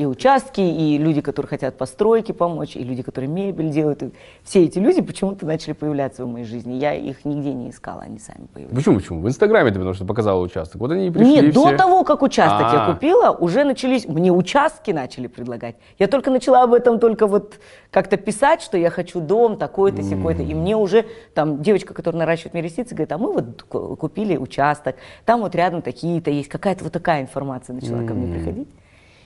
[0.00, 4.02] И участки, и люди, которые хотят постройки помочь, и люди, которые мебель делают.
[4.02, 6.72] И все эти люди почему-то начали появляться в моей жизни.
[6.72, 8.74] Я их нигде не искала, они сами появились.
[8.74, 9.20] Почему, почему?
[9.20, 10.80] В Инстаграме ты потому что показала участок.
[10.80, 11.76] Вот они и пришли Нет, до все.
[11.76, 12.94] того, как участок я А.
[12.94, 15.76] купила, уже начались, мне участки начали предлагать.
[15.98, 20.42] Я только начала об этом только вот как-то писать, что я хочу дом такой-то, секой-то.
[20.42, 24.38] И мне уже там девочка, которая наращивает мне ресницы, говорит, а мы вот ку- купили
[24.38, 24.96] участок,
[25.26, 26.48] там вот рядом такие-то есть.
[26.48, 28.68] Какая-то вот такая информация начала ко мне приходить.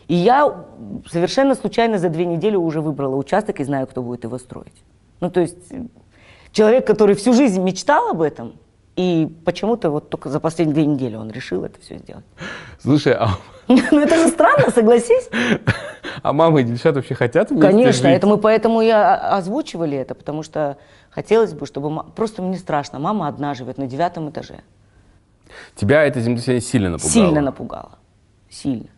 [0.08, 0.64] И я
[1.10, 4.84] совершенно случайно за две недели уже выбрала участок и знаю, кто будет его строить.
[5.20, 5.84] Ну, то есть э,
[6.52, 8.54] человек, который всю жизнь мечтал об этом,
[8.96, 12.24] и почему-то вот только за последние две недели он решил это все сделать.
[12.80, 13.30] Слушай, а,
[13.68, 15.28] Ну это же странно, согласись?
[16.22, 18.16] а мамы и девчата вообще хотят вместе Конечно, жить?
[18.18, 20.76] это мы поэтому и озвучивали это, потому что
[21.10, 22.04] хотелось бы, чтобы...
[22.14, 24.60] Просто мне страшно, мама одна живет на девятом этаже.
[25.74, 27.12] Тебя это землетрясение сильно напугало?
[27.12, 27.98] Сильно напугала.
[28.50, 28.88] Сильно.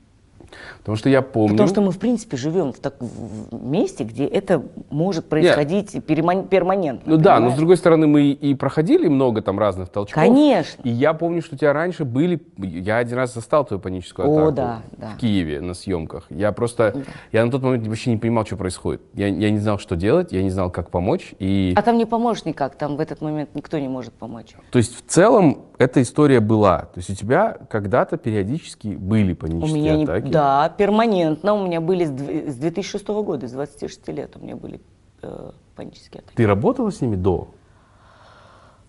[0.78, 1.50] Потому что я помню...
[1.52, 6.48] Потому что мы, в принципе, живем в, так, в месте, где это может происходить переман-
[6.48, 7.16] перманентно.
[7.16, 7.56] Ну да, но с понимаешь?
[7.58, 10.22] другой стороны, мы и проходили много там разных толчков.
[10.22, 10.80] Конечно.
[10.82, 12.40] И я помню, что у тебя раньше были...
[12.58, 15.08] Я один раз застал твою паническую О, атаку да, да.
[15.08, 16.26] в Киеве на съемках.
[16.30, 17.04] Я просто...
[17.32, 19.02] Я на тот момент вообще не понимал, что происходит.
[19.14, 21.34] Я, я не знал, что делать, я не знал, как помочь.
[21.38, 21.74] И...
[21.76, 24.54] А там не поможешь никак, там в этот момент никто не может помочь.
[24.70, 26.80] То есть в целом эта история была.
[26.82, 30.04] То есть у тебя когда-то периодически были У панические меня не...
[30.04, 30.28] атаки.
[30.30, 34.56] Да, перманентно у меня были с, дв- с 2006 года, с 26 лет у меня
[34.56, 34.80] были
[35.22, 36.36] э, панические атаки.
[36.36, 37.48] Ты работала с ними до?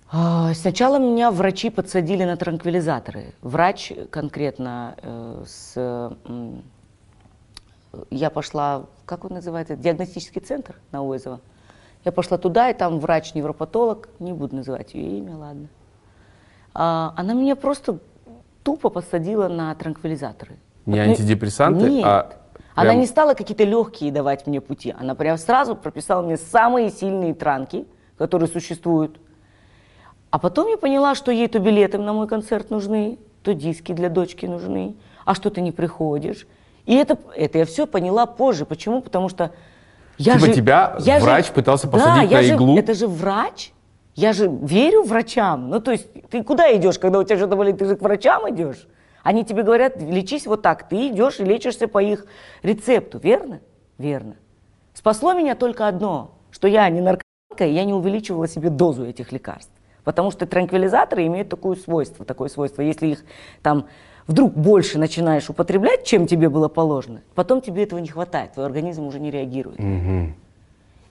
[0.10, 3.34] А, Сначала меня врачи подсадили на транквилизаторы.
[3.42, 5.74] Врач конкретно э, с...
[6.26, 6.64] м,
[8.10, 11.42] Я пошла, как он называется, диагностический центр на Уэзово.
[12.06, 15.68] Я пошла туда, и там врач-невропатолог, не буду называть ее имя, ладно.
[16.80, 17.98] А, Она меня просто
[18.64, 20.58] тупо посадила на транквилизаторы.
[20.86, 22.06] Не Вот, ну, антидепрессанты, нет.
[22.06, 22.30] а
[22.76, 24.94] Она Прям- не стала какие-то легкие давать мне пути.
[25.00, 27.88] Она прям сразу прописала мне самые сильные транки,
[28.20, 29.20] которые существуют.
[30.30, 34.10] А потом я поняла, что ей то билеты на мой концерт нужны, то диски для
[34.10, 36.46] дочки нужны, а что ты не приходишь.
[36.86, 38.66] И это, это я все поняла позже.
[38.66, 39.02] Почему?
[39.02, 39.52] Потому что
[40.20, 42.78] я Типа же, тебя я врач пытался да, посадить я на же- иглу?
[42.78, 43.72] Это же врач.
[44.18, 45.70] Я же верю врачам.
[45.70, 47.78] Ну, то есть, ты куда идешь, когда у тебя что-то болит?
[47.78, 48.88] Ты же к врачам идешь.
[49.22, 50.90] Они тебе говорят, лечись вот так.
[50.90, 52.26] Ты идешь и лечишься по их
[52.64, 53.60] рецепту, верно?
[54.00, 54.36] Верно.
[54.96, 59.32] Спасло меня только одно, что я не наркоманка, и я не увеличивала себе дозу этих
[59.32, 59.72] лекарств.
[60.04, 62.82] Потому что транквилизаторы имеют такое свойство, такое свойство.
[62.82, 63.24] Если их
[63.62, 63.86] там
[64.26, 69.06] вдруг больше начинаешь употреблять, чем тебе было положено, потом тебе этого не хватает, твой организм
[69.06, 69.78] уже не реагирует.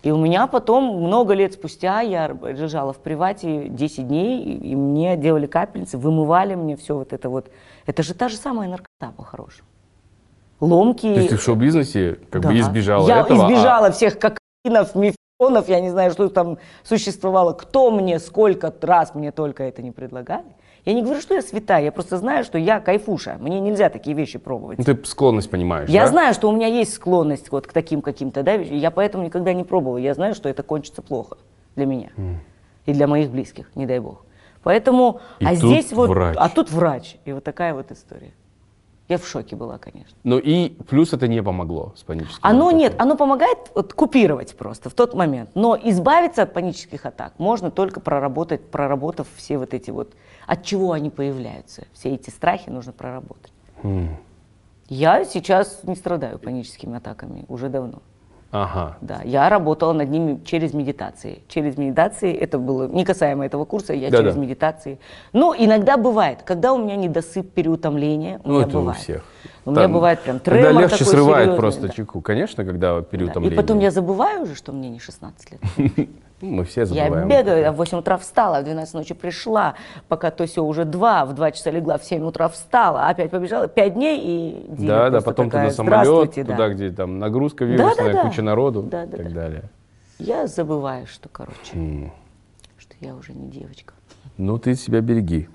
[0.07, 4.77] И у меня потом, много лет спустя, я лежала в привате 10 дней, и, и
[4.77, 7.51] мне делали капельницы, вымывали мне все вот это вот.
[7.87, 9.67] Это же та же самая наркота по-хорошему.
[10.61, 11.13] Ломки.
[11.13, 12.61] То есть ты в шоу-бизнесе как бы Да.
[12.61, 17.53] избежала Я этого, а- избежала всех кокаинов, мифонов, я не знаю, что там существовало.
[17.53, 20.47] Кто мне, сколько раз мне только это не предлагали.
[20.87, 23.39] Я не говорю, что я святая, я просто знаю, что я кайфуша.
[23.41, 24.79] Мне нельзя такие вещи пробовать.
[24.79, 26.09] Ну, ты склонность понимаешь, Я да?
[26.09, 28.77] знаю, что у меня есть склонность вот к таким каким-то, да, вещам.
[28.77, 29.99] я поэтому никогда не пробовала.
[29.99, 31.39] Я знаю, что это кончится плохо
[31.75, 32.11] для меня
[32.87, 34.25] и для моих близких, не дай бог.
[34.63, 36.37] Поэтому, И а здесь вот, врач.
[36.39, 38.33] а тут врач, и вот такая вот история.
[39.09, 40.17] Я в шоке была, конечно.
[40.25, 42.79] Ну и плюс это не помогло с паническим Оно атакам.
[42.79, 45.51] нет, оно помогает вот, купировать просто в тот момент.
[45.55, 50.15] Но избавиться от панических атак можно только проработать, проработав все вот эти вот,
[50.47, 51.87] от чего они появляются.
[51.93, 53.53] Все эти страхи нужно проработать.
[54.89, 58.03] Я сейчас не страдаю паническими атаками уже давно.
[58.63, 58.97] Ага.
[59.03, 61.43] Да, я работала над ними через медитации.
[61.49, 64.23] Через медитации, это было не касаемо этого курса, я Да-да.
[64.25, 64.99] через медитации.
[65.35, 68.99] Ну, иногда бывает, когда у меня недосып, переутомление, у Ну, меня это у бывает.
[69.01, 69.23] всех.
[69.67, 71.89] У меня Там, бывает прям Когда тремор легче такой срывает серьезный, просто да.
[71.91, 72.21] чеку.
[72.23, 73.03] Конечно, когда Да.
[73.03, 73.53] переутомление.
[73.55, 75.61] И потом я забываю уже, что мне не 16 лет.
[76.43, 77.29] Ну, Мы все Я забываем.
[77.29, 79.75] бегаю, я в 8 утра встала, в 12 ночи пришла,
[80.09, 83.69] пока то все уже 2, в 2 часа легла, в 7 утра встала, опять побежала,
[83.69, 88.13] 5 дней и Да, да, потом ты такая, на самолет, туда, где там нагрузка вирусная,
[88.13, 88.29] да, да.
[88.29, 89.35] куча народу Да, и да, так да.
[89.35, 89.63] далее.
[90.19, 92.13] Я забываю, что, короче,
[92.77, 93.95] что я уже не девочка.
[94.37, 95.49] Ну, ты себя береги.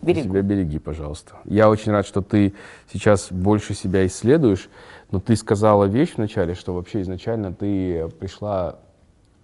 [0.00, 0.28] Ты Берегу.
[0.28, 1.32] себя береги, пожалуйста.
[1.44, 2.54] Я очень рад, что ты
[2.92, 4.70] сейчас больше себя исследуешь,
[5.10, 8.78] но ты сказала вещь вначале, что вообще изначально ты пришла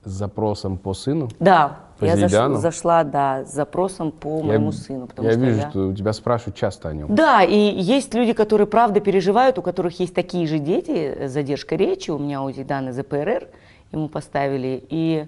[0.04, 1.28] с запросом по сыну.
[1.40, 5.60] Да, По я заш- зашла, да, с запросом по моему сыну, потому я что вижу,
[5.60, 5.70] я...
[5.70, 7.14] что у тебя спрашивают часто о нем.
[7.14, 11.76] Да, и есть люди, которые правда переживают, у которых есть такие же дети, э, задержка
[11.76, 13.48] речи, у меня у Зидана ЗПРР,
[13.92, 15.26] ему поставили, и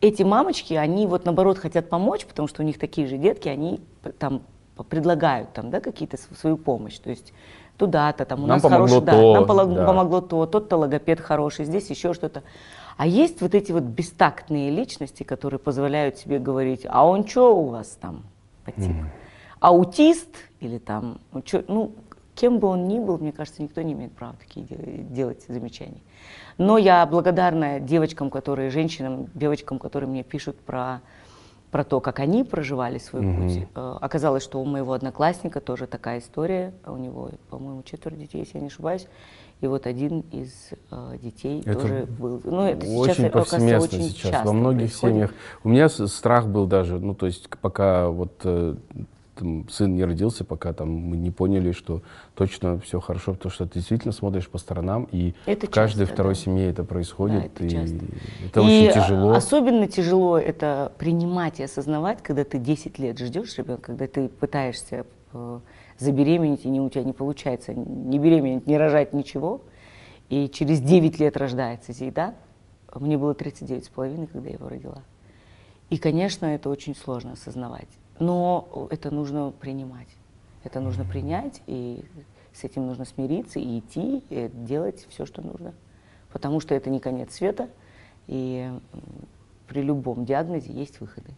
[0.00, 3.80] эти мамочки, они вот наоборот хотят помочь, потому что у них такие же детки, они
[4.18, 4.42] там
[4.88, 7.32] предлагают там, да, какие-то св- свою помощь, то есть
[7.76, 9.84] туда-то, там у Нам нас хороший, да, то, нам полог- да.
[9.86, 12.42] помогло то, тот-то логопед хороший, здесь еще что-то.
[12.96, 17.68] А есть вот эти вот бестактные личности, которые позволяют себе говорить, а он что у
[17.68, 18.22] вас там
[18.64, 18.94] по типу?
[19.60, 20.28] Аутист
[20.60, 21.92] или там, ну, чё- ну,
[22.34, 26.00] кем бы он ни был, мне кажется, никто не имеет права такие де- делать замечания.
[26.58, 31.00] Но я благодарна девочкам, которые, женщинам, девочкам, которые мне пишут про,
[31.70, 33.68] про то, как они проживали свой путь.
[33.74, 36.72] Э, Оказалось, что у моего одноклассника тоже такая история.
[36.86, 39.06] У него, по-моему, четверо детей, если я не ошибаюсь.
[39.64, 40.52] И вот один из
[40.90, 42.38] э, детей Это тоже был.
[42.44, 45.14] Ну, это сейчас, очень повсеместно очень сейчас часто во многих происходит.
[45.14, 45.30] семьях.
[45.64, 48.74] У меня страх был даже, ну то есть пока вот э,
[49.36, 52.02] там сын не родился, пока там мы не поняли, что
[52.34, 56.12] точно все хорошо, потому что ты действительно смотришь по сторонам, и Это в каждой часто,
[56.14, 56.40] второй да.
[56.40, 57.96] семье это происходит, это и часто.
[58.44, 59.32] это И очень тяжело.
[59.32, 65.06] особенно тяжело это принимать и осознавать, когда ты 10 лет ждешь ребенка, когда ты пытаешься
[65.32, 65.60] э,
[65.98, 69.62] забеременеть, и не, у тебя не получается не беременеть, не рожать ничего,
[70.28, 72.34] и через 9 лет рождается Зейда.
[72.94, 75.02] Мне было 39 с половиной, когда я его родила.
[75.90, 77.88] И, конечно, это очень сложно осознавать.
[78.18, 80.08] Но это нужно принимать.
[80.62, 82.04] Это нужно принять, и
[82.52, 85.74] с этим нужно смириться, и идти, и делать все, что нужно.
[86.32, 87.68] Потому что это не конец света,
[88.26, 88.72] и
[89.66, 91.30] при любом диагнозе есть выходы.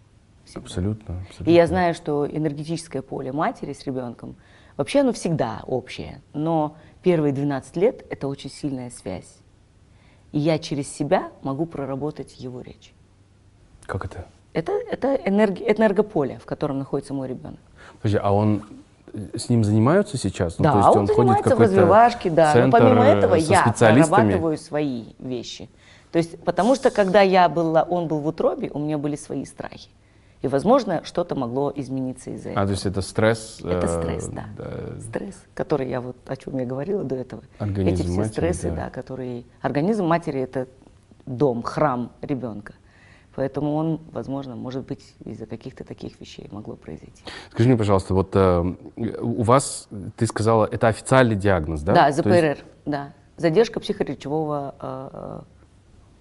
[0.46, 0.60] Всегда.
[0.60, 1.50] Абсолютно, абсолютно.
[1.50, 4.36] И я знаю, что энергетическое поле матери с ребенком,
[4.76, 9.38] вообще оно всегда общее, но первые 12 лет– это очень сильная связь.
[10.32, 12.92] И я через себя могу проработать его речь.
[13.86, 14.26] Как это?
[14.52, 17.60] Это, это энерги- энергополе, в котором находится мой ребенок.
[18.00, 18.62] Подожди, а он
[19.12, 20.58] э, с ним занимаются сейчас?
[20.58, 22.54] Ну, да, то есть он, в занимается в развивашке, да.
[22.54, 25.68] Но помимо этого я прорабатываю свои вещи.
[26.12, 29.44] То есть, потому что когда я была, он был в утробе, у меня были свои
[29.44, 29.90] страхи.
[30.42, 32.62] И, возможно, что-то могло измениться из-за этого.
[32.62, 33.60] А, то есть это стресс?
[33.60, 34.46] Это э, стресс, да.
[35.00, 37.42] Стресс, который я вот, о чем я говорила до этого.
[37.58, 38.76] Организм Эти все матери, стрессы, да.
[38.76, 38.90] да.
[38.90, 39.44] которые...
[39.62, 40.68] Организм матери– это
[41.24, 42.74] дом, храм ребенка.
[43.34, 47.22] Поэтому он, возможно, может быть, из-за каких-то таких вещей могло произойти.
[47.50, 48.74] Скажи мне, пожалуйста, вот э,
[49.20, 51.92] у вас, ты сказала, это официальный диагноз, да?
[51.92, 53.12] Да, То есть ЗПРР, да.
[53.36, 55.40] Задержка психоречевого э,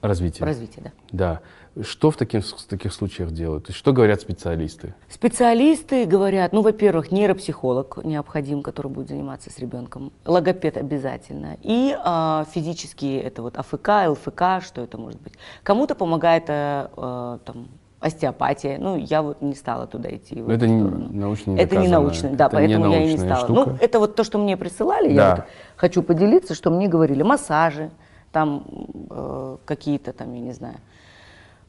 [0.01, 0.45] Развитие.
[0.45, 0.91] развития, да.
[1.11, 1.41] Да.
[1.81, 3.69] Что в таких, в таких случаях делают?
[3.71, 4.93] Что говорят специалисты?
[5.09, 12.45] Специалисты говорят, ну, во-первых, нейропсихолог необходим, который будет заниматься с ребенком, логопед обязательно, и а,
[12.53, 15.33] физические, это вот АФК, ЛФК, что это может быть.
[15.63, 17.67] Кому-то помогает э, э, там,
[17.99, 20.35] остеопатия, ну, я вот не стала туда идти.
[20.35, 23.43] Ну, это не научно не Это не научно, да, Это поэтому я и не стала.
[23.43, 23.69] штука.
[23.71, 25.13] Ну, это вот то, что мне присылали, Да.
[25.13, 25.45] я вот
[25.75, 27.89] хочу поделиться, что мне говорили, массажи,
[28.31, 28.63] там
[29.09, 30.94] э, какие-то там, я не знаю, э,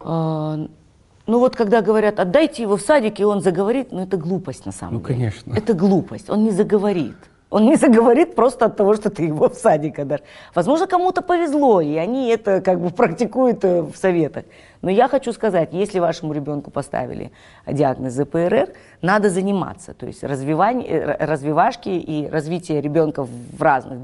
[0.07, 4.72] ну вот когда говорят, отдайте его в садик, и он заговорит, ну это глупость на
[4.72, 5.14] самом Ну, деле.
[5.14, 5.54] конечно.
[5.57, 7.16] Это глупость, он не заговорит.
[7.48, 10.20] Он не заговорит просто от того, что ты его в садик отдашь.
[10.54, 14.44] Возможно, кому-то повезло, и они это как бы практикуют э, в советах.
[14.82, 17.30] Но я хочу сказать, если вашему ребенку поставили
[17.66, 19.94] диагноз ЗПРР, надо заниматься.
[19.94, 24.00] То есть развивание, э, развивашки и развитие ребенка в разных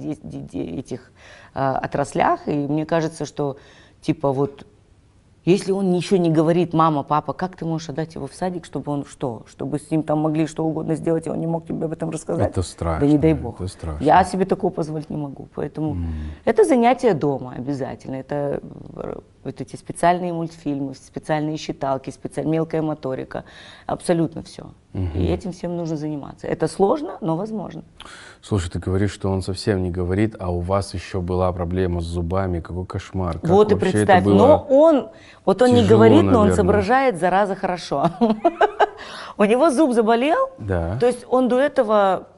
[0.55, 1.11] этих
[1.55, 2.47] э, отраслях.
[2.47, 3.57] И мне кажется, что
[4.03, 4.67] типа вот
[5.45, 8.93] если он еще не говорит, мама, папа, как ты можешь отдать его в садик, чтобы
[8.93, 9.43] он что?
[9.49, 12.11] Чтобы с ним там могли что угодно сделать, и он не мог тебе об этом
[12.11, 12.51] рассказать?
[12.51, 13.61] Это страшно, Да не дай бог.
[13.61, 14.05] это страшно.
[14.05, 15.49] Я себе такого позволить не могу.
[15.55, 15.97] Поэтому
[16.45, 18.17] это занятие дома обязательно.
[18.17, 18.61] Это
[19.45, 22.47] вот эти специальные мультфильмы, специальные считалки, специаль...
[22.47, 23.45] мелкая моторика.
[23.87, 24.73] Абсолютно все.
[24.93, 26.47] И этим всем нужно заниматься.
[26.47, 27.83] Это сложно, но возможно.
[28.43, 32.05] Слушай, ты говоришь, что он совсем не говорит, а у вас еще была проблема с
[32.05, 32.61] зубами.
[32.61, 33.39] Какой кошмар.
[33.39, 35.09] Как вот и представь, но он,
[35.47, 36.55] вот он не тяжело, говорит, но он наверное.
[36.57, 38.11] соображает, зараза, хорошо.
[39.39, 40.99] У него зуб заболел, Да.
[40.99, 42.29] то есть он до этого,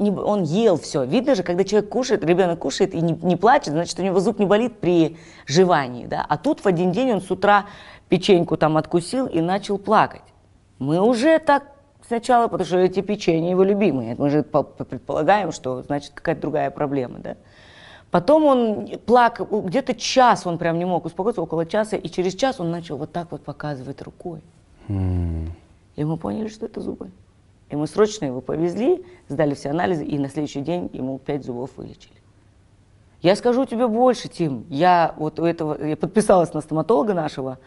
[0.00, 1.04] не- он ел все.
[1.04, 4.38] Видно же, когда человек кушает, ребенок кушает и не, не плачет, значит, у него зуб
[4.38, 6.06] не болит при жевании.
[6.06, 6.24] Да?
[6.28, 7.66] А тут в один день он с утра
[8.08, 10.22] печеньку там откусил и начал плакать.
[10.78, 11.64] Мы уже так
[12.08, 14.16] сначала, потому что эти печенья его любимые.
[14.18, 17.18] Мы же по- по- предполагаем, что значит какая-то другая проблема.
[17.18, 17.36] Да?
[18.10, 22.58] Потом он плакал, где-то час он прям не мог успокоиться, около часа, и через час
[22.58, 24.40] он начал вот так вот показывать рукой.
[24.88, 27.10] И мы поняли, что это зубы.
[27.70, 31.70] И мы срочно его повезли, сдали все анализы, и на следующий день ему пять зубов
[31.76, 32.14] вылечили.
[33.22, 34.66] Я скажу тебе больше, Тим.
[34.68, 37.58] Я вот у этого, я подписалась на стоматолога нашего,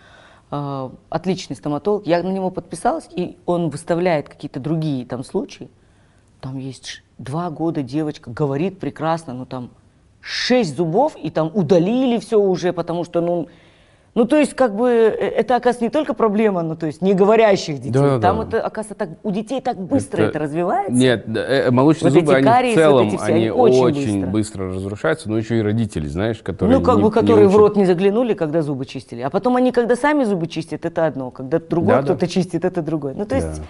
[0.52, 2.06] э, отличный стоматолог.
[2.06, 5.70] Я на него подписалась, и он выставляет какие-то другие там случаи.
[6.42, 9.70] Там есть два года девочка, говорит прекрасно, но там
[10.20, 13.48] шесть зубов, и там удалили все уже, потому что, ну,
[14.16, 17.14] ну, то есть, как бы, э, это, оказывается, не только проблема, ну, то есть, не
[17.14, 17.92] говорящих детей.
[17.92, 18.44] Да, Там да.
[18.60, 20.94] это, оказывается, так, у детей так быстро это, развивается.
[20.94, 23.84] Нет, да, э, молочные Вот зубы, они кариесы, в целом, вот все, они они очень
[23.84, 24.28] очень быстро.
[24.28, 24.74] быстро.
[24.74, 27.76] разрушаются, но еще и родители, знаешь, которые Ну, как не- бы, не которые в рот
[27.76, 29.22] не заглянули, когда зубы чистили.
[29.22, 31.32] А потом они, когда сами зубы чистят, это одно.
[31.32, 32.04] Когда другой Да, да.
[32.14, 33.14] кто-то чистит, это другое.
[33.18, 33.64] Ну, то есть, Да.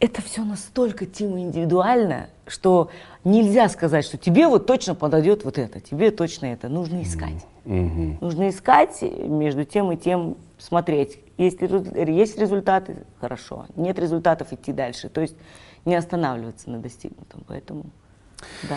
[0.00, 2.90] Это все настолько, Тима, индивидуально, что
[3.22, 6.68] нельзя сказать, что тебе вот точно подойдет вот это, тебе точно это.
[6.68, 7.46] Нужно искать.
[7.66, 8.18] Мгм.
[8.20, 11.20] Нужно искать между тем и тем, смотреть.
[11.36, 13.66] Резу- есть результаты, хорошо.
[13.76, 15.08] Нет результатов, идти дальше.
[15.08, 15.36] То есть
[15.84, 17.44] не останавливаться на достигнутом.
[17.46, 17.84] Поэтому,
[18.68, 18.76] да.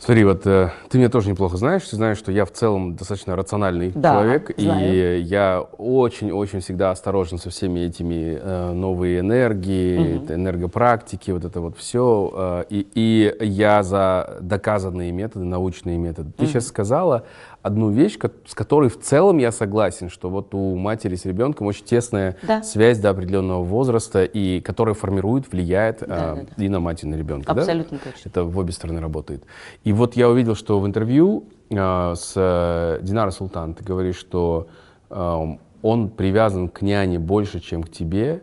[0.00, 3.34] Смотри, вот э, ты меня тоже неплохо знаешь, ты знаешь, что я в целом достаточно
[3.34, 5.24] рациональный Да, человек, и знаю.
[5.24, 11.76] я очень-очень всегда осторожен со всеми этими э, новые энергии, это энергопрактики, вот это вот
[11.76, 16.30] все, и, и я за доказанные методы, научные методы.
[16.36, 17.24] Ты сейчас сказала
[17.62, 21.84] одну вещь, с которой в целом я согласен, что вот у матери с ребенком очень
[21.84, 22.62] тесная Да.
[22.62, 26.64] связь до определенного возраста, и которая формирует, влияет Да, да, да.
[26.64, 27.52] и на мать, и на ребенка.
[27.54, 27.60] да?
[27.60, 28.28] Абсолютно точно.
[28.28, 29.44] Это в обе стороны работает.
[29.84, 34.68] И вот я увидел, что в интервью э, с э, Динарой Султан ты говоришь, что
[35.10, 38.42] он привязан к няне больше, чем к тебе,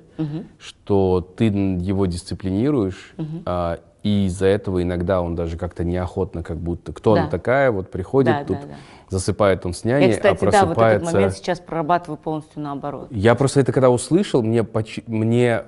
[0.57, 3.13] что ты его дисциплинируешь,
[3.45, 7.30] э, и из-за этого иногда он даже как-то неохотно, как будто кто она Да.
[7.32, 8.76] такая, вот приходит, Да, тут да, да.
[9.10, 11.14] засыпает он с няней, Я, кстати, а да, вот этот просыпается...
[11.16, 13.08] момент сейчас прорабатываю полностью наоборот.
[13.10, 15.64] Я просто это когда услышал, мне, поч- мне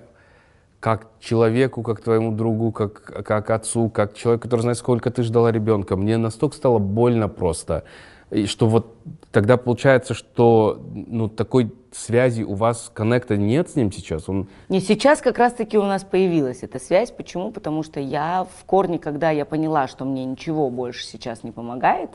[0.80, 5.52] как человеку, как твоему другу, как, как отцу, как человеку, который знает, сколько ты ждала
[5.52, 7.86] ребенка, мне настолько стало больно просто.
[8.30, 8.94] И что вот
[9.32, 14.30] тогда получается, что ну, такой связи у вас, коннекта нет с ним сейчас?
[14.30, 17.12] Он, Не сейчас как раз-таки у нас появилась эта связь.
[17.12, 17.52] Почему?
[17.52, 22.12] Потому что я в корне, когда я поняла, что мне ничего больше сейчас не помогает,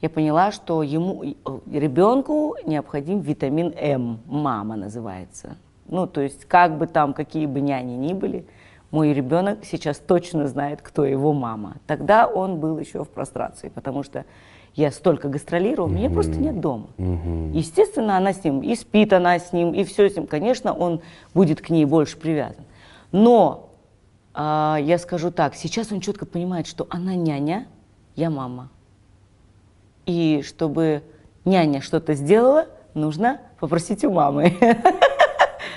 [0.00, 1.34] я поняла, что ему, э,
[1.72, 4.20] ребенку необходим витамин М.
[4.26, 5.56] Мама называется.
[5.88, 8.46] Ну, то есть, как бы там, какие бы няни ни были,
[8.90, 11.76] мой ребенок сейчас точно знает, кто его мама.
[11.86, 14.24] Тогда он был еще в прострации, потому что
[14.74, 16.88] я столько гастролировал, меня просто нет дома.
[17.52, 20.26] Естественно, она с ним, и спит она с ним, и все с ним.
[20.26, 21.00] Конечно, он
[21.34, 22.64] будет к ней больше привязан.
[23.10, 23.70] Но
[24.34, 27.66] а, я скажу так, сейчас он четко понимает, что она няня,
[28.14, 28.68] я мама.
[30.06, 31.02] И чтобы
[31.44, 34.56] няня что-то сделала, нужно попросить у мамы.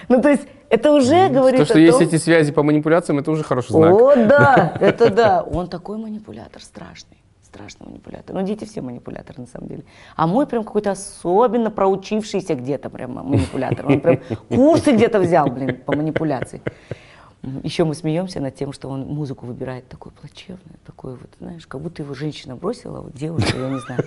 [0.10, 3.20] Ну, то есть это уже говорит То, что о есть том- эти связи по манипуляциям,
[3.20, 3.94] это уже хороший знак.
[3.94, 5.42] О, да, это да.
[5.42, 7.21] Он такой манипулятор, страшный.
[7.52, 8.34] Страшный манипулятор.
[8.34, 9.84] Ну, дети все манипуляторы, на самом деле.
[10.16, 13.88] А мой прям какой-то особенно проучившийся где-то прям манипулятор.
[13.88, 16.62] Он прям курсы где-то взял, блин, по манипуляции.
[17.64, 21.82] Еще мы смеемся над тем, что он музыку выбирает такой плачевный, такой вот, знаешь, как
[21.82, 24.04] будто его женщина бросила, вот девушка, я не знаю.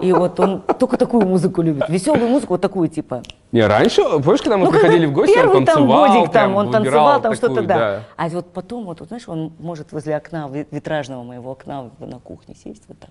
[0.00, 1.86] И вот он только такую музыку любит.
[1.90, 3.22] Веселую музыку, вот такую, типа,
[3.52, 6.54] Не, раньше, помнишь, когда мы ну, приходили в гости, первый он там танцевал, годик, там,
[6.54, 8.04] он танцевал, там что-то, да.
[8.16, 12.20] А вот потом, вот, вот, знаешь, он может возле окна, ви- витражного моего окна на
[12.20, 13.10] кухне сесть вот так.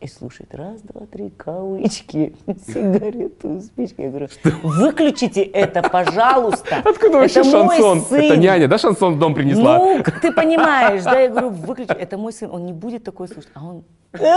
[0.00, 4.02] И слушать раз, два, три, кавычки, сигарету, спички.
[4.02, 4.28] Я говорю,
[4.62, 6.82] выключите это, пожалуйста.
[6.84, 8.00] Откуда вообще это мой шансон?
[8.02, 8.20] сын.
[8.20, 9.78] Это няня, да, шансон в дом принесла?
[9.78, 13.50] Ну, ты понимаешь, да, я говорю, выключи, это мой сын, он не будет такой слушать,
[13.54, 14.36] а он, «А!»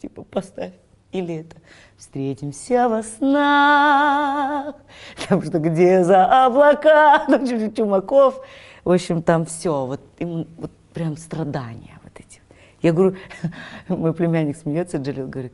[0.00, 0.72] типа, поставь.
[1.12, 1.56] Или это,
[1.96, 4.76] встретимся во снах,
[5.28, 8.40] там что, где за облака, там Чумаков,
[8.84, 12.40] в общем, там все, вот, ему, вот прям страдания вот эти.
[12.80, 13.16] Я говорю,
[13.88, 15.52] мой племянник смеется, Джалил говорит,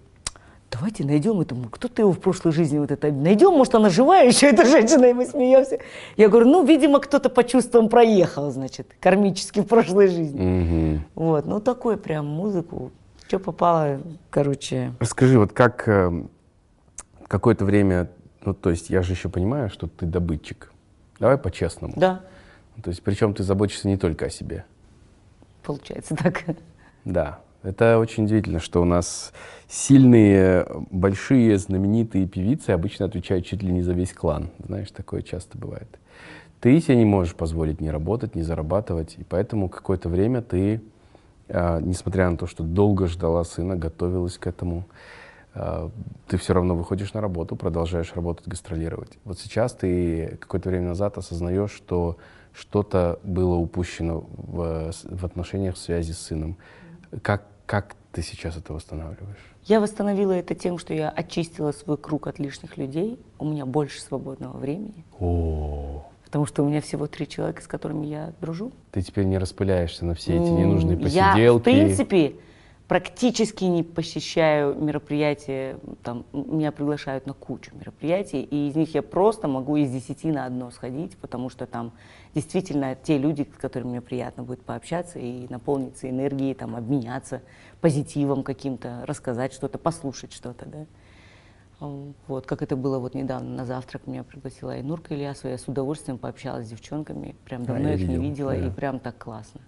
[0.70, 4.48] давайте найдем эту, кто-то его в прошлой жизни вот это, найдем, может, она живая еще,
[4.48, 5.78] эта женщина, и мы смеемся.
[6.18, 10.40] Я говорю, ну, видимо, кто-то по чувствам проехал, значит, кармически в прошлой жизни.
[10.40, 11.04] Мгм.
[11.14, 12.92] Вот, ну, такой прям музыку,
[13.26, 14.00] что попало,
[14.30, 16.30] короче, Расскажи, вот как эм,
[17.26, 18.08] какое-то время,
[18.44, 20.72] ну, то есть я же еще понимаю, что ты добытчик.
[21.18, 21.94] Давай по-честному.
[21.96, 22.20] да,
[22.82, 24.64] То есть причем ты заботишься не только о себе.
[25.62, 26.44] получается так.
[27.04, 29.32] Да, это очень удивительно, что у нас
[29.68, 34.50] сильные, большие, знаменитые певицы обычно отвечают чуть ли не за весь клан.
[34.64, 35.88] Знаешь, такое часто бывает.
[36.60, 40.80] Ты себе не можешь позволить не работать, не зарабатывать, и поэтому какое-то время ты,
[41.48, 44.84] несмотря на то, что долго ждала сына, готовилась к этому,
[45.54, 45.90] а,
[46.28, 49.18] ты все равно выходишь на работу, продолжаешь работать, гастролировать.
[49.24, 52.18] Вот сейчас ты какое-то время назад осознаешь, что
[52.52, 56.56] что-то было упущено в, в отношениях в связи с сыном.
[57.22, 59.54] Как, как ты сейчас это восстанавливаешь?
[59.64, 64.00] Я восстановила это тем, что я очистила свой круг от лишних людей, у меня больше
[64.00, 66.06] свободного времени, О,
[66.36, 68.70] потому что у меня всего три человека, с которыми я дружу.
[68.92, 71.38] ты теперь не распыляешься на все эти ненужные посиделки.
[71.40, 72.34] Я, в принципе,
[72.88, 79.48] практически не посещаю мероприятия, там, меня приглашают на кучу мероприятий, и из них я просто
[79.48, 81.92] могу из десяти на одно сходить, потому что там
[82.34, 87.40] действительно те люди, с которыми мне приятно будет пообщаться и наполниться энергией, там, обменяться
[87.80, 90.84] позитивом каким-то, рассказать что-то, послушать что-то, да.
[91.78, 96.16] Вот, как это было вот недавно на завтрак меня пригласила Айнурка Ильясова, я с удовольствием
[96.16, 98.66] пообщалась с девчонками, прям давно я их не видел, видела, да.
[98.66, 99.60] и прям так классно.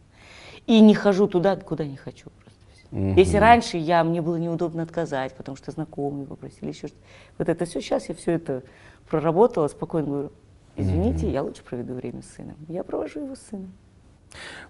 [0.67, 2.61] И не хожу туда, куда не хочу просто.
[2.89, 3.15] всё.
[3.15, 7.03] Если раньше я, мне было неудобно отказать, потому что знакомые попросили еще что-то.
[7.37, 8.63] Вот это все, сейчас я все это
[9.09, 10.33] проработала, спокойно говорю,
[10.77, 12.57] извините, я лучше проведу время с сыном.
[12.69, 13.73] Я провожу его с сыном.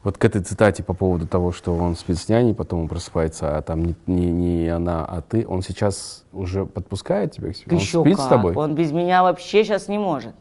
[0.02, 3.56] Вот к этой цитате по поводу того, что он спит с няней, потом он просыпается,
[3.56, 7.74] а там не, не- не она, а ты, он сейчас уже подпускает тебя к себе?
[7.76, 8.24] Он Еще спит как.
[8.26, 8.54] с тобой?
[8.54, 10.34] Он без меня вообще сейчас не может.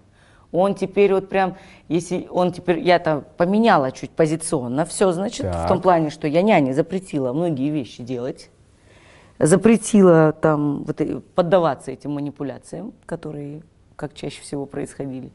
[0.52, 1.58] Он теперь вот прям,
[1.90, 5.68] если он теперь, я там поменяла чуть позиционно, все, значит, в Так.
[5.68, 8.50] том плане, что я няне запретила многие вещи делать,
[9.40, 11.02] запретила там вот,
[11.36, 13.62] поддаваться этим манипуляциям, которые,
[13.96, 15.32] как чаще всего, происходили.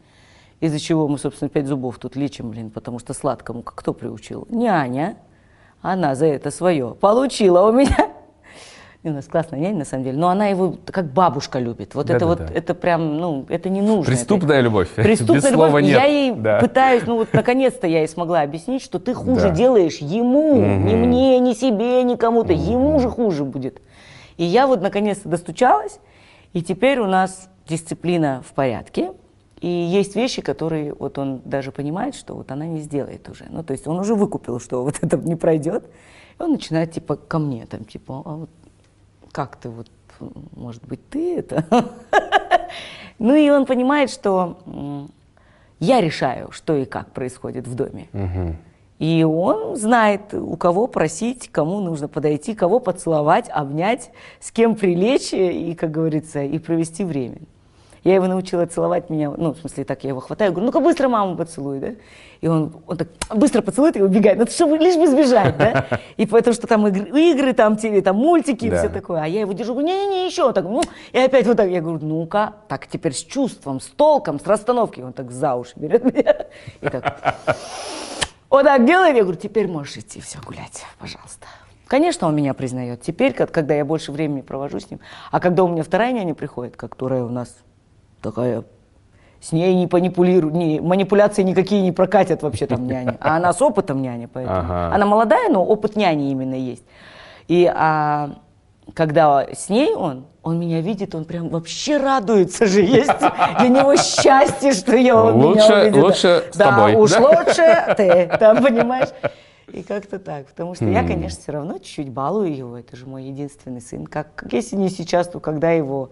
[0.62, 4.46] Из-за чего мы, собственно, пять зубов тут лечим, блин, потому что сладкому кто приучил?
[4.48, 5.16] Няня.
[5.80, 8.10] Она за это свое получила у меня.
[9.02, 11.96] И у нас классная няня, на самом деле, но она его как бабушка любит.
[11.96, 12.56] Вот это вот, Да-да-да.
[12.56, 14.04] это прям, ну, это не нужно.
[14.04, 14.88] Преступная Это- любовь.
[14.94, 15.82] Преступная Без слова любовь.
[15.82, 15.92] нет.
[15.98, 16.60] Я ей Да.
[16.60, 19.50] пытаюсь, ну вот наконец-то я ей смогла объяснить, что ты хуже Да.
[19.56, 22.52] делаешь ему, ни мне, ни себе, ни кому-то.
[22.52, 23.82] Ему же хуже будет.
[24.36, 25.98] И я вот наконец-то достучалась,
[26.52, 29.10] и теперь у нас дисциплина в порядке.
[29.62, 33.46] И есть вещи, которые вот он даже понимает, что вот она не сделает уже.
[33.48, 35.84] Ну, то есть он уже выкупил, что вот это не пройдет.
[36.38, 38.50] И он начинает типа ко мне там, типа, а вот
[39.30, 39.88] как ты вот,
[40.56, 41.64] может быть, ты это?
[43.18, 44.58] Ну и он понимает, что
[45.78, 48.08] я решаю, что и как происходит в доме.
[48.98, 54.10] И он знает, у кого просить, кому нужно подойти, кого поцеловать, обнять,
[54.40, 57.38] с кем прилечь и, как говорится, и провести время.
[58.04, 61.08] Я его научила целовать меня, ну, в смысле, так я его хватаю, говорю, ну-ка быстро
[61.08, 61.88] маму поцелуй, да?
[62.40, 65.86] И он, он так быстро поцелует и убегает, ну, чтобы лишь бы сбежать, да?
[66.16, 68.78] И потому что там игры, игры там, теле, там мультики и Да.
[68.78, 69.22] все такое.
[69.22, 70.82] А я его держу, говорю, не-не-не, еще, так, ну,
[71.12, 71.70] и опять вот так.
[71.70, 75.00] Я говорю, ну-ка, так теперь с чувством, с толком, с расстановки.
[75.00, 76.46] Он так за уши берет меня.
[76.80, 77.36] И так,
[78.50, 81.46] вот так делает, я говорю, теперь можешь идти, все, гулять, пожалуйста.
[81.86, 83.02] Конечно, он меня признает.
[83.02, 84.98] Теперь, когда я больше времени провожу с ним,
[85.30, 87.54] а когда у меня вторая няня приходит, которая у нас
[88.22, 88.64] такая,
[89.40, 93.16] с ней не манипулируют, не, манипуляции никакие не прокатят вообще там няни.
[93.20, 94.58] А она с опытом няня, поэтому.
[94.60, 94.94] Ага.
[94.94, 96.84] Она молодая, но опыт няни именно есть.
[97.48, 98.30] И а,
[98.94, 102.80] когда с ней он, он меня видит, он прям вообще радуется же.
[102.82, 103.10] Есть
[103.58, 106.04] для него счастье, что я он меня Лучше- увидел.
[106.04, 107.20] лучше с да, тобой, уж да?
[107.20, 109.08] лучше ты, там, понимаешь?
[109.72, 110.46] И как-то так.
[110.46, 110.92] Потому что Хм.
[110.92, 112.76] я, конечно, все равно чуть-чуть балую его.
[112.76, 114.06] Это же мой единственный сын.
[114.06, 116.10] Как, если не сейчас, то когда его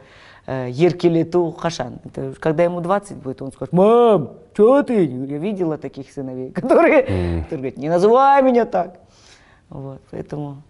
[0.68, 1.98] Еркелету Хашан.
[2.04, 5.04] Это когда ему 20 будет, он скажет, мам, что ты?
[5.04, 7.02] Я видела таких сыновей, которые,
[7.44, 8.98] которые говорят, не называй меня так.
[9.68, 10.62] Вот, поэтому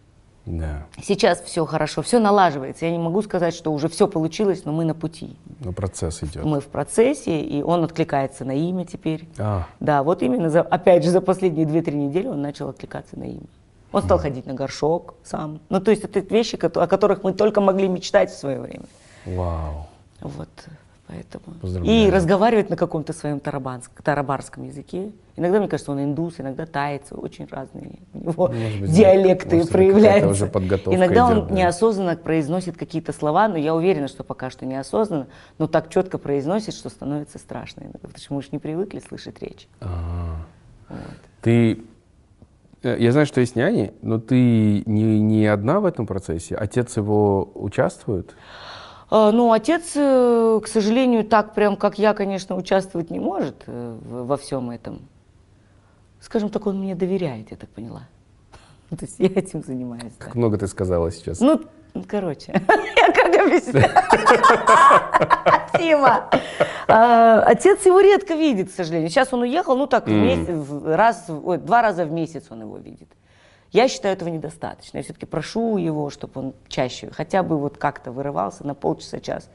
[0.44, 0.86] Да.
[1.02, 2.84] сейчас все хорошо, все налаживается.
[2.84, 5.36] Я не могу сказать, что уже все получилось, но мы на пути.
[5.64, 6.44] Но процесс идет.
[6.44, 9.26] Мы в процессе, и он откликается на имя теперь.
[9.38, 9.66] А.
[9.80, 13.46] Да, вот именно, за, опять же, за последние 2-3 недели он начал откликаться на имя.
[13.92, 15.58] Он стал ходить на горшок сам.
[15.68, 18.84] Ну, то есть это вещи, о которых мы только могли мечтать в свое время.
[19.26, 19.86] Вау.
[20.20, 20.48] Вот,
[21.06, 21.44] поэтому.
[21.84, 25.10] И разговаривает на каком-то своем тарабанск- тарабарском языке.
[25.36, 30.28] Иногда, мне кажется, он индус, иногда таец, очень разные у него быть, диалекты может, проявляются.
[30.28, 31.54] уже подготовка Иногда он идет, да.
[31.54, 36.74] неосознанно произносит какие-то слова, но я уверена, что пока что неосознанно, но так четко произносит,
[36.74, 37.80] что становится страшно.
[37.82, 39.66] иногда, Потому что мы же не привыкли слышать речь.
[41.40, 41.82] Ты...
[42.82, 46.54] э, Я знаю, что есть няни, но ты не, не одна в этом процессе.
[46.54, 48.34] Отец его участвует?
[49.10, 53.98] А, Ну, отец, э, к сожалению, так прям, как я, конечно, участвовать не может э,
[54.08, 55.00] во всем этом.
[56.20, 58.02] Скажем так, он мне доверяет, я так поняла.
[58.90, 60.12] То есть я этим занимаюсь.
[60.18, 60.24] да.
[60.26, 61.40] Как много ты сказала сейчас.
[61.40, 61.60] Ну,
[62.06, 62.52] короче,
[62.96, 63.80] я как объясню?
[65.78, 66.30] Тима.
[66.86, 69.08] А, Отец его редко видит, к сожалению.
[69.10, 73.08] Сейчас он уехал, ну так, раз, два раза в месяц он его видит.
[73.72, 74.98] Я считаю, этого недостаточно.
[74.98, 79.48] Я все-таки прошу его, чтобы он чаще, хотя бы вот как-то вырывался на полчаса, час,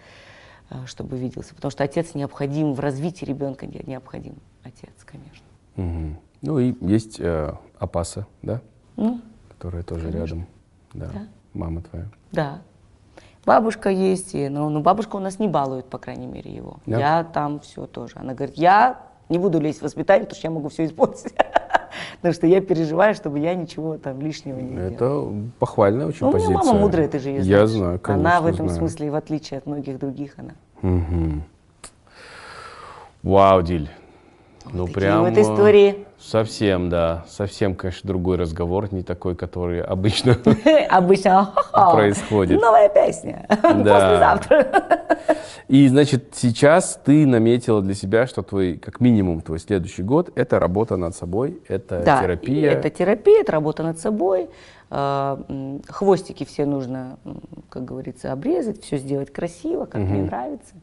[0.70, 1.54] а, чтобы виделся.
[1.54, 5.46] Потому что отец необходим в развитии ребенка, не- необходим отец, конечно.
[5.76, 6.18] Мгм.
[6.42, 8.62] Ну и есть э, Апаса, да?
[8.96, 10.48] Ну, Которая тоже рядом.
[10.94, 11.08] Да.
[11.14, 11.28] Да.
[11.54, 12.06] Мама твоя.
[12.32, 12.62] Да.
[13.46, 16.78] Бабушка есть, и, но, но бабушка у нас не балует, по крайней мере, его.
[16.86, 16.98] Да?
[17.00, 18.14] Я там все тоже.
[18.16, 21.34] Она говорит, я не буду лезть в воспитание, потому что я могу все испортить.
[22.18, 24.88] Потому что я переживаю, чтобы я ничего там лишнего не делала.
[24.90, 26.66] Это похвальная очень Ну, у меня позиция.
[26.66, 27.70] мама мудрая, ты же ее Я знаешь.
[27.70, 28.80] знаю, конечно, Она в этом знаю.
[28.80, 30.52] смысле, в отличие от многих других, она.
[30.82, 31.44] Мгм.
[33.24, 33.90] Вау, Диль.
[34.74, 35.24] Ну, такие прям...
[35.24, 36.06] вот э, истории.
[36.26, 37.24] Совсем, да.
[37.30, 40.38] Совсем, конечно, другой разговор, не такой, который обычно
[40.90, 42.60] Обычно «Ха-ха, Происходит.
[42.60, 43.46] Новая песня.
[43.50, 44.68] Послезавтра.
[45.68, 50.60] И, значит, сейчас ты наметила для себя, что твой, как минимум, твой следующий год— это
[50.60, 52.72] работа над собой, это Да, терапия.
[52.72, 54.50] Это терапия, это работа над собой.
[54.90, 55.40] А,
[55.88, 57.18] Хвостики все нужно,
[57.70, 60.74] как говорится, обрезать, все сделать красиво, как мне нравится.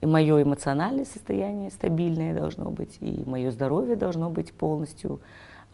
[0.00, 5.20] И мое эмоциональное состояние стабильное должно быть, и мое здоровье должно быть полностью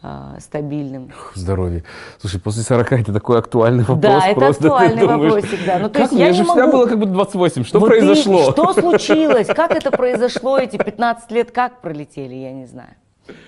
[0.01, 1.11] а, стабильным.
[1.33, 1.83] Здоровье.
[2.19, 4.01] Слушай, после 40 это такой актуальный вопрос.
[4.01, 5.79] Да, это просто, ты актуальный думаешь, вопросик, да.
[5.79, 7.63] Ну, то как есть я же не всегда могу- было как бы 28.
[7.63, 8.51] Что Вот ты- произошло?
[8.51, 9.47] что случилось?
[9.55, 10.57] Как это произошло?
[10.59, 12.89] Эти 15 лет как пролетели, я не знаю.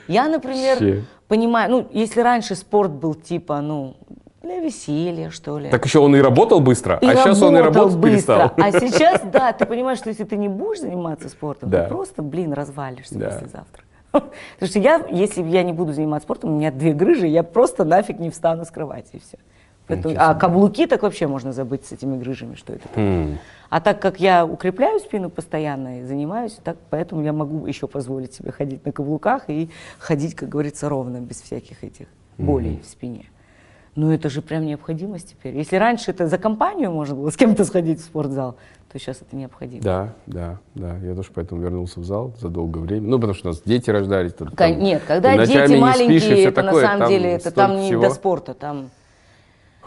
[0.07, 1.03] Я, например, Вообще.
[1.27, 3.95] понимаю, ну, если раньше спорт был типа, ну,
[4.59, 5.69] для веселья, что ли.
[5.69, 8.09] Так еще он и работал быстро, И а сейчас он и работать быстро.
[8.09, 8.51] перестал.
[8.57, 11.83] А сейчас, да, ты понимаешь, что если ты не будешь заниматься спортом, Да.
[11.83, 13.29] ты просто, блин, развалишься Да.
[13.29, 13.83] послезавтра.
[14.11, 17.83] Потому что я, если я не буду заниматься спортом, у меня две грыжи, я просто
[17.85, 19.37] нафиг не встану с кровати, и все.
[19.87, 23.03] Поэтому- а каблуки так вообще можно забыть с этими грыжами, что это такое.
[23.03, 23.37] М.
[23.71, 28.33] А так как я укрепляю спину постоянно и занимаюсь, так поэтому я могу еще позволить
[28.35, 32.07] себе ходить на каблуках и ходить, как говорится, ровно, без всяких этих
[32.37, 33.25] болей в спине.
[33.95, 35.57] Ну это же прям необходимость теперь.
[35.57, 38.55] Если раньше это за компанию можно было с кем-то сходить в спортзал,
[38.91, 39.83] то сейчас это необходимо.
[39.83, 40.97] Да, да, да.
[40.97, 43.07] Я тоже поэтому вернулся в зал за долгое время.
[43.07, 44.33] Ну, потому что у нас дети рождались.
[44.33, 48.01] там Нет, когда дети спишь маленькие, это такое, на самом деле это там не всего.
[48.01, 48.89] до спорта, там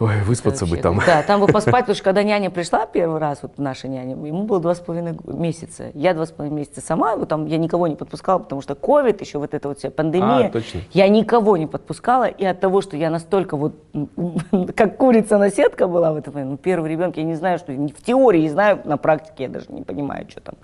[0.01, 1.01] Ой, выспаться бы там.
[1.07, 4.45] Да, там бы поспать, потому что когда няня пришла первый раз, вот наша няня, ему
[4.45, 5.91] было два с половиной месяца.
[5.95, 9.21] Я два с половиной месяца сама, вот там я никого не подпускала, потому что ковид,
[9.21, 10.49] еще вот эта вот вся пандемия.
[10.49, 10.81] А, точно.
[10.93, 13.75] Я никого не подпускала, и от того, что я настолько вот,
[14.75, 18.03] как курица на сетка была в этом, ну, первый ребенок, я не знаю, что, в
[18.03, 20.55] теории знаю, на практике я даже не понимаю, что там.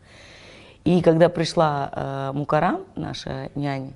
[0.84, 3.92] И когда пришла э, Мукарам, наша няня,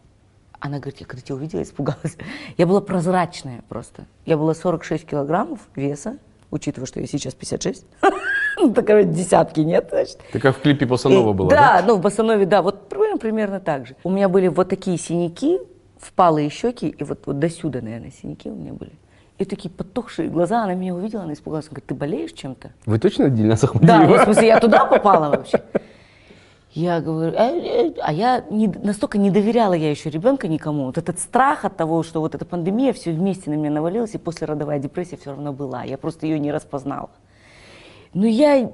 [0.62, 2.16] она говорит, я когда тебя увидела, испугалась.
[2.56, 4.04] Я была прозрачная просто.
[4.24, 6.16] Я была 46 килограммов веса,
[6.50, 7.84] учитывая, что я сейчас 56.
[8.58, 10.18] Ну, так говорят, десятки нет, значит.
[10.30, 11.82] Ты как в клипе Пасанова И- была, да?
[11.86, 13.96] ну в Басанове, да, вот примерно, примерно так же.
[14.04, 15.58] У меня были вот такие синяки,
[15.98, 18.92] впалые щеки, и вот, вот до сюда, наверное, синяки у меня были.
[19.38, 22.72] И такие потухшие глаза, она меня увидела, она испугалась, она говорит, ты болеешь чем-то?
[22.84, 24.04] Вы точно отдельно Да, Ахмадиева?
[24.06, 25.62] ну, в смысле, я туда попала вообще.
[26.75, 30.87] Я говорю, «Э, э», а я не- настолько не доверяла я еще ребенка никому.
[30.87, 34.18] Вот этот страх от того, что вот эта пандемия все вместе на меня навалилась, и
[34.18, 35.83] послеродовая депрессия все равно была.
[35.83, 37.11] Я просто ее не распознала.
[38.14, 38.73] Но я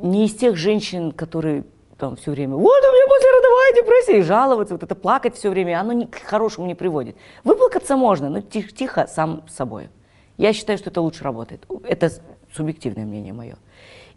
[0.00, 1.64] не из тех женщин, которые
[1.98, 5.80] там все время, вот у меня послеродовая депрессия, и жаловаться, вот это плакать все время,
[5.80, 7.16] оно ни к хорошему не приводит.
[7.44, 9.90] Выплакаться можно, но тихо, тихо сам собой.
[10.38, 11.66] Я считаю, что это лучше работает.
[11.84, 12.10] Это
[12.54, 13.56] субъективное мнение мое.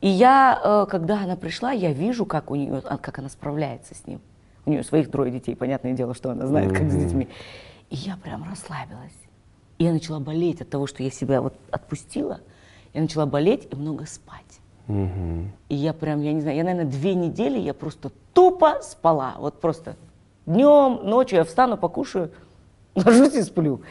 [0.04, 3.96] И я, э, когда она пришла, я вижу, как, у нее, а, как она справляется
[3.96, 4.20] с ним.
[4.66, 7.30] У нее своих трое детей, понятное дело, что она знает, как с детьми.
[7.90, 9.16] И я прям расслабилась.
[9.78, 12.42] И я начала болеть от того, что я себя вот отпустила.
[12.94, 14.60] Я начала болеть и много спать.
[14.90, 19.36] И я прям, я не знаю, я, наверное, две недели я просто тупо спала.
[19.38, 19.96] Вот просто
[20.46, 22.30] днем, ночью я встану, покушаю,
[22.96, 23.82] ложусь и сплю.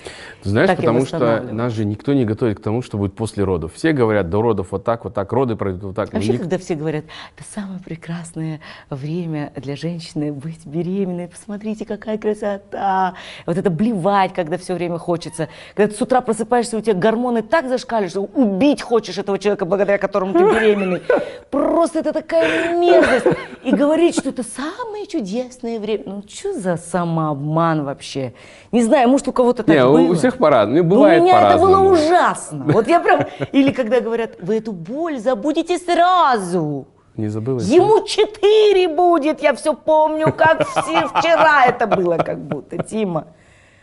[0.42, 3.44] Ты знаешь, Так потому что нас же никто не готовит к тому, что будет после
[3.44, 3.72] родов.
[3.74, 6.12] Все говорят, до родов вот так, вот так, роды пройдут вот так.
[6.12, 7.04] Но Вообще, ник- когда все говорят,
[7.36, 13.14] это самое прекрасное время для женщины быть беременной, посмотрите, какая красота.
[13.46, 15.48] Вот это блевать, когда все время хочется.
[15.74, 19.64] Когда ты с утра просыпаешься, у тебя гормоны так зашкаливают, что убить хочешь этого человека,
[19.64, 21.02] благодаря которому ты беременный.
[21.50, 23.36] Просто это такая мерзость.
[23.64, 26.02] И говорить, что это самое чудесное время.
[26.06, 28.32] Ну, что за самообман вообще?
[28.70, 29.98] Не знаю, может, у кого-то так Не, было.
[29.98, 30.84] у всех по-разному.
[30.84, 32.64] Бывает у меня это было ужасно.
[32.66, 33.20] Вот я прям...
[33.52, 36.86] Или когда говорят, вы эту боль забудете сразу.
[37.16, 37.60] Не забыла?
[37.60, 43.26] Ему четыре будет, я все помню, как все вчера это было, как будто, Тима.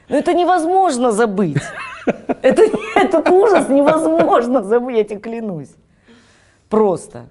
[0.08, 1.62] Ну это невозможно забыть.
[2.42, 2.64] Это,
[2.96, 5.70] этот ужас невозможно забыть, я тебе клянусь.
[6.70, 7.28] Просто.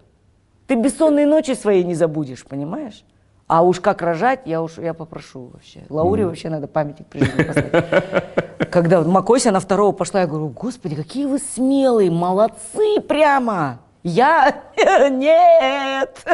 [0.69, 3.05] Ты бессонные ночи свои не забудешь, понимаешь?
[3.49, 5.81] А уж как рожать, я уж я попрошу вообще.
[5.89, 8.71] Лауре вообще надо памятник при жизни поставить.
[8.71, 13.81] Когда Макося на второго пошла, я говорю, господи, какие вы смелые, молодцы прямо.
[14.03, 14.63] Я
[15.11, 16.27] нет,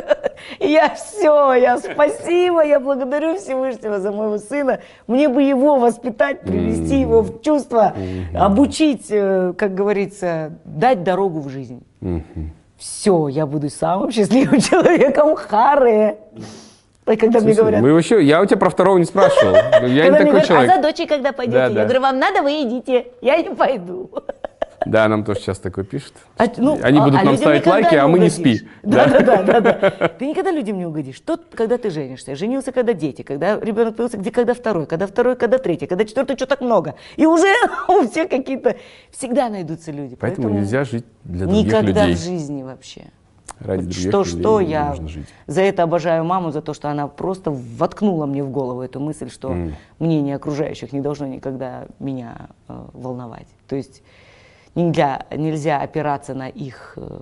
[0.61, 4.81] я все, я спасибо, я благодарю Всевышнего за моего сына.
[5.07, 7.95] Мне бы его воспитать, привести его в чувство,
[8.35, 11.83] обучить, э, как говорится, дать дорогу в жизнь.
[12.77, 16.19] Все, я буду самым счастливым человеком Харе.
[17.07, 19.55] И когда мне Слушай, говорят, Мы вообще, я у тебя про второго не спрашивал.
[19.87, 20.71] Я не мне такой человек.
[20.71, 21.59] а за дочей когда пойдете?
[21.59, 24.11] Я говорю, вам надо, вы идите, я не пойду.
[24.87, 26.13] Да, нам тоже сейчас такое пишут.
[26.37, 28.69] А, ну, Они а- будут а нам ставить никогда лайки, а мы не спи.
[28.83, 30.09] Да, да, да, да, да.
[30.19, 31.21] Ты никогда людям не угодишь.
[31.21, 35.37] Тот, когда ты женишься, женился, когда дети, когда ребенок появился, где когда второй, когда второй,
[35.37, 36.97] когда третий, когда четвертый, что так много.
[37.17, 37.49] И уже
[37.89, 38.77] у всех какие-то
[39.11, 40.17] всегда найдутся люди.
[40.17, 42.15] Поэтому нельзя жить для других никогда людей.
[42.15, 43.05] в жизни вообще.
[43.61, 45.27] Ради что, что я нужно жить.
[45.47, 49.31] за это обожаю маму, за то, что она просто воткнула мне в голову эту мысль,
[49.31, 49.57] что
[49.99, 53.49] мнение окружающих не должно никогда меня э, волновать.
[53.69, 54.03] То есть
[54.75, 57.21] нельзя, нельзя опираться на их э,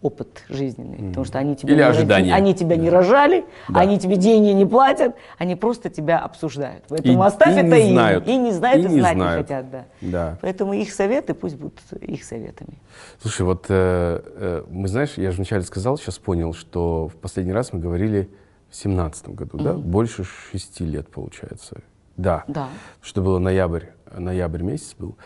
[0.00, 2.34] опыт жизненный, потому что они тебя, Или не, ожидания.
[2.34, 6.84] они тебя не рожали, они тебе деньги не платят, они просто тебя обсуждают.
[6.88, 7.92] Поэтому И- оставь и это не им.
[7.94, 8.28] знают.
[8.28, 9.36] И не знают, И и, не знать знают.
[9.50, 9.70] не хотят.
[9.70, 9.84] Да.
[10.00, 10.38] Да.
[10.40, 12.78] Поэтому их советы пусть будут их советами.
[13.20, 17.52] Слушай, вот э, э, мы, знаешь, я же вначале сказал, сейчас понял, что в последний
[17.52, 18.30] раз мы говорили
[18.70, 19.72] в семнадцатом году, да?
[19.72, 21.78] Больше шести лет, получается.
[22.16, 22.44] Да.
[22.46, 22.68] Да.
[23.02, 25.16] Что было ноябрь, ноябрь месяц был.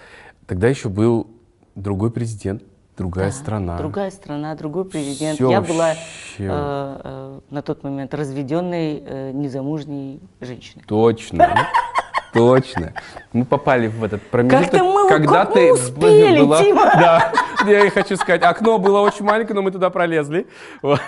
[0.47, 1.27] Тогда еще был
[1.75, 2.63] другой президент,
[2.97, 3.79] другая Да, страна.
[3.79, 5.35] Другая страна, другой президент.
[5.37, 5.97] Всё Я была э,
[6.39, 10.85] э, на тот момент разведенной э, незамужней женщиной.
[10.87, 11.57] Точно.
[12.33, 12.95] Точно.
[13.35, 16.85] Мы попали в этот промежуток, Как-то мы когда как ты мы успели, была- Тима.
[16.95, 17.33] Да,
[17.67, 20.47] я и хочу сказать, окно было очень маленькое, но мы туда пролезли.
[20.81, 21.01] Вот.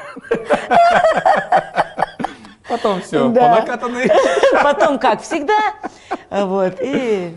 [2.69, 3.41] Потом все, Да.
[3.55, 4.09] по накатанной.
[4.63, 5.75] Потом, как всегда,
[6.31, 7.35] вот, и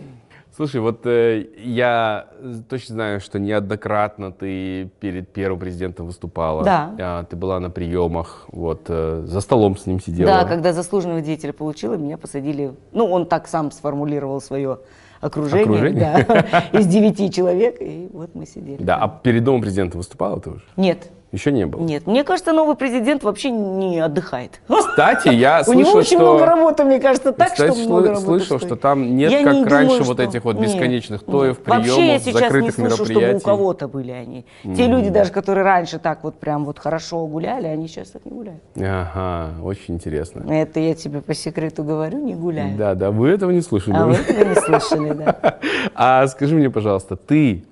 [0.58, 2.30] Слушай, вот э, я
[2.68, 6.64] точно знаю, что неоднократно ты перед первым президентом выступала.
[6.64, 6.96] Да.
[7.00, 10.32] А, ты была на приемах, вот, э, за столом с ним сидела.
[10.32, 14.80] да, когда заслуженного деятеля получила, меня посадили, ну, он так сам сформулировал свое
[15.22, 16.26] окружение, Окружение?
[16.28, 18.82] да, из девяти человек, и вот мы сидели.
[18.82, 20.64] Да, а перед новым президентом выступала ты уже?
[20.76, 21.82] Нет, Еще не было.
[21.82, 24.62] Нет, мне кажется, новый президент вообще не отдыхает.
[24.68, 26.20] Кстати, я У него слышал, очень что...
[26.20, 29.54] много работы, мне кажется, так, Кстати, что много работы слышал, что там нет, Я как
[29.54, 31.30] не раньше, думаю, вот что- этих вот нет, бесконечных нет.
[31.32, 34.46] тоев, Вообще я приемов, сейчас не слышу, чтобы у кого-то были они.
[34.64, 38.32] Те люди даже, которые раньше так вот прям вот хорошо гуляли, они сейчас так не
[38.32, 38.62] гуляют.
[38.78, 40.46] Ага, очень интересно.
[40.50, 42.78] Это я тебе по секрету говорю, не гуляют.
[42.78, 43.96] Да, да, вы этого не слышали.
[43.98, 45.60] А вы этого не слышали, да?
[45.94, 47.66] А скажи мне, пожалуйста, ты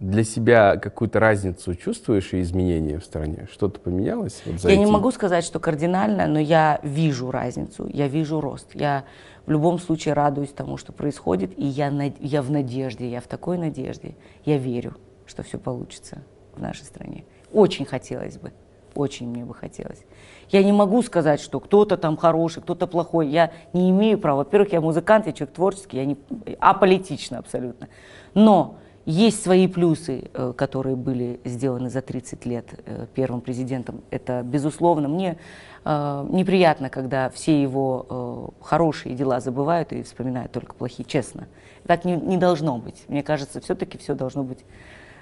[0.00, 3.46] для себя какую-то разницу чувствуешь и изменения в стране?
[3.52, 4.42] Что-то поменялось?
[4.46, 8.68] вот Я не могу сказать, что кардинально, но я вижу разницу, я вижу рост.
[8.74, 9.04] Я
[9.46, 13.26] в любом случае радуюсь тому, что происходит, и я, над- я в надежде, я в
[13.26, 14.16] такой надежде.
[14.46, 14.96] Я верю,
[15.26, 16.22] что все получится
[16.54, 17.24] в нашей стране.
[17.52, 18.52] Очень хотелось бы,
[18.94, 20.02] очень мне бы хотелось.
[20.48, 23.28] Я не могу сказать, что кто-то там хороший, кто-то плохой.
[23.28, 24.38] Я не имею права.
[24.38, 26.16] Во-первых, я музыкант, я человек творческий, я не
[26.58, 27.88] аполитична абсолютно.
[28.34, 34.02] Но есть свои плюсы, э, которые были сделаны за 30 лет э, первым президентом.
[34.10, 35.38] Это, безусловно, мне
[35.84, 41.48] э, неприятно, когда все его хорошие дела забывают и вспоминают только плохие, честно.
[41.86, 43.04] Так не, не должно быть.
[43.08, 44.64] Мне кажется, все-таки все должно быть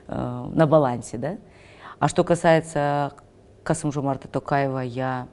[0.08, 1.18] на балансе.
[1.18, 1.36] Да?
[1.98, 3.12] А что касается
[3.62, 5.28] Касым Жомарта Токаева, я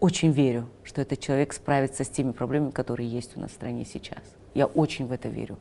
[0.00, 3.86] очень верю, что этот человек справится с теми проблемами, которые есть у нас в стране
[3.86, 4.22] сейчас.
[4.54, 5.58] Я очень в это верю.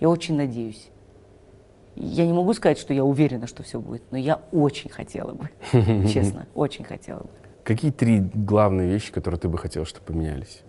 [0.00, 0.90] Я очень надеюсь.
[1.96, 5.48] Я не могу сказать, что я уверена, что все будет, но я очень хотела бы,
[6.08, 7.28] честно, очень хотела бы.
[7.62, 10.62] Какие три главные вещи, которые ты бы хотел, чтобы поменялись?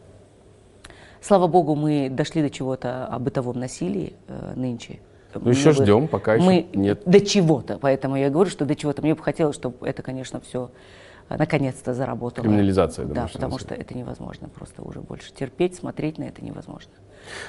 [1.22, 5.00] Слава богу, мы дошли до чего-то о бытовом насилии э, нынче.
[5.34, 7.02] Ну, еще бы- ждем, пока еще мы нет.
[7.06, 9.02] До чего-то, поэтому я говорю, что до чего-то.
[9.02, 10.70] Мне бы хотелось, чтобы это, конечно, все
[11.30, 12.44] наконец-то заработало.
[12.44, 16.92] Криминализация Да, потому что это невозможно просто уже больше терпеть, смотреть на это невозможно.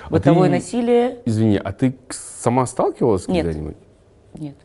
[0.06, 3.44] А Бытовое ты- насилие Извини, а ты сама сталкивалась Нет.
[3.44, 3.76] когда-нибудь?
[4.34, 4.56] нет.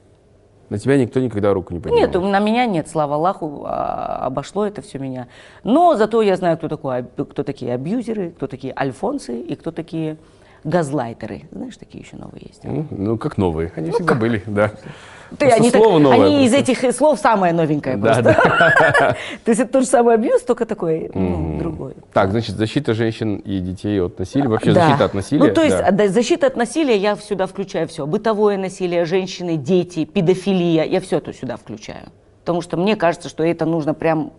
[0.70, 2.00] На тебя никто никогда руку не поднимал?
[2.08, 5.28] Нет, на меня нет, слава Аллаху, а, обошло это все меня.
[5.66, 9.72] Но зато я знаю, кто, такой, аб- кто такие абьюзеры, кто такие альфонсы и кто
[9.74, 10.16] такие
[10.64, 11.44] газлайтеры.
[11.52, 12.64] Знаешь, такие еще новые есть.
[12.64, 13.72] Ну, ну, как новые.
[13.76, 14.72] Они всегда были, да.
[15.32, 18.34] Ты, Просто они так- слово новое они из этих слов самое новенькое Да, просто.
[19.46, 21.94] То есть это тот же самый абьюз, только такой, ну, другой.
[22.12, 24.50] Так, значит, защита женщин и детей от насилия.
[24.50, 24.86] Вообще Да.
[24.88, 25.48] защита от насилия.
[25.48, 25.92] Ну, то есть да.
[25.92, 28.06] да, защита от насилия я сюда включаю все.
[28.06, 32.10] Бытовое насилие, женщины, дети, педофилия, я все это сюда включаю.
[32.42, 34.34] Потому что мне кажется, что это нужно прям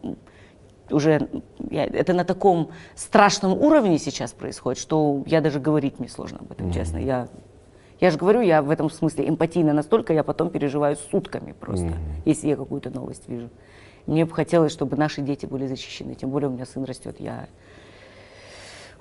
[0.92, 1.28] уже,
[1.70, 6.52] я- это на таком страшном уровне сейчас происходит, что я даже говорить мне сложно об
[6.52, 6.98] этом, честно.
[6.98, 7.28] Я,
[8.00, 11.92] я же говорю, я в этом смысле эмпатийна настолько, я потом переживаю сутками просто,
[12.24, 13.48] если я какую-то новость вижу.
[14.06, 16.14] Мне бы хотелось, чтобы наши дети были защищены.
[16.16, 17.46] Тем более у меня сын растет, я...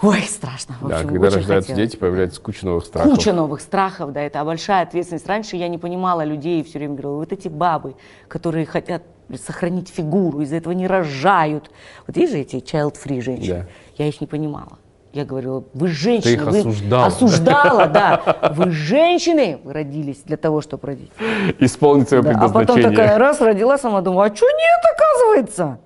[0.01, 0.75] Ой, страшно.
[0.81, 1.91] В Да, общем, когда очень рождаются хотелось.
[1.91, 3.11] дети, появляется куча новых страхов.
[3.11, 5.27] Куча новых страхов, да, это большая ответственность.
[5.27, 7.93] Раньше я не понимала людей и все время говорила, вот эти бабы,
[8.27, 9.03] которые хотят
[9.45, 11.69] сохранить фигуру, из-за этого не рожают.
[12.07, 13.67] Вот есть же эти child-free женщины.
[13.97, 14.03] Да.
[14.03, 14.79] Я их не понимала.
[15.13, 16.31] Я говорила, вы женщины.
[16.33, 17.05] их вы- осуждала.
[17.07, 18.53] Осуждала, да.
[18.55, 21.11] Вы женщины, вы родились для того, чтобы родить.
[21.59, 22.89] Исполнить свое Да, а потом предназначение.
[22.97, 25.79] такая раз родила сама, думаю, а что нет, оказывается?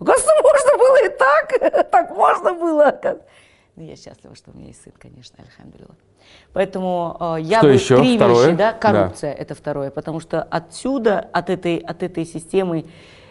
[0.00, 2.98] Оказывается, можно было и так, так можно было.
[3.80, 5.94] Ну, я счастлива, что у меня есть сын, конечно, альхамдулилlah.
[6.52, 7.96] Поэтому э, я Что бы еще?
[7.96, 8.46] три Второе?
[8.48, 8.78] вещи, да, Да.
[8.78, 12.84] коррупция это второе, потому что отсюда, от этой, от этой системы,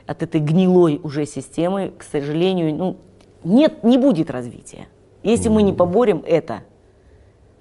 [0.08, 2.98] от этой гнилой уже системы, к сожалению, ну,
[3.44, 4.88] нет, не будет развития.
[5.22, 6.64] Если мы не поборем это,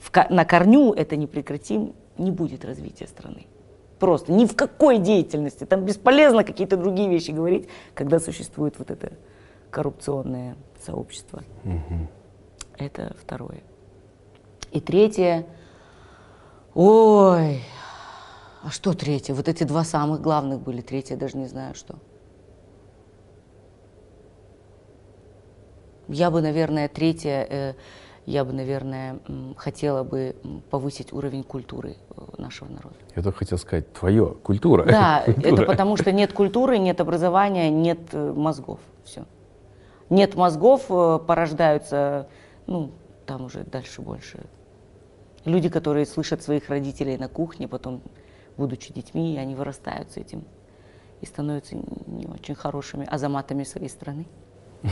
[0.01, 3.47] в на корню это не прекратим, не будет развития страны.
[3.99, 5.65] Просто ни в какой деятельности.
[5.65, 9.13] Там бесполезно какие-то другие вещи говорить, когда существует вот это
[9.71, 11.43] коррупционное сообщество.
[12.79, 13.63] Это второе.
[14.71, 15.47] И третье.
[16.75, 17.63] Ой,
[18.63, 19.35] а что третье?
[19.35, 20.81] Вот эти два самых главных были.
[20.81, 21.97] Третье даже не знаю, что.
[26.09, 27.75] Я бы, наверное, третье, э,
[28.25, 29.19] я бы, наверное,
[29.57, 30.37] хотела бы
[30.71, 32.97] повысить уровень культуры э, нашего народа.
[33.15, 34.85] Я только хотел сказать, твое, культура.
[34.85, 35.53] Да, Культура.
[35.53, 38.81] это потому что нет культуры, нет образования, нет э, мозгов.
[39.05, 39.25] Все.
[40.09, 42.29] Нет мозгов, порождаются,
[42.69, 42.93] ну,
[43.27, 44.47] там уже дальше больше.
[45.45, 48.03] Люди, которые слышат своих родителей на кухне, потом,
[48.57, 50.45] будучи детьми, они вырастают с этим
[51.21, 51.77] и становятся
[52.07, 54.27] не очень хорошими азаматами своей страны.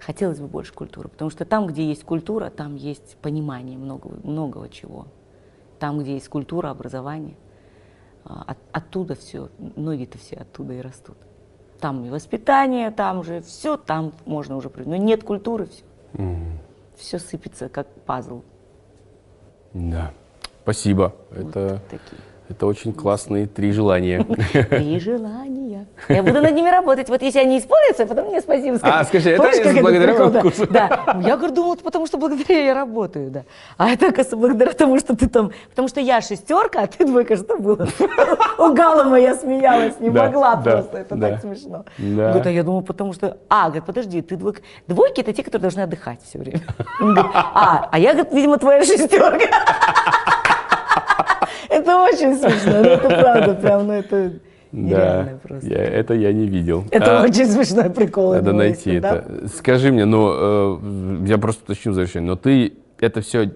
[0.00, 4.70] Хотелось бы больше культуры, потому что там, где есть культура, там есть понимание многого, многого
[4.70, 5.06] чего.
[5.78, 7.36] Там, где есть культура, образование,
[8.24, 11.18] а, от- оттуда все, ноги-то все оттуда и растут.
[11.80, 14.70] Там и воспитание, там же все, там можно уже...
[14.84, 15.84] Но нет культуры, все.
[16.96, 18.42] Все сыпется, как пазл.
[19.72, 20.12] Да.
[20.62, 21.14] Спасибо.
[21.30, 22.20] Вот Это, такие.
[22.48, 24.24] Это очень классные три желания.
[24.70, 25.86] Три желания.
[26.08, 27.08] Я буду над ними работать.
[27.10, 29.00] Вот если они исполнятся, потом мне спасибо скажут.
[29.00, 30.40] А, скажи, это Помнишь, как благодаря прикол, моему да?
[30.42, 30.66] курсу?
[30.70, 31.20] Да.
[31.20, 33.42] Я говорю, думала, потому что благодаря я работаю, да.
[33.76, 35.50] А это, оказывается, благодаря тому, что ты там...
[35.70, 37.36] Потому что я шестерка, а ты двойка.
[37.36, 37.86] Что было?
[38.58, 40.98] У Галлама я смеялась, не могла просто.
[40.98, 41.84] Это так смешно.
[41.98, 42.28] Да.
[42.28, 43.36] Говорит, а я думала, потому что...
[43.50, 44.62] А, говорит, подожди, ты двойка...
[44.86, 46.62] Двойки это те, которые должны отдыхать все время.
[47.00, 49.48] А, а я, говорит, видимо, твоя шестерка.
[51.88, 54.30] Это очень смешно, ну это правда, прям, ну это
[54.72, 55.66] Да, нереально просто.
[55.68, 56.84] я- это я не видел.
[56.90, 58.34] Это А, очень смешной прикол.
[58.34, 59.16] Надо найти да?
[59.16, 59.48] это.
[59.48, 60.30] Скажи мне, ну,
[61.22, 63.52] э, я просто уточню завершение, но ты это все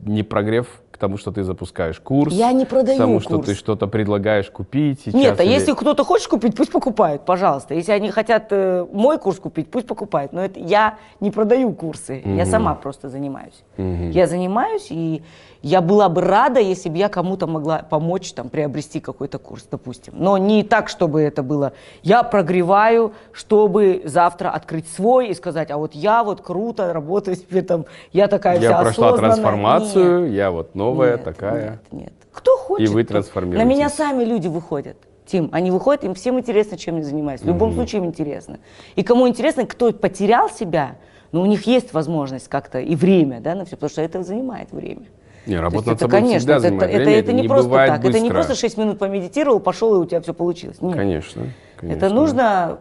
[0.00, 2.32] не прогрев к тому, что ты запускаешь курс?
[2.34, 3.46] Я не продаю К тому, что курс.
[3.46, 5.14] ты что-то предлагаешь купить сейчас?
[5.14, 7.74] Нет, а или- если кто-то хочет купить, пусть покупают, пожалуйста.
[7.74, 10.32] Если они хотят э, мой курс купить, пусть покупают.
[10.32, 13.62] Но это я не продаю курсы, я сама просто занимаюсь.
[13.76, 15.22] Я занимаюсь, и
[15.62, 20.14] я была бы рада, если бы я кому-то могла помочь там приобрести какой-то курс, допустим.
[20.16, 21.72] Но не так, чтобы это было.
[22.02, 27.64] Я прогреваю, чтобы завтра открыть свой и сказать, а вот я вот круто работаю теперь
[27.64, 29.34] там, я такая Я вся прошла осознанная».
[29.34, 30.32] трансформацию, Нет.
[30.32, 31.70] я вот новая Нет, такая.
[31.70, 32.12] Нет, нет.
[32.32, 32.88] Кто хочет?
[32.88, 33.64] И вы трансформируетесь.
[33.64, 34.96] На меня сами люди выходят.
[35.26, 37.42] Тим, они выходят, им всем интересно, чем я занимаюсь.
[37.42, 38.60] В любом случае им интересно.
[38.96, 40.96] И кому интересно, кто потерял себя,
[41.32, 44.72] но у них есть возможность как-то и время, да, на все, потому что это занимает
[44.72, 45.02] время.
[45.48, 48.04] Не, работа над это, собой конечно, всегда это, занимает это, время, это не, просто так.
[48.04, 48.34] Это не быстро.
[48.34, 50.80] просто 6 минут помедитировал, пошел, и у тебя все получилось.
[50.80, 50.94] Нет.
[50.94, 51.42] Конечно,
[51.76, 51.96] конечно.
[51.96, 52.78] Это нужно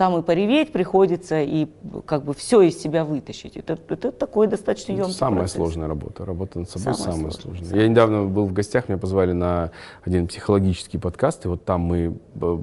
[0.00, 1.66] там и пореветь приходится, и
[2.06, 3.58] как бы все из себя вытащить.
[3.58, 5.56] Это, это такой достаточно Это емкий самая процесс.
[5.56, 6.24] сложная работа.
[6.24, 7.82] Работа над собой Самая самая, сложная, сложная.
[7.82, 9.72] Я недавно был в гостях, меня позвали на
[10.02, 12.58] один психологический подкаст, и вот там мы э,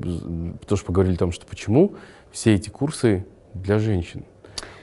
[0.67, 1.93] тоже поговорили о том, что почему
[2.31, 4.25] все эти курсы для женщин.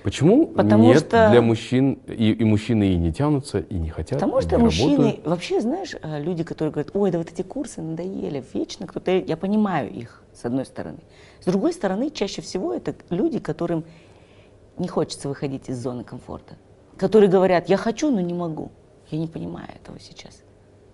[0.05, 4.21] Почему Потому нет что- для мужчин, и, и мужчины и не тянутся, и не хотят,
[4.21, 5.27] Потому что мужчины, работают?
[5.27, 9.37] вообще, знаешь, э, люди, которые говорят, ой, да вот эти курсы надоели, вечно кто-то, я
[9.39, 10.99] понимаю их, с одной стороны.
[11.41, 13.85] С другой стороны, чаще всего это люди, которым
[14.77, 16.57] не хочется выходить из зоны комфорта.
[16.99, 18.73] Которые говорят, я хочу, но не могу.
[19.11, 20.43] Я не понимаю этого сейчас.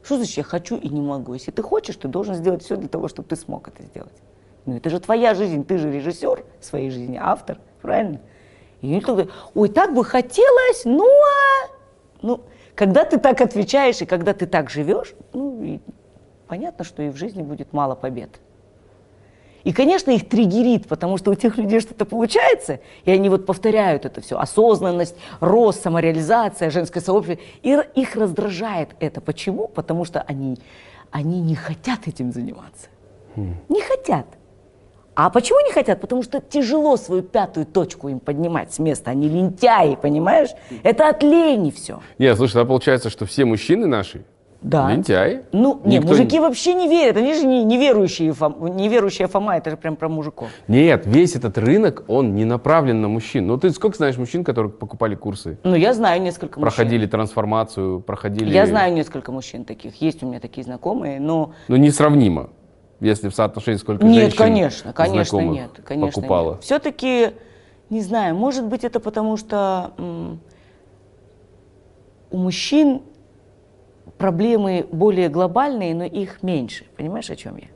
[0.04, 1.34] Что значит я хочу и не могу?
[1.34, 4.14] Если ты хочешь, ты должен сделать все для того, чтобы ты смог это сделать.
[4.66, 8.20] Ну это же твоя жизнь, ты же режиссер своей жизни, автор, правильно?
[8.82, 11.06] И никто говорит, ой, так бы хотелось, но...
[12.22, 12.40] Ну,
[12.74, 15.80] когда ты так отвечаешь и когда ты так живешь, ну, и
[16.48, 18.40] понятно, что и в жизни будет мало побед.
[19.64, 24.06] И, конечно, их триггерит, потому что у тех людей что-то получается, и они вот повторяют
[24.06, 24.38] это все.
[24.38, 27.44] Осознанность, рост, самореализация, женское сообщество.
[27.62, 29.20] И их раздражает это.
[29.20, 29.68] Почему?
[29.68, 30.58] Потому что они,
[31.10, 32.88] они не хотят этим заниматься.
[33.36, 34.26] Не хотят.
[35.14, 36.00] А почему не хотят?
[36.00, 39.10] Потому что тяжело свою пятую точку им поднимать с места.
[39.10, 40.50] Они лентяи, понимаешь?
[40.82, 42.00] Это от лени все.
[42.18, 44.24] Нет, слушай, тогда получается, что все мужчины наши
[44.62, 44.90] Да.
[44.90, 45.42] лентяи.
[45.52, 47.16] Ну, не, мужики вообще не верят.
[47.16, 50.48] Они же не, неверующие, Фом- неверующая Фома, это же прям про мужиков.
[50.68, 53.46] Нет, весь этот рынок, он не направлен на мужчин.
[53.46, 55.58] Ну, ты сколько знаешь мужчин, которые покупали курсы?
[55.64, 56.62] Ну, я знаю несколько мужчин.
[56.76, 58.50] Проходили трансформацию, проходили...
[58.54, 59.96] Я знаю несколько мужчин таких.
[60.00, 61.52] Есть у меня такие знакомые, но...
[61.68, 62.50] Ну, несравнимо.
[63.00, 65.70] Если в соотношении сколько Нет, женщин конечно, конечно нет.
[65.84, 66.52] Конечно покупало.
[66.52, 66.62] нет.
[66.62, 67.30] Все-таки,
[67.88, 70.38] не знаю, может быть это потому, что м,
[72.30, 73.00] у мужчин
[74.18, 76.84] проблемы более глобальные, но их меньше.
[76.96, 77.68] Понимаешь, о чем я?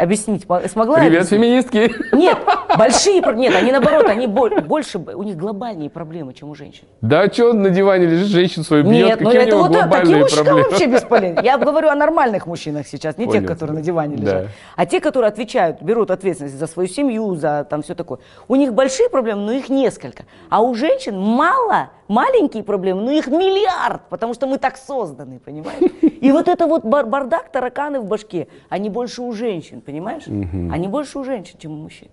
[0.00, 0.96] Объяснить мо- смогла?
[0.96, 1.40] Привет, объяснить?
[1.70, 2.14] феминистки!
[2.16, 2.38] Нет,
[2.78, 6.84] большие, нет, они наоборот, они боль- больше, у них глобальнее проблемы, чем у женщин.
[7.02, 8.92] Да что он на диване лежит, женщин свою бьет?
[9.06, 10.70] Нет, ну Какие у это вот так, такие глобальные мужчины проблемы?
[10.70, 11.40] вообще бесполезны.
[11.44, 14.22] Я говорю о нормальных мужчинах сейчас, не Понял тех, которые на диване Да.
[14.22, 14.46] лежат,
[14.76, 18.20] а те, которые отвечают, берут ответственность за свою семью, за там все такое.
[18.48, 20.24] У них большие проблемы, но их несколько.
[20.48, 25.80] А у женщин мало, маленькие проблемы, но их миллиард, потому что мы так созданы, понимаешь?
[26.20, 30.26] И вот это вот бар- бардак, тараканы в башке, они больше у женщин, понимаешь?
[30.26, 32.08] Они больше у женщин, чем у мужчин.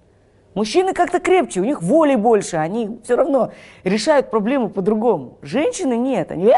[0.54, 3.52] Мужчины как-то крепче, у них воли больше, они все равно
[3.84, 5.38] решают проблемы по-другому.
[5.42, 6.52] Женщины нет, они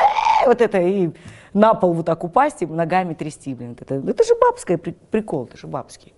[0.46, 1.10] вот это и
[1.54, 3.76] на пол вот так упасть и ногами трясти, блин.
[3.80, 6.14] Это, это же бабское при- прикол, это же бабский.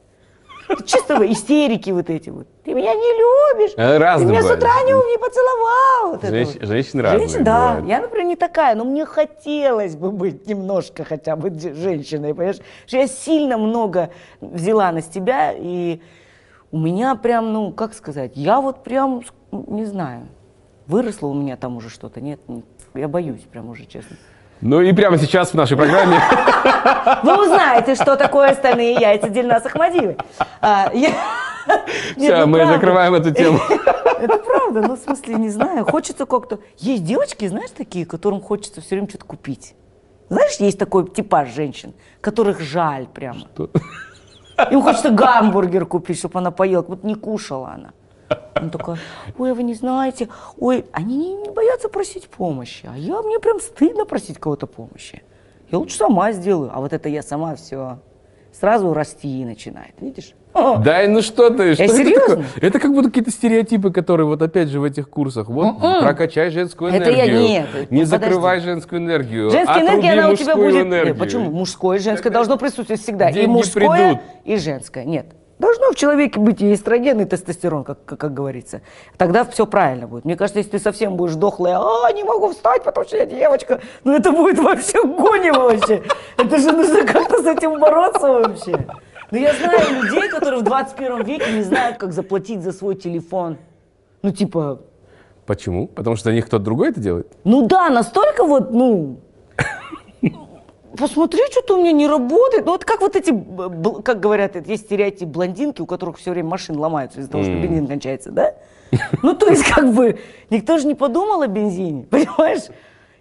[0.85, 2.48] Чисто истерики вот эти вот.
[2.64, 4.64] Ты меня не любишь, Э, ты разные меня с бывают.
[4.64, 6.11] утра не, не поцеловал.
[6.11, 6.68] Вот Женщ- вот.
[6.68, 7.81] женщины разные Женщин, да.
[7.85, 12.60] Я, например, не такая, но мне хотелось бы быть немножко хотя бы женщиной, понимаешь?
[12.85, 16.02] Что я сильно много взяла на себя, и
[16.72, 20.27] у меня прям, ну, как сказать, я вот прям, не знаю,
[20.88, 24.15] выросло у меня там уже что-то, нет, нет, я боюсь прям уже, честно.
[24.62, 26.20] Ну и прямо сейчас в нашей программе
[27.24, 30.18] Вы узнаете, что такое остальные яйца Дильнас Ахмадиевой.
[30.62, 31.10] А, я-
[32.18, 32.74] Все, ну мы правда.
[32.76, 33.60] закрываем эту тему.
[34.22, 36.60] Это правда, ну в смысле, не знаю, хочется как-то...
[36.78, 39.76] Есть девочки, знаешь, такие, которым хочется все время что-то купить.
[40.30, 43.42] Знаешь, есть такой типаж женщин, которых жаль прямо.
[44.70, 47.90] Им хочется гамбургер купить, чтобы она поела, вот не кушала она.
[48.62, 48.98] Он такой,
[49.38, 50.28] ой, а вы не знаете,
[50.60, 55.24] ой, они не, не боятся просить помощи, а я, мне прям стыдно просить кого-то помощи.
[55.72, 57.99] Я лучше сама сделаю, а вот это я сама все
[58.52, 60.34] сразу расти начинает, видишь?
[60.53, 61.74] О, Да, ну что ты?
[61.74, 62.28] Что это серьезно?
[62.28, 62.45] такое?
[62.62, 65.48] Это как будто какие-то стереотипы, которые вот опять же в этих курсах.
[65.48, 67.41] Вот прокачай женскую Это я- энергию.
[67.41, 68.06] нет, Не подожди.
[68.06, 69.49] закрывай женскую энергию.
[69.49, 70.86] Женская энергия, она у тебя будет...
[70.86, 71.14] энергию.
[71.14, 71.49] Нет, почему?
[71.52, 73.30] Мужское и женское должно присутствовать всегда.
[73.30, 74.20] И деньги мужское, придут.
[74.44, 75.06] и женское.
[75.06, 75.28] Нет.
[75.62, 78.82] Должно в человеке быть и эстроген, и тестостерон, как, как, как говорится.
[79.16, 80.26] Тогда все правильно будет.
[80.26, 83.80] Мне кажется, если ты совсем будешь дохлая, а, не могу встать, потому что я девочка,
[84.04, 86.02] ну это будет вообще гонево вообще.
[86.36, 88.88] Это же нужно как-то с этим бороться вообще.
[89.30, 93.58] Но я знаю людей, которые в 21 веке не знают, как заплатить за свой телефон.
[94.24, 94.82] Ну, типа,
[95.46, 95.86] Почему?
[95.86, 97.28] Потому что за них кто-то другой это делает?
[97.44, 99.20] ну да, настолько вот, ну...
[100.98, 102.66] Посмотри, что-то у меня не работает.
[102.66, 103.34] Ну вот как вот эти,
[104.02, 107.88] как говорят, есть стереотип блондинки, у которых все время машины ломаются из-за того, что бензин
[107.88, 108.56] кончается, да?
[109.24, 110.20] Ну то есть как бы
[110.50, 112.64] никто же не подумал о бензине, понимаешь?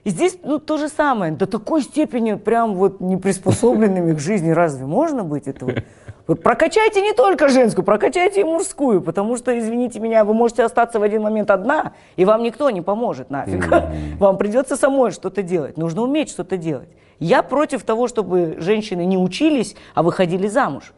[0.02, 4.86] И здесь ну то же самое, до такой степени прям вот неприспособленными к жизни разве
[4.86, 5.84] можно быть это
[6.26, 11.02] прокачайте не только женскую, прокачайте и мужскую, потому что, извините меня, вы можете остаться в
[11.02, 13.66] один момент одна, и вам никто не поможет нафиг.
[14.18, 15.76] Вам придется самой что-то делать.
[15.76, 16.88] Нужно уметь что-то делать.
[17.18, 20.92] Я против того, чтобы женщины не учились, а выходили замуж.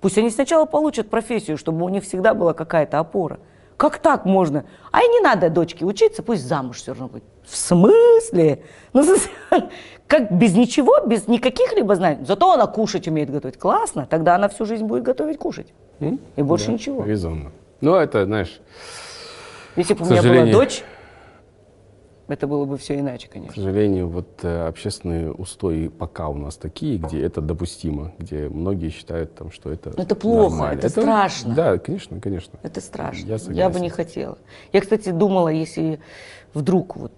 [0.00, 3.38] Пусть они сначала получат профессию, чтобы у них всегда была какая-то опора.
[3.76, 4.64] Как так можно?
[4.90, 7.22] А и не надо дочке учиться, пусть замуж все равно будет.
[7.44, 8.64] В смысле?
[8.92, 9.04] Ну,
[10.08, 12.24] как без ничего, без никаких либо знаний.
[12.24, 13.58] Зато она кушать умеет готовить.
[13.58, 15.72] Классно, тогда она всю жизнь будет готовить кушать.
[16.00, 17.04] И больше Да, ничего.
[17.04, 17.52] Резонно.
[17.80, 18.60] Ну, это, знаешь,
[19.76, 20.82] Если бы у К меня была дочь,
[22.26, 23.54] это было бы все иначе, к конечно.
[23.54, 29.34] сожалению, вот э, общественные устои пока у нас такие, где это допустимо, где многие считают,
[29.34, 30.78] там, что это Ну, это плохо, нормально.
[30.78, 31.54] это страшно.
[31.54, 32.58] Да, конечно, конечно.
[32.62, 33.26] Это страшно.
[33.26, 34.36] Я Я, бы не хотела.
[34.72, 36.00] Я, кстати, думала, если
[36.52, 37.12] вдруг вот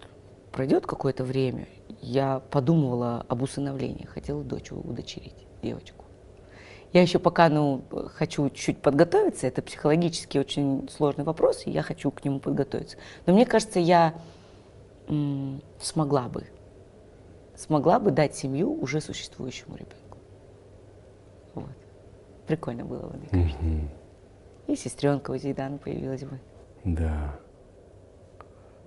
[0.53, 1.67] пройдет какое-то время,
[2.03, 4.05] я подумывала об усыновлении.
[4.07, 6.05] Хотела дочь удочерить, девочку.
[6.93, 7.83] Я еще пока, ну,
[8.15, 9.47] хочу чуть подготовиться.
[9.47, 12.97] Это психологически очень сложный вопрос, и я хочу к нему подготовиться.
[13.27, 14.15] Но мне кажется, я
[15.81, 16.47] смогла бы,
[17.57, 20.19] смогла бы дать семью уже существующему ребенку.
[21.55, 21.71] Вот.
[22.47, 23.59] Прикольно было бы, мне кажется.
[24.67, 26.41] И сестренка у Зейдана появилась бы.
[26.85, 27.39] Да.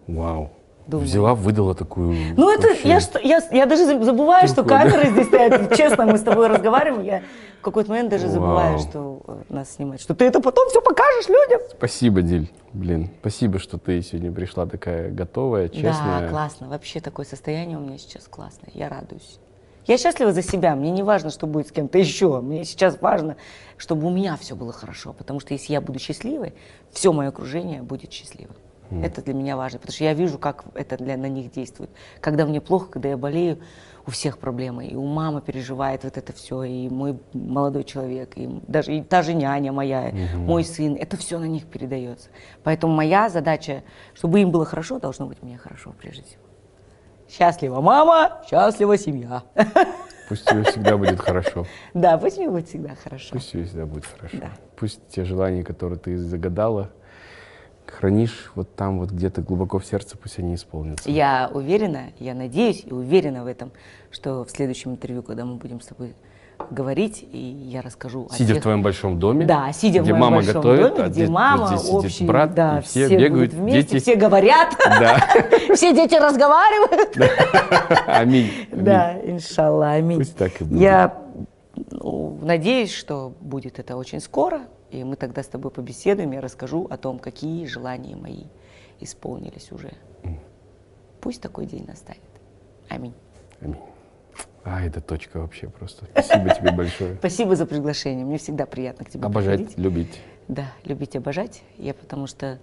[0.07, 0.51] Вау.
[0.87, 1.05] Думаю.
[1.07, 2.13] Взяла, выдала такую...
[2.35, 4.79] Ну это, вообще- я, что, я, я даже заб- забываю, что Штуку, да.
[4.83, 5.75] камеры здесь стоят.
[5.75, 7.23] Честно, мы с тобой разговариваем, я
[7.59, 8.79] в какой-то момент даже забываю, Вау.
[8.79, 10.01] что э, нас снимают.
[10.01, 11.61] Что ты это потом все покажешь людям.
[11.77, 12.51] Спасибо, Диль.
[12.73, 16.21] Блин, спасибо, что ты сегодня пришла такая готовая, честная.
[16.21, 16.67] Да, классно.
[16.67, 18.69] Вообще такое состояние у меня сейчас классное.
[18.73, 19.39] Я радуюсь.
[19.85, 20.75] Я счастлива за себя.
[20.75, 22.39] Мне не важно, что будет с кем-то еще.
[22.41, 23.35] Мне сейчас важно,
[23.77, 25.13] чтобы у меня все было хорошо.
[25.13, 26.53] Потому что если я буду счастливой,
[26.91, 28.55] все мое окружение будет счастливым.
[29.01, 31.89] Это для меня важно, потому что я вижу, как это для, на них действует.
[32.19, 33.59] Когда мне плохо, когда я болею,
[34.05, 34.87] у всех проблемы.
[34.87, 39.21] И у мамы переживает вот это все, и мой молодой человек, и даже и та
[39.21, 40.95] же няня моя, мой сын.
[40.95, 42.29] Это все на них передается.
[42.63, 43.83] Поэтому моя задача,
[44.13, 46.43] чтобы им было хорошо, должно быть мне хорошо прежде всего.
[47.29, 49.43] Счастлива мама, счастлива семья.
[50.29, 51.65] Пусть тебе всегда будет хорошо.
[51.93, 53.29] Да, пусть мне будет всегда хорошо.
[53.33, 54.37] Пусть тебе всегда будет хорошо.
[54.37, 54.51] Да.
[54.75, 56.91] Пусть те желания, которые ты загадала,
[57.93, 61.09] хранишь вот там, вот где-то глубоко в сердце, пусть они исполнятся.
[61.09, 63.71] Я уверена, я надеюсь и уверена в этом,
[64.11, 66.13] что в следующем интервью, когда мы будем с тобой
[66.69, 70.15] говорить, и я расскажу о Сидя в тех- твоем большом доме, Да, сидя где в
[70.15, 73.07] моем мама большом готовит, доме, а где мама, здесь сидит общий, брат, да, и все,
[73.07, 74.01] будут бегают, вместе, дети.
[74.01, 75.17] все говорят, Да.
[75.75, 77.17] все дети разговаривают.
[78.07, 78.49] Аминь.
[78.71, 80.19] Да, иншалла, аминь.
[80.19, 80.79] Пусть так и будет.
[80.79, 81.17] Я
[81.91, 84.61] ну, надеюсь, что будет это очень скоро,
[84.93, 88.43] и мы тогда с тобой побеседуем, я расскажу о том, какие желания мои
[88.99, 89.91] исполнились уже.
[91.19, 92.21] Пусть такой день настанет.
[92.89, 93.13] Аминь.
[93.59, 93.77] Аминь.
[94.63, 96.05] А, это точка вообще просто.
[96.11, 97.15] Спасибо тебе большое.
[97.15, 98.23] Спасибо за приглашение.
[98.25, 99.77] Мне всегда приятно к тебе Обожать, приходить.
[99.77, 100.21] любить.
[100.47, 101.63] Да, любить, обожать.
[101.77, 102.59] Я потому что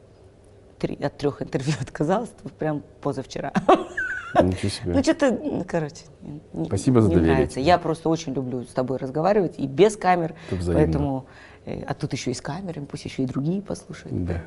[0.79, 3.53] три- от трех интервью отказалась прям позавчера.
[4.41, 4.93] Ничего себе.
[4.95, 6.05] Ну, что-то, ну, короче,
[6.53, 7.61] не- Спасибо за не доверие нравится.
[7.61, 10.35] Я просто очень люблю с тобой разговаривать и без камер.
[10.67, 11.27] Поэтому,
[11.65, 14.25] а тут еще и с камерами, пусть еще и другие послушают.
[14.25, 14.43] Да.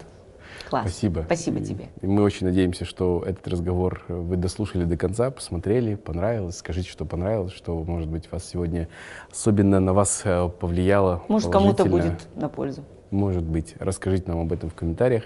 [0.69, 0.83] Класс.
[0.83, 1.23] Спасибо.
[1.25, 1.89] Спасибо И- тебе.
[2.01, 6.57] Мы очень надеемся, что этот разговор э, вы дослушали до конца, посмотрели, понравилось.
[6.57, 8.87] Скажите, что понравилось, что, может быть, вас сегодня
[9.31, 11.23] особенно на вас э, повлияло.
[11.27, 12.83] Может, кому-то будет на пользу.
[13.11, 13.75] Может быть.
[13.79, 15.23] Расскажите нам об этом в комментариях,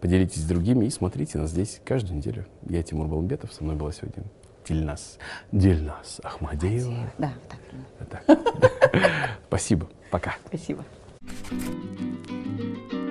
[0.00, 2.46] поделитесь с другими и смотрите нас здесь каждую неделю.
[2.68, 4.24] Я Тимур Балмбетов, со мной была сегодня
[4.66, 5.18] Дильнас.
[5.52, 6.94] Дильнас Ахмадеева.
[7.18, 8.26] Да, так.
[8.26, 8.38] Так.
[9.48, 9.88] Спасибо.
[10.10, 10.34] Пока.
[10.48, 10.84] Спасибо.
[11.28, 13.07] Thank you.